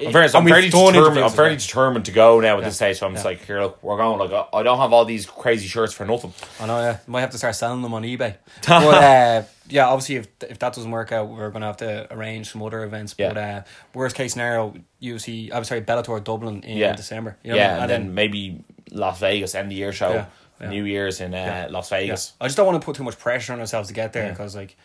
In 0.00 0.12
fairness, 0.12 0.34
and 0.34 0.42
I'm 0.42 0.48
fairly 0.48 0.68
determined. 0.70 1.18
I'm 1.24 1.30
fairly 1.30 1.56
determined 1.56 2.04
to 2.06 2.12
go 2.12 2.40
now 2.40 2.58
at 2.58 2.64
this 2.64 2.74
Yeah. 2.74 2.86
stage. 2.88 2.98
So 2.98 3.06
I'm 3.06 3.12
just 3.14 3.24
like, 3.24 3.44
here, 3.44 3.60
look, 3.60 3.82
we're 3.82 3.96
going. 3.96 4.18
Like, 4.18 4.48
I 4.52 4.58
I 4.58 4.62
don't 4.62 4.78
have 4.78 4.92
all 4.92 5.04
these 5.04 5.26
crazy 5.26 5.66
shirts 5.68 5.92
for 5.92 6.04
nothing. 6.06 6.32
I 6.60 6.66
know, 6.66 6.80
yeah. 6.80 6.98
Might 7.06 7.20
have 7.20 7.30
to 7.30 7.38
start 7.38 7.54
selling 7.54 7.82
them 7.82 7.92
on 7.94 8.02
eBay. 8.02 8.36
but 8.66 8.72
uh, 8.94 9.42
yeah, 9.68 9.86
obviously, 9.88 10.16
if 10.16 10.28
if 10.48 10.58
that 10.58 10.72
doesn't 10.74 10.90
work 10.90 11.12
out, 11.12 11.28
we're 11.28 11.50
gonna 11.50 11.66
have 11.66 11.76
to 11.78 12.12
arrange 12.12 12.50
some 12.50 12.62
other 12.62 12.82
events. 12.84 13.14
Yeah. 13.18 13.28
But 13.32 13.36
uh, 13.38 13.62
worst 13.94 14.16
case 14.16 14.32
scenario, 14.32 14.74
UFC, 15.02 15.50
I'm 15.52 15.64
sorry, 15.64 15.82
Bellator 15.82 16.22
Dublin 16.22 16.62
in 16.62 16.76
Yeah. 16.78 16.94
December. 16.94 17.36
You 17.42 17.50
know 17.52 17.56
what 17.56 17.62
I 17.62 17.66
yeah, 17.66 17.72
mean? 17.74 17.82
and, 17.82 17.90
then, 17.90 18.14
maybe 18.14 18.64
Las 18.90 19.18
Vegas 19.20 19.54
end 19.54 19.68
of 19.70 19.72
year 19.78 19.92
show, 19.92 20.10
Yeah, 20.12 20.26
yeah. 20.60 20.68
New 20.70 20.84
Year's 20.84 21.20
in 21.20 21.34
uh, 21.34 21.68
Las 21.70 21.90
yeah. 21.90 21.98
Vegas. 21.98 22.32
I 22.40 22.46
just 22.46 22.56
don't 22.56 22.66
want 22.66 22.80
to 22.80 22.84
put 22.84 22.96
too 22.96 23.04
much 23.04 23.18
pressure 23.18 23.52
on 23.52 23.60
ourselves 23.60 23.88
to 23.88 23.94
get 23.94 24.12
there 24.12 24.24
Yeah. 24.24 24.30
because, 24.30 24.56
like, 24.56 24.76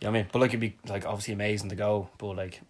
you 0.00 0.06
know 0.06 0.12
what 0.12 0.18
I 0.18 0.22
mean. 0.22 0.28
But 0.32 0.38
like, 0.40 0.50
it'd 0.50 0.60
be 0.60 0.76
like 0.88 1.04
obviously 1.06 1.34
amazing 1.34 1.70
to 1.70 1.76
go. 1.76 2.08
But 2.18 2.36
like, 2.36 2.60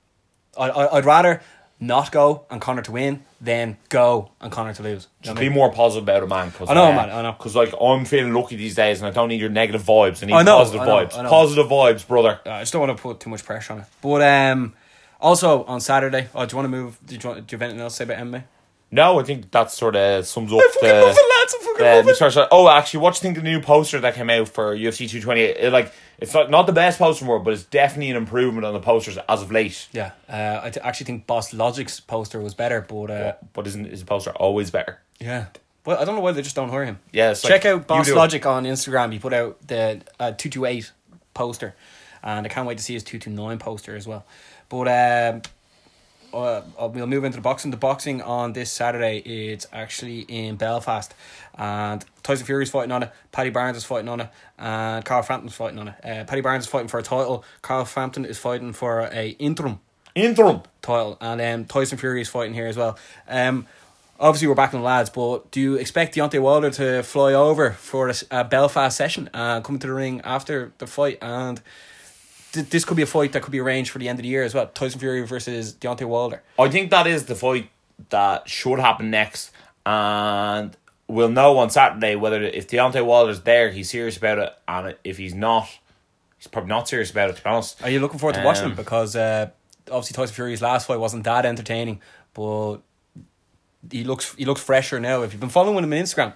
I, 0.59 0.71
I 0.71 0.97
I'd 0.97 1.05
rather 1.05 1.43
not 1.81 2.11
go 2.13 2.45
and 2.51 2.61
Conor 2.61 2.83
to 2.83 2.93
win 2.93 3.23
then 3.41 3.77
go 3.89 4.31
and 4.41 4.51
Conor 4.51 4.75
to 4.75 4.83
lose. 4.83 4.91
You 4.93 4.95
know 4.95 4.99
Just 5.23 5.29
what 5.35 5.37
I 5.37 5.41
be 5.41 5.49
mean? 5.49 5.59
more 5.59 5.73
positive 5.73 6.03
about 6.03 6.23
it, 6.23 6.27
man. 6.27 6.51
Cause, 6.51 6.69
I 6.69 6.75
know, 6.75 6.87
uh, 6.87 6.93
man, 6.93 7.11
I 7.11 7.23
know. 7.23 7.33
Because 7.33 7.55
like 7.55 7.73
I'm 7.81 8.05
feeling 8.05 8.33
lucky 8.33 8.57
these 8.57 8.75
days, 8.75 9.01
and 9.01 9.07
I 9.07 9.11
don't 9.11 9.29
need 9.29 9.41
your 9.41 9.51
negative 9.51 9.83
vibes. 9.83 10.23
I 10.23 10.27
need 10.27 10.33
I 10.33 10.43
know, 10.43 10.59
positive 10.59 10.81
I 10.81 10.87
know, 10.87 10.93
vibes. 10.97 11.19
I 11.19 11.23
know. 11.23 11.29
Positive 11.29 11.67
vibes, 11.67 12.07
brother. 12.07 12.41
I 12.45 12.61
just 12.61 12.73
don't 12.73 12.87
want 12.87 12.97
to 12.97 13.03
put 13.03 13.21
too 13.21 13.31
much 13.31 13.45
pressure 13.45 13.75
on 13.75 13.81
it. 13.81 13.87
But 14.03 14.23
um, 14.23 14.75
also 15.21 15.65
on 15.65 15.81
Saturday, 15.81 16.29
oh, 16.35 16.47
do 16.47 16.53
you 16.53 16.57
want 16.57 16.65
to 16.65 16.77
move? 16.77 16.99
Do 17.07 17.15
you, 17.15 17.21
want, 17.25 17.47
do 17.47 17.55
you 17.55 17.59
have 17.59 17.63
anything 17.63 17.81
else 17.81 17.95
to 17.95 18.05
say 18.07 18.13
about 18.13 18.27
MMA? 18.27 18.45
No, 18.91 19.21
I 19.21 19.23
think 19.23 19.51
that 19.51 19.71
sort 19.71 19.97
of 19.97 20.27
sums 20.27 20.53
up 20.53 20.59
the. 20.81 20.89
it, 20.89 20.93
lads, 21.05 21.17
the 21.79 21.85
love 21.85 21.99
it. 22.05 22.07
mixed 22.07 22.21
martial 22.21 22.43
art- 22.43 22.49
oh, 22.51 22.69
actually, 22.69 23.01
what 23.01 23.15
do 23.15 23.19
you 23.19 23.21
think 23.21 23.37
the 23.37 23.43
new 23.43 23.61
poster 23.61 24.01
that 24.01 24.15
came 24.15 24.31
out 24.31 24.49
for 24.49 24.75
UFC 24.75 25.09
228? 25.09 25.57
It, 25.59 25.73
like, 25.73 25.93
it's 26.19 26.35
not, 26.35 26.51
not 26.51 26.67
the 26.67 26.73
best 26.73 26.99
poster 26.99 27.23
in 27.23 27.27
the 27.27 27.31
world, 27.31 27.45
but 27.45 27.55
it's 27.55 27.65
definitely 27.65 28.11
an 28.11 28.17
improvement 28.17 28.67
on 28.67 28.73
the 28.75 28.81
posters 28.81 29.19
as 29.29 29.43
of 29.43 29.51
late. 29.53 29.89
Yeah, 29.93 30.13
uh, 30.29 30.33
I 30.65 30.73
actually 30.83 31.07
think 31.07 31.27
Boss 31.27 31.53
Logic's 31.53 32.01
poster 32.01 32.41
was 32.41 32.55
better, 32.55 32.81
but 32.81 33.11
uh, 33.11 33.33
But 33.53 33.67
isn't 33.67 33.87
his 33.91 34.03
poster 34.03 34.31
always 34.33 34.71
better? 34.71 35.01
yeah. 35.19 35.47
Well, 35.85 35.97
I 35.99 36.05
don't 36.05 36.17
know 36.17 36.21
why 36.21 36.33
they 36.33 36.43
just 36.43 36.55
don't 36.55 36.69
hire 36.69 36.85
him. 36.85 36.99
Yeah, 37.13 37.33
Check 37.33 37.65
like, 37.65 37.73
out 37.73 37.87
Boss. 37.87 38.11
Logic 38.11 38.45
on 38.45 38.65
Instagram. 38.65 39.11
He 39.11 39.19
put 39.19 39.33
out 39.33 39.57
the 39.67 40.03
uh, 40.21 40.33
two 40.33 40.51
two 40.51 40.67
eight 40.67 40.93
poster, 41.33 41.75
and 42.23 42.45
I 42.45 42.49
can't 42.51 42.67
wait 42.67 42.77
to 42.77 42.85
see 42.85 42.93
his 42.93 43.03
two 43.03 43.19
two 43.19 43.31
nine 43.31 43.59
poster 43.59 43.97
as 43.97 44.07
well. 44.07 44.27
But 44.69 44.89
um, 45.35 45.43
uh, 46.33 46.63
uh, 46.79 46.89
we'll 46.89 47.07
move 47.07 47.25
into 47.25 47.37
the 47.37 47.43
boxing. 47.43 47.71
The 47.71 47.77
boxing 47.77 48.23
on 48.23 48.53
this 48.53 48.71
Saturday 48.71 49.19
it's 49.19 49.67
actually 49.73 50.21
in 50.21 50.57
Belfast, 50.57 51.15
and 51.55 52.05
Tyson 52.23 52.47
Fury's 52.47 52.71
fighting 52.71 52.93
on 52.93 53.03
it. 53.03 53.13
Paddy 53.33 53.51
Barnes 53.51 53.77
is 53.77 53.85
fighting 53.85 54.09
on 54.09 54.21
it, 54.21 54.29
and 54.59 55.05
Carl 55.05 55.23
Frampton's 55.23 55.55
fighting 55.55 55.79
on 55.79 55.89
it. 55.89 55.95
Uh, 56.05 56.25
Paddy 56.25 56.41
Barnes 56.41 56.65
is 56.65 56.71
fighting 56.71 56.89
for 56.89 56.99
a 56.99 57.03
title. 57.03 57.45
Carl 57.63 57.85
Frampton 57.85 58.25
is 58.25 58.39
fighting 58.39 58.73
for 58.73 59.01
a 59.13 59.31
interim 59.39 59.81
Interim. 60.15 60.63
title, 60.83 61.17
and 61.21 61.41
um, 61.41 61.65
Tyson 61.65 61.99
Fury 61.99 62.21
is 62.21 62.29
fighting 62.29 62.55
here 62.55 62.67
as 62.67 62.77
well. 62.77 62.99
Um, 63.29 63.67
obviously 64.19 64.49
we're 64.49 64.55
back 64.55 64.75
on 64.75 64.81
the 64.81 64.87
lads, 64.87 65.11
but 65.11 65.51
do 65.51 65.61
you 65.61 65.75
expect 65.77 66.15
Deontay 66.15 66.41
Wilder 66.41 66.71
to 66.71 67.03
fly 67.03 67.33
over 67.33 67.73
for 67.73 68.13
a 68.31 68.45
Belfast 68.45 68.97
session 68.97 69.31
and 69.33 69.65
come 69.65 69.79
to 69.79 69.87
the 69.87 69.93
ring 69.93 70.21
after 70.23 70.73
the 70.79 70.87
fight? 70.87 71.19
And 71.23 71.61
th- 72.53 72.69
this 72.71 72.85
could 72.85 72.97
be 72.97 73.03
a 73.03 73.07
fight 73.07 73.33
that 73.33 73.43
could 73.43 73.53
be 73.53 73.61
arranged 73.61 73.91
for 73.91 73.99
the 73.99 74.09
end 74.09 74.19
of 74.19 74.23
the 74.23 74.29
year 74.29 74.43
as 74.45 74.55
well. 74.55 74.67
Tyson 74.67 75.01
Fury 75.01 75.27
versus 75.27 75.75
Deontay 75.75 76.07
Wilder. 76.07 76.43
I 76.59 76.69
think 76.69 76.91
that 76.91 77.07
is 77.07 77.27
the 77.27 77.35
fight 77.35 77.71
that 78.11 78.49
should 78.49 78.79
happen 78.79 79.11
next, 79.11 79.51
and 79.85 80.77
we'll 81.07 81.31
know 81.31 81.59
on 81.59 81.71
Saturday 81.71 82.17
whether 82.17 82.43
if 82.43 82.69
Deontay 82.69 83.05
Wilder's 83.05 83.41
there, 83.43 83.71
he's 83.71 83.91
serious 83.91 84.17
about 84.17 84.39
it, 84.39 84.53
and 84.67 84.97
if 85.05 85.17
he's 85.19 85.35
not, 85.35 85.69
he's 86.39 86.47
probably 86.47 86.69
not 86.69 86.89
serious 86.89 87.11
about 87.11 87.31
it. 87.31 87.37
To 87.37 87.43
be 87.43 87.49
honest, 87.51 87.83
Are 87.83 87.91
you 87.91 88.01
looking 88.01 88.19
forward 88.19 88.35
to 88.37 88.45
watching 88.45 88.67
him? 88.67 88.75
Because 88.77 89.17
uh, 89.17 89.51
obviously 89.91 90.15
Tyson 90.15 90.35
Fury's 90.35 90.63
last 90.63 90.87
fight 90.87 91.01
wasn't 91.01 91.25
that 91.25 91.45
entertaining, 91.45 92.01
but 92.35 92.79
he 93.91 94.05
looks 94.05 94.35
he 94.35 94.45
looks 94.45 94.61
fresher 94.61 94.99
now. 95.01 95.23
If 95.23 95.33
you've 95.33 95.41
been 95.41 95.49
following 95.51 95.85
him 95.85 95.93
on 95.93 95.99
Instagram, 95.99 96.35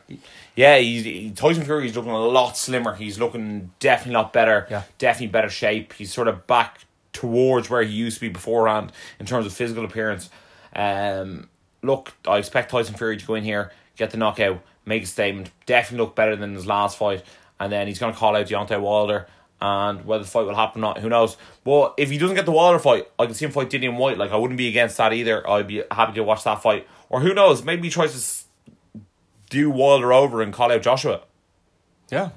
yeah, 0.54 0.78
he's 0.78 1.04
he, 1.04 1.30
Tyson 1.30 1.64
Fury's 1.64 1.96
looking 1.96 2.10
a 2.12 2.18
lot 2.18 2.56
slimmer. 2.56 2.94
He's 2.94 3.18
looking 3.18 3.72
definitely 3.80 4.14
a 4.14 4.18
lot 4.18 4.32
better. 4.32 4.66
Yeah. 4.70 4.82
definitely 4.98 5.28
better 5.28 5.50
shape. 5.50 5.92
He's 5.94 6.12
sort 6.12 6.28
of 6.28 6.46
back 6.46 6.80
towards 7.12 7.68
where 7.68 7.82
he 7.82 7.92
used 7.92 8.16
to 8.16 8.20
be 8.22 8.28
beforehand 8.28 8.92
in 9.18 9.26
terms 9.26 9.46
of 9.46 9.52
physical 9.52 9.84
appearance. 9.84 10.30
Um, 10.74 11.48
look, 11.82 12.14
I 12.26 12.38
expect 12.38 12.70
Tyson 12.70 12.94
Fury 12.94 13.16
to 13.16 13.26
go 13.26 13.34
in 13.34 13.44
here, 13.44 13.72
get 13.96 14.10
the 14.10 14.16
knockout, 14.16 14.62
make 14.86 15.02
a 15.02 15.06
statement. 15.06 15.50
Definitely 15.66 16.04
look 16.06 16.14
better 16.14 16.36
than 16.36 16.54
his 16.54 16.66
last 16.66 16.96
fight, 16.96 17.24
and 17.60 17.72
then 17.72 17.86
he's 17.86 17.98
going 17.98 18.12
to 18.12 18.18
call 18.18 18.36
out 18.36 18.46
Deontay 18.46 18.80
Wilder. 18.80 19.26
And 19.60 20.04
whether 20.04 20.24
the 20.24 20.30
fight 20.30 20.44
will 20.46 20.56
happen 20.56 20.80
or 20.80 20.88
not, 20.88 20.98
who 20.98 21.08
knows? 21.08 21.36
But 21.62 21.94
if 21.96 22.10
he 22.10 22.18
doesn't 22.18 22.34
get 22.34 22.46
the 22.46 22.52
Wilder 22.52 22.80
fight, 22.80 23.06
I 23.16 23.26
can 23.26 23.34
see 23.34 23.44
him 23.44 23.52
fight 23.52 23.70
Dillian 23.70 23.96
Whyte. 23.96 24.18
Like 24.18 24.32
I 24.32 24.36
wouldn't 24.36 24.58
be 24.58 24.66
against 24.66 24.96
that 24.96 25.12
either. 25.12 25.48
I'd 25.48 25.68
be 25.68 25.84
happy 25.88 26.14
to 26.14 26.24
watch 26.24 26.42
that 26.42 26.62
fight. 26.62 26.88
Or 27.12 27.20
who 27.20 27.32
knows? 27.34 27.62
Maybe 27.62 27.82
he 27.84 27.90
tries 27.90 28.46
to 28.94 29.00
do 29.50 29.70
Wilder 29.70 30.12
over 30.12 30.42
and 30.42 30.52
call 30.52 30.72
out 30.72 30.82
Joshua. 30.82 31.20
yeah, 32.10 32.30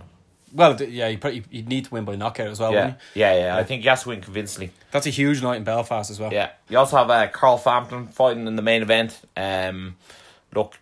Well, 0.54 0.80
yeah, 0.84 1.08
you 1.08 1.18
probably 1.18 1.44
you'd 1.50 1.68
need 1.70 1.86
to 1.86 1.92
win 1.92 2.04
by 2.06 2.16
knockout 2.16 2.50
as 2.50 2.60
well. 2.60 2.72
Yeah, 2.74 2.80
wouldn't 2.82 3.00
you? 3.16 3.22
yeah, 3.22 3.36
yeah. 3.38 3.58
I 3.58 3.64
think 3.64 3.82
he 3.84 3.88
has 3.88 4.04
to 4.04 4.10
win 4.10 4.22
convincingly. 4.22 4.72
That's 4.92 5.08
a 5.08 5.12
huge 5.12 5.42
night 5.42 5.56
in 5.56 5.64
Belfast 5.64 6.12
as 6.12 6.20
well. 6.20 6.32
Yeah. 6.32 6.52
You 6.70 6.78
also 6.78 6.98
have 6.98 7.10
uh, 7.10 7.28
Carl 7.30 7.58
Frampton 7.58 8.08
fighting 8.10 8.46
in 8.48 8.56
the 8.58 8.62
main 8.62 8.82
event. 8.82 9.18
Um, 9.38 9.96
look, 10.54 10.78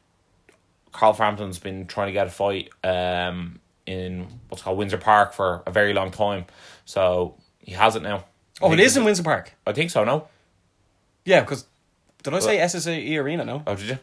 Carl 0.92 1.14
Frampton's 1.14 1.60
been 1.60 1.86
trying 1.86 2.08
to 2.08 2.14
get 2.14 2.26
a 2.28 2.32
fight 2.32 2.70
um, 2.84 3.60
in 3.86 4.28
what's 4.50 4.64
called 4.64 4.78
Windsor 4.78 4.98
Park 4.98 5.34
for 5.34 5.62
a 5.68 5.72
very 5.72 5.94
long 5.94 6.10
time. 6.12 6.46
So 6.86 7.36
he 7.60 7.74
has 7.74 7.96
it 7.96 8.02
now. 8.02 8.26
Oh, 8.62 8.74
it 8.74 8.80
is 8.80 8.98
in 8.98 9.04
Windsor 9.04 9.24
Park. 9.24 9.54
I 9.68 9.74
think 9.74 9.92
so, 9.92 10.04
no? 10.04 10.28
Yeah, 11.26 11.42
because 11.42 11.66
did 12.24 12.34
I 12.34 12.40
say 12.40 12.58
SSE 12.58 13.18
Arena? 13.20 13.46
No, 13.46 13.64
Oh, 13.68 13.76
did 13.76 13.86
you? 13.90 14.00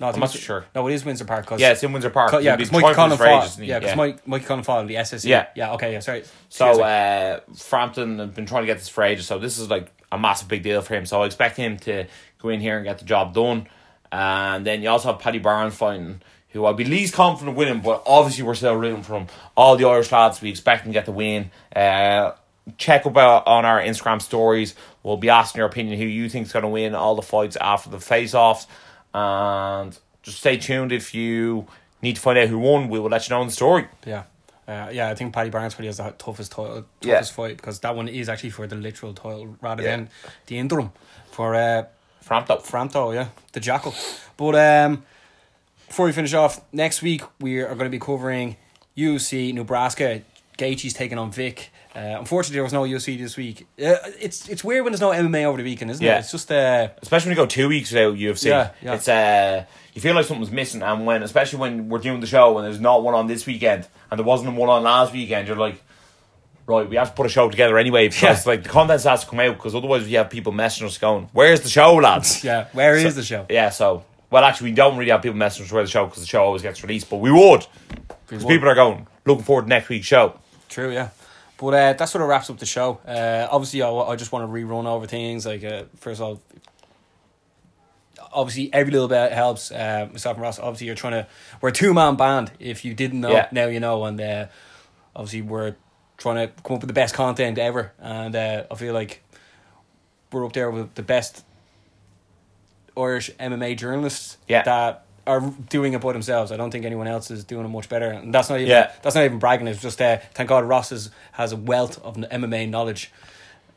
no, 0.00 0.08
I 0.08 0.12
think 0.12 0.20
not 0.20 0.30
it's- 0.30 0.44
sure. 0.44 0.64
No, 0.74 0.86
it 0.88 0.94
is 0.94 1.04
Windsor 1.04 1.24
Park. 1.24 1.46
Cause, 1.46 1.60
Yeah, 1.60 1.72
it's 1.72 1.82
in 1.82 1.92
Windsor 1.92 2.10
Park. 2.10 2.30
Co- 2.30 2.38
yeah, 2.38 2.56
because 2.56 2.72
Mike 2.72 2.94
Conlan 2.96 3.10
this 3.10 3.18
for 3.18 3.26
ages, 3.26 3.34
fought. 3.34 3.42
hasn't 3.44 3.64
he? 3.64 3.70
Yeah, 3.70 3.94
Mike 3.94 4.26
Mike 4.28 4.44
Conlan 4.46 4.64
fought 4.64 4.86
the 4.86 4.96
SSE. 4.96 5.28
Yeah. 5.28 5.46
yeah. 5.54 5.72
Okay, 5.74 5.92
yeah. 5.92 6.00
Sorry. 6.00 6.24
So 6.48 6.82
uh, 6.82 7.40
Frampton 7.56 8.18
has 8.18 8.30
been 8.30 8.46
trying 8.46 8.62
to 8.62 8.66
get 8.66 8.78
this 8.78 8.88
for 8.88 9.02
ages, 9.04 9.26
so 9.26 9.38
this 9.38 9.58
is 9.58 9.70
like 9.70 9.90
a 10.12 10.18
massive 10.18 10.48
big 10.48 10.62
deal 10.62 10.82
for 10.82 10.94
him. 10.94 11.06
So 11.06 11.22
I 11.22 11.26
expect 11.26 11.56
him 11.56 11.76
to 11.78 12.06
go 12.38 12.48
in 12.50 12.60
here 12.60 12.76
and 12.76 12.84
get 12.84 12.98
the 12.98 13.04
job 13.04 13.34
done. 13.34 13.66
And 14.12 14.64
then 14.64 14.82
you 14.82 14.88
also 14.90 15.10
have 15.12 15.20
Paddy 15.20 15.38
Barnes 15.40 15.74
fighting, 15.74 16.22
who 16.50 16.66
I'd 16.66 16.76
be 16.76 16.84
least 16.84 17.14
confident 17.14 17.56
winning, 17.56 17.80
but 17.80 18.02
obviously 18.06 18.44
we're 18.44 18.54
still 18.54 18.76
rooting 18.76 19.02
for 19.02 19.14
him. 19.16 19.26
All 19.56 19.76
the 19.76 19.86
Irish 19.86 20.12
lads, 20.12 20.40
we 20.40 20.50
expect 20.50 20.82
him 20.86 20.92
to 20.92 20.96
get 20.96 21.04
the 21.04 21.10
win. 21.12 21.50
Uh, 21.74 22.32
check 22.78 23.06
up 23.06 23.16
uh, 23.16 23.42
on 23.46 23.64
our 23.64 23.80
Instagram 23.80 24.20
stories. 24.22 24.74
We'll 25.02 25.16
be 25.16 25.28
asking 25.30 25.58
your 25.60 25.68
opinion 25.68 25.98
who 25.98 26.06
you 26.06 26.28
think's 26.28 26.52
going 26.52 26.62
to 26.62 26.68
win 26.68 26.94
all 26.94 27.14
the 27.14 27.22
fights 27.22 27.56
after 27.60 27.90
the 27.90 28.00
face-offs, 28.00 28.66
and 29.12 29.98
just 30.22 30.38
stay 30.38 30.56
tuned 30.56 30.92
if 30.92 31.14
you 31.14 31.66
need 32.02 32.16
to 32.16 32.20
find 32.22 32.38
out 32.38 32.48
who 32.48 32.58
won. 32.58 32.88
We 32.88 32.98
will 32.98 33.10
let 33.10 33.28
you 33.28 33.34
know 33.34 33.40
in 33.42 33.48
the 33.48 33.52
story. 33.52 33.86
yeah. 34.06 34.24
Uh, 34.66 34.88
yeah, 34.90 35.10
I 35.10 35.14
think 35.14 35.34
Paddy 35.34 35.50
Barnes 35.50 35.74
probably 35.74 35.88
has 35.88 35.98
the 35.98 36.10
toughest 36.16 36.52
title, 36.52 36.86
Yeah. 37.02 37.20
fight 37.20 37.58
because 37.58 37.80
that 37.80 37.94
one 37.94 38.08
is 38.08 38.30
actually 38.30 38.48
for 38.48 38.66
the 38.66 38.76
literal 38.76 39.12
title 39.12 39.58
rather 39.60 39.82
Yeah. 39.82 39.96
than 39.96 40.10
the 40.46 40.56
interim 40.58 40.90
for 41.32 41.54
uh, 41.54 41.84
Frampton. 42.22 42.56
Franto, 42.62 43.10
yeah, 43.12 43.28
the 43.52 43.60
Jackal. 43.60 43.94
But 44.38 44.54
um, 44.54 45.04
before 45.86 46.06
we 46.06 46.12
finish 46.12 46.32
off, 46.32 46.62
next 46.72 47.02
week 47.02 47.20
we 47.42 47.58
are 47.60 47.66
going 47.74 47.80
to 47.80 47.90
be 47.90 47.98
covering 47.98 48.56
UC 48.96 49.52
Nebraska. 49.52 50.22
Gaethje's 50.56 50.94
taking 50.94 51.18
on 51.18 51.30
Vick. 51.30 51.70
Uh, 51.96 52.16
unfortunately, 52.18 52.54
there 52.56 52.64
was 52.64 52.72
no 52.72 52.82
UFC 52.82 53.16
this 53.16 53.36
week. 53.36 53.66
Uh, 53.78 53.94
it's 54.20 54.48
it's 54.48 54.64
weird 54.64 54.82
when 54.84 54.92
there's 54.92 55.00
no 55.00 55.10
MMA 55.10 55.44
over 55.44 55.58
the 55.58 55.62
weekend, 55.64 55.90
isn't 55.92 56.04
Yeah. 56.04 56.16
it? 56.16 56.20
It's 56.20 56.32
just 56.32 56.50
uh, 56.50 56.88
especially 57.00 57.30
when 57.30 57.36
you 57.38 57.42
go 57.44 57.46
two 57.46 57.68
weeks 57.68 57.92
without 57.92 58.14
UFC. 58.16 58.46
Yeah, 58.46 58.70
yeah. 58.82 58.94
It's 58.94 59.08
uh, 59.08 59.64
you 59.94 60.00
feel 60.00 60.14
like 60.14 60.26
something's 60.26 60.50
missing, 60.50 60.82
and 60.82 61.06
when 61.06 61.22
especially 61.22 61.60
when 61.60 61.88
we're 61.88 62.00
doing 62.00 62.18
the 62.20 62.26
show 62.26 62.58
and 62.58 62.66
there's 62.66 62.80
not 62.80 63.04
one 63.04 63.14
on 63.14 63.28
this 63.28 63.46
weekend 63.46 63.86
and 64.10 64.18
there 64.18 64.24
wasn't 64.26 64.52
one 64.56 64.68
on 64.68 64.82
last 64.82 65.12
weekend, 65.12 65.46
you're 65.46 65.56
like, 65.56 65.80
right, 66.66 66.88
we 66.88 66.96
have 66.96 67.10
to 67.10 67.14
put 67.14 67.26
a 67.26 67.28
show 67.28 67.48
together 67.48 67.78
anyway 67.78 68.08
because 68.08 68.44
Yeah. 68.44 68.50
like 68.52 68.64
the 68.64 68.68
content 68.70 69.00
has 69.04 69.22
to 69.24 69.30
come 69.30 69.38
out 69.38 69.54
because 69.56 69.76
otherwise 69.76 70.04
we 70.04 70.14
have 70.14 70.30
people 70.30 70.52
messaging 70.52 70.86
us 70.86 70.98
going, 70.98 71.28
"Where's 71.32 71.60
the 71.60 71.68
show, 71.70 71.94
lads?" 71.94 72.42
yeah. 72.50 72.66
Where 72.72 72.96
is 72.96 73.14
So- 73.14 73.20
the 73.20 73.22
show? 73.24 73.46
Yeah, 73.48 73.70
so 73.70 74.02
well, 74.30 74.42
actually, 74.42 74.70
we 74.70 74.74
don't 74.74 74.96
really 74.96 75.12
have 75.12 75.22
people 75.22 75.38
messaging 75.38 75.62
us 75.66 75.70
where 75.70 75.84
the 75.84 75.90
show 75.90 76.06
because 76.06 76.22
the 76.24 76.26
show 76.28 76.42
always 76.42 76.62
gets 76.62 76.82
released, 76.82 77.08
but 77.08 77.18
we 77.18 77.30
would 77.30 77.64
because 78.26 78.44
people 78.44 78.68
are 78.68 78.74
going 78.74 79.06
looking 79.26 79.44
forward 79.44 79.62
to 79.62 79.68
next 79.68 79.88
week's 79.88 80.06
show. 80.06 80.40
True, 80.68 80.90
yeah. 80.92 81.10
But 81.64 81.74
uh, 81.74 81.92
that 81.94 82.04
sort 82.06 82.20
of 82.22 82.28
wraps 82.28 82.50
up 82.50 82.58
the 82.58 82.66
show. 82.66 83.00
Uh, 83.06 83.48
obviously, 83.50 83.80
I, 83.82 83.90
I 83.90 84.16
just 84.16 84.32
want 84.32 84.46
to 84.46 84.52
rerun 84.52 84.84
over 84.86 85.06
things. 85.06 85.46
Like, 85.46 85.64
uh, 85.64 85.84
first 85.96 86.20
of 86.20 86.26
all, 86.26 86.42
obviously, 88.32 88.72
every 88.72 88.92
little 88.92 89.08
bit 89.08 89.32
helps. 89.32 89.70
Uh, 89.70 90.08
myself 90.12 90.36
and 90.36 90.42
Ross, 90.42 90.58
obviously, 90.58 90.86
you're 90.88 90.96
trying 90.96 91.14
to. 91.14 91.26
We're 91.60 91.70
a 91.70 91.72
two 91.72 91.94
man 91.94 92.16
band. 92.16 92.52
If 92.58 92.84
you 92.84 92.92
didn't 92.94 93.20
know, 93.20 93.30
Yeah. 93.32 93.48
now 93.50 93.66
you 93.66 93.80
know. 93.80 94.04
And 94.04 94.20
uh, 94.20 94.46
obviously, 95.16 95.42
we're 95.42 95.74
trying 96.18 96.46
to 96.46 96.52
come 96.62 96.74
up 96.76 96.82
with 96.82 96.88
the 96.88 96.94
best 96.94 97.14
content 97.14 97.58
ever. 97.58 97.92
And 97.98 98.36
uh, 98.36 98.64
I 98.70 98.74
feel 98.74 98.94
like 98.94 99.22
we're 100.32 100.44
up 100.44 100.52
there 100.52 100.70
with 100.70 100.94
the 100.94 101.02
best 101.02 101.44
Irish 102.96 103.30
MMA 103.40 103.76
journalists 103.78 104.36
Yeah. 104.48 104.62
that 104.64 105.03
are 105.26 105.40
doing 105.68 105.92
it 105.94 106.00
by 106.00 106.12
themselves. 106.12 106.52
I 106.52 106.56
don't 106.56 106.70
think 106.70 106.84
anyone 106.84 107.06
else 107.06 107.30
is 107.30 107.44
doing 107.44 107.64
it 107.64 107.68
much 107.68 107.88
better. 107.88 108.08
And 108.10 108.32
that's 108.34 108.48
not 108.50 108.56
even 108.58 108.70
Yeah. 108.70 108.92
that's 109.02 109.14
not 109.14 109.24
even 109.24 109.38
bragging. 109.38 109.66
It's 109.68 109.80
just 109.80 110.00
uh, 110.00 110.18
thank 110.34 110.48
God 110.48 110.64
Ross 110.64 110.92
is, 110.92 111.10
has 111.32 111.52
a 111.52 111.56
wealth 111.56 112.02
of 112.04 112.16
MMA 112.16 112.68
knowledge, 112.68 113.10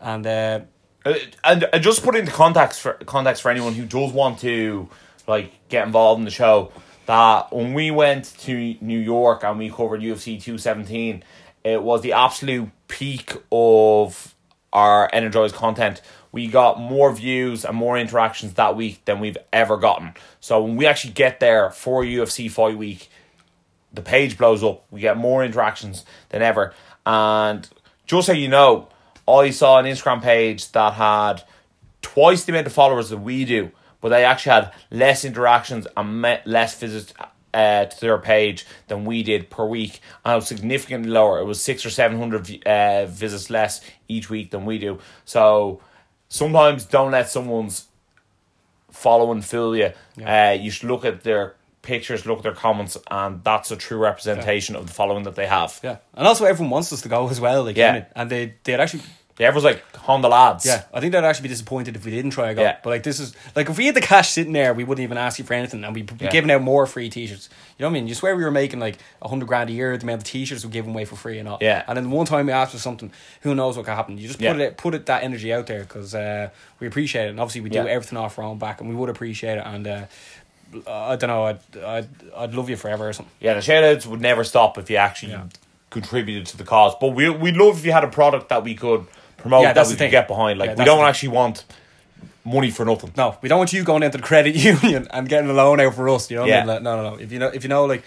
and 0.02 0.26
uh, 0.28 0.60
Uh, 1.06 1.14
and, 1.44 1.68
and 1.72 1.84
just 1.84 2.04
put 2.04 2.16
into 2.16 2.32
context 2.32 2.82
for 2.82 2.94
context 3.06 3.42
for 3.42 3.50
anyone 3.50 3.74
who 3.74 3.86
does 3.86 4.12
want 4.12 4.40
to 4.40 4.90
like 5.28 5.52
get 5.70 5.86
involved 5.86 6.20
in 6.20 6.26
the 6.26 6.32
show 6.32 6.72
that 7.06 7.54
when 7.54 7.74
we 7.74 7.92
went 7.92 8.26
to 8.40 8.76
New 8.82 9.00
York 9.00 9.44
and 9.44 9.58
we 9.58 9.70
covered 9.70 10.02
UFC 10.02 10.42
217 10.42 11.24
it 11.64 11.82
was 11.82 12.02
the 12.02 12.14
absolute 12.14 12.70
peak 12.88 13.34
of 13.52 14.36
our 14.74 15.10
energized 15.14 15.56
content 15.56 16.02
we 16.32 16.48
got 16.48 16.80
more 16.80 17.12
views 17.12 17.66
and 17.66 17.76
more 17.76 17.98
interactions 17.98 18.54
that 18.54 18.76
week 18.76 19.04
than 19.06 19.20
we've 19.20 19.38
ever 19.52 19.78
gotten 19.78 20.14
so 20.40 20.64
when 20.64 20.76
we 20.76 20.86
actually 20.86 21.14
get 21.14 21.40
there 21.40 21.70
for 21.72 22.04
UFC 22.04 22.50
fight 22.50 22.78
week 22.78 23.10
the 23.98 24.02
page 24.02 24.38
blows 24.38 24.64
up. 24.64 24.86
We 24.92 25.02
get 25.02 25.18
more 25.18 25.44
interactions 25.44 26.06
than 26.30 26.42
ever. 26.42 26.74
And 27.06 27.68
just 28.06 28.28
so 28.28 28.34
you 28.34 28.48
know, 28.48 28.90
I 29.28 29.50
saw 29.50 29.80
an 29.80 29.86
Instagram 29.86 30.22
page 30.22 30.72
that 30.72 30.94
had 30.94 31.44
twice 32.02 32.46
the 32.46 32.54
amount 32.54 32.68
of 32.68 32.74
followers 32.74 33.10
that 33.10 33.18
we 33.18 33.44
do, 33.44 33.72
but 34.00 34.10
they 34.10 34.24
actually 34.24 34.54
had 34.54 34.74
less 34.92 35.26
interactions 35.26 35.88
and 35.98 36.22
less 36.46 36.80
visits 36.80 37.14
uh, 37.54 37.86
to 37.86 38.00
their 38.02 38.18
page 38.20 38.66
than 38.88 39.04
we 39.04 39.24
did 39.24 39.50
per 39.50 39.66
week. 39.66 40.00
And 40.24 40.34
it 40.34 40.36
was 40.36 40.48
significantly 40.48 41.10
lower. 41.10 41.40
It 41.40 41.46
was 41.46 41.62
six 41.62 41.86
or 41.86 41.90
seven 41.90 42.18
hundred 42.18 42.66
uh, 42.68 43.08
visits 43.08 43.50
less 43.50 43.82
each 44.08 44.30
week 44.30 44.52
than 44.52 44.66
we 44.66 44.78
do. 44.78 45.00
So 45.26 45.82
sometimes 46.30 46.86
don't 46.86 47.12
let 47.12 47.30
someone's 47.30 47.88
following 48.92 49.42
fool 49.42 49.76
you. 49.76 49.92
Uh, 50.26 50.58
you 50.60 50.72
should 50.72 50.90
look 50.90 51.06
at 51.06 51.24
their 51.24 51.56
pictures, 51.82 52.26
look 52.26 52.40
at 52.40 52.44
their 52.44 52.54
comments, 52.54 52.98
and 53.10 53.44
that's 53.44 53.72
a 53.72 53.76
true 53.78 53.98
representation 53.98 54.76
of 54.76 54.88
the 54.88 54.94
following 54.94 55.24
that 55.24 55.36
they 55.36 55.48
have. 55.48 55.80
yeah, 55.84 55.98
and 56.14 56.28
also 56.28 56.46
everyone 56.46 56.72
wants 56.72 56.92
us 56.92 57.02
to 57.02 57.10
go 57.10 57.30
as 57.30 57.40
well. 57.40 57.64
Like, 57.64 57.78
Yeah. 57.78 57.96
yeah, 57.96 58.06
and 58.16 58.30
they 58.30 58.56
they'd 58.64 58.80
actually. 58.80 59.04
Yeah, 59.38 59.48
everyone's 59.48 59.66
like 59.66 59.96
Honda 59.98 60.28
lads. 60.30 60.66
Yeah, 60.66 60.84
I 60.92 61.00
think 61.00 61.12
they'd 61.12 61.24
actually 61.24 61.44
be 61.44 61.50
disappointed 61.50 61.96
if 61.96 62.04
we 62.06 62.10
didn't 62.12 62.32
try 62.32 62.48
to 62.48 62.56
go. 62.56 62.62
Yeah. 62.64 62.78
But 62.84 62.90
like 62.90 63.04
this 63.04 63.20
is 63.20 63.36
like 63.56 63.70
if 63.70 63.78
we 63.78 63.86
had 63.86 63.94
the 63.96 64.02
cash 64.02 64.30
sitting 64.32 64.52
there, 64.54 64.74
we 64.74 64.84
wouldn't 64.84 65.04
even 65.04 65.18
ask 65.18 65.38
you 65.38 65.46
for 65.46 65.54
anything, 65.54 65.84
and 65.84 65.94
we'd 65.94 66.18
be 66.18 66.26
Yeah. 66.26 66.32
giving 66.32 66.50
out 66.50 66.64
more 66.64 66.88
free 66.88 67.10
T-shirts. 67.10 67.50
You 67.78 67.84
know 67.84 67.90
what 67.90 67.92
I 67.92 67.94
mean? 68.00 68.08
You 68.08 68.16
swear 68.16 68.36
we 68.36 68.44
were 68.44 68.50
making 68.50 68.80
like 68.80 68.98
a 69.22 69.28
hundred 69.28 69.48
grand 69.48 69.70
a 69.70 69.74
year. 69.74 69.96
The 69.96 70.04
amount 70.06 70.22
of 70.22 70.24
T-shirts 70.24 70.66
we 70.66 70.72
giving 70.72 70.92
away 70.92 71.06
for 71.06 71.16
free 71.16 71.38
and 71.38 71.48
all. 71.48 71.60
Yeah. 71.62 71.84
And 71.88 71.96
then 71.96 72.06
the 72.06 72.16
one 72.16 72.26
time 72.26 72.48
we 72.48 72.52
asked 72.52 72.72
for 72.72 72.80
something, 72.80 73.12
who 73.42 73.54
knows 73.54 73.78
what 73.78 73.86
could 73.86 73.94
happen? 73.94 74.18
You 74.18 74.28
just 74.28 74.40
put 74.40 74.46
Yeah. 74.58 74.64
it 74.64 74.78
put 74.78 74.96
it 74.96 75.06
that 75.06 75.22
energy 75.24 75.54
out 75.54 75.68
there 75.68 75.82
because 75.82 76.16
uh, 76.16 76.50
we 76.80 76.88
appreciate 76.88 77.26
it, 77.28 77.30
and 77.30 77.40
obviously 77.40 77.62
we 77.62 77.70
do 77.70 77.88
everything 77.88 78.18
off 78.18 78.40
our 78.40 78.46
own 78.46 78.58
back, 78.58 78.82
and 78.82 78.90
we 78.90 78.96
would 78.96 79.10
appreciate 79.10 79.60
it. 79.60 79.64
And 79.66 79.86
uh, 79.88 80.02
I 80.88 81.16
don't 81.16 81.28
know, 81.30 81.44
I'd, 81.46 81.60
I'd 81.78 82.08
I'd 82.36 82.54
love 82.56 82.70
you 82.72 82.76
forever 82.76 83.08
or 83.08 83.14
something. 83.14 83.32
Yeah, 83.40 83.54
the 83.54 83.62
shout 83.62 83.84
outs 83.84 84.08
would 84.08 84.20
never 84.22 84.44
stop 84.44 84.78
if 84.80 84.90
you 84.90 84.96
actually 84.98 85.38
contributed 85.92 86.46
to 86.48 86.58
the 86.58 86.64
cause. 86.64 86.94
But 87.00 87.10
we 87.10 87.30
we 87.30 87.52
love 87.52 87.78
if 87.80 87.86
you 87.86 87.92
had 87.92 88.04
a 88.04 88.08
product 88.10 88.50
that 88.50 88.64
we 88.64 88.74
could 88.76 89.06
promote 89.48 89.62
Yeah, 89.64 89.70
that 89.70 89.76
that's 89.76 89.90
we 89.90 89.96
the 89.96 90.00
thing. 90.00 90.12
get 90.12 90.28
behind. 90.28 90.60
Like 90.60 90.72
Yeah, 90.72 90.76
we 90.78 90.86
don't 90.86 91.04
actually 91.06 91.30
want 91.30 91.66
money 92.46 92.72
for 92.72 92.86
nothing. 92.86 93.12
No, 93.18 93.38
we 93.42 93.50
don't 93.50 93.58
want 93.60 93.74
you 93.74 93.84
going 93.84 94.04
into 94.04 94.18
the 94.18 94.24
credit 94.24 94.56
union 94.72 95.08
and 95.12 95.28
getting 95.28 95.50
a 95.50 95.54
loan 95.54 95.80
out 95.80 95.96
for 95.96 96.08
us. 96.10 96.30
You 96.32 96.38
know 96.38 96.44
what 96.44 96.54
I 96.54 96.58
mean? 96.60 96.68
Like, 96.68 96.82
no, 96.82 97.02
no, 97.04 97.10
no. 97.12 97.16
If 97.22 97.32
you 97.32 97.40
know, 97.40 97.48
if 97.48 97.64
you 97.64 97.70
know, 97.70 97.86
like, 97.86 98.04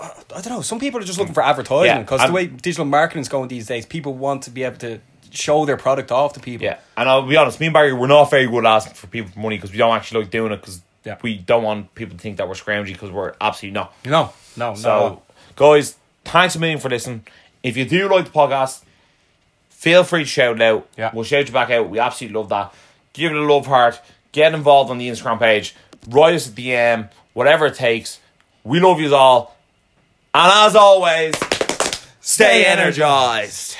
I 0.00 0.40
don't 0.40 0.48
know. 0.50 0.60
Some 0.62 0.80
people 0.80 1.00
are 1.00 1.04
just 1.04 1.18
looking 1.18 1.34
for 1.34 1.42
advertising 1.42 1.86
Yeah, 1.86 1.98
because 2.00 2.26
the 2.26 2.32
way 2.32 2.46
digital 2.46 2.84
marketing's 2.84 3.28
going 3.28 3.48
these 3.48 3.66
days, 3.66 3.86
people 3.86 4.14
want 4.14 4.42
to 4.44 4.50
be 4.50 4.64
able 4.64 4.76
to 4.78 5.00
show 5.30 5.64
their 5.64 5.76
product 5.76 6.10
off 6.12 6.32
to 6.34 6.40
people. 6.40 6.64
Yeah, 6.64 6.78
and 6.96 7.08
I'll 7.08 7.22
be 7.26 7.36
honest, 7.36 7.60
me 7.60 7.66
and 7.66 7.72
Barry, 7.74 7.92
we're 7.92 8.06
not 8.06 8.30
very 8.30 8.46
good 8.46 8.64
at 8.66 8.70
asking 8.76 8.94
for 8.94 9.06
people 9.06 9.30
for 9.30 9.38
money 9.40 9.56
because 9.56 9.72
we 9.72 9.78
don't 9.78 9.94
actually 9.94 10.22
like 10.22 10.30
doing 10.30 10.52
it 10.52 10.56
because 10.60 10.80
Yeah. 11.04 11.16
we 11.22 11.36
don't 11.38 11.62
want 11.62 11.94
people 11.94 12.16
to 12.16 12.22
think 12.22 12.38
that 12.38 12.48
we're 12.48 12.54
scroungy 12.54 12.88
because 12.92 13.10
we're 13.10 13.34
absolutely 13.40 13.74
not. 13.74 13.94
No, 14.04 14.32
no. 14.56 14.74
So, 14.74 15.22
guys, 15.56 15.96
thanks 16.24 16.56
a 16.56 16.58
million 16.58 16.78
for 16.80 16.88
listening. 16.88 17.26
If 17.62 17.76
you 17.76 17.84
do 17.84 18.08
like 18.08 18.24
the 18.26 18.30
podcast, 18.30 18.82
feel 19.74 20.04
free 20.04 20.20
to 20.20 20.28
shout 20.28 20.56
it 20.56 20.62
out. 20.62 20.88
Yeah. 20.96 21.10
We'll 21.12 21.24
shout 21.24 21.46
you 21.46 21.52
back 21.52 21.70
out. 21.70 21.90
We 21.90 21.98
absolutely 21.98 22.38
love 22.38 22.48
that. 22.48 22.74
Give 23.12 23.32
it 23.32 23.36
a 23.36 23.42
love 23.42 23.66
heart. 23.66 24.00
Get 24.32 24.54
involved 24.54 24.90
on 24.90 24.98
the 24.98 25.08
Instagram 25.08 25.38
page. 25.38 25.74
Write 26.08 26.34
us 26.34 26.48
a 26.48 26.50
DM. 26.50 27.10
Whatever 27.34 27.66
it 27.66 27.74
takes. 27.74 28.20
We 28.62 28.80
love 28.80 29.00
you 29.00 29.14
all. 29.14 29.56
And 30.32 30.50
as 30.52 30.74
always, 30.74 31.34
stay 32.20 32.64
energized. 32.64 33.76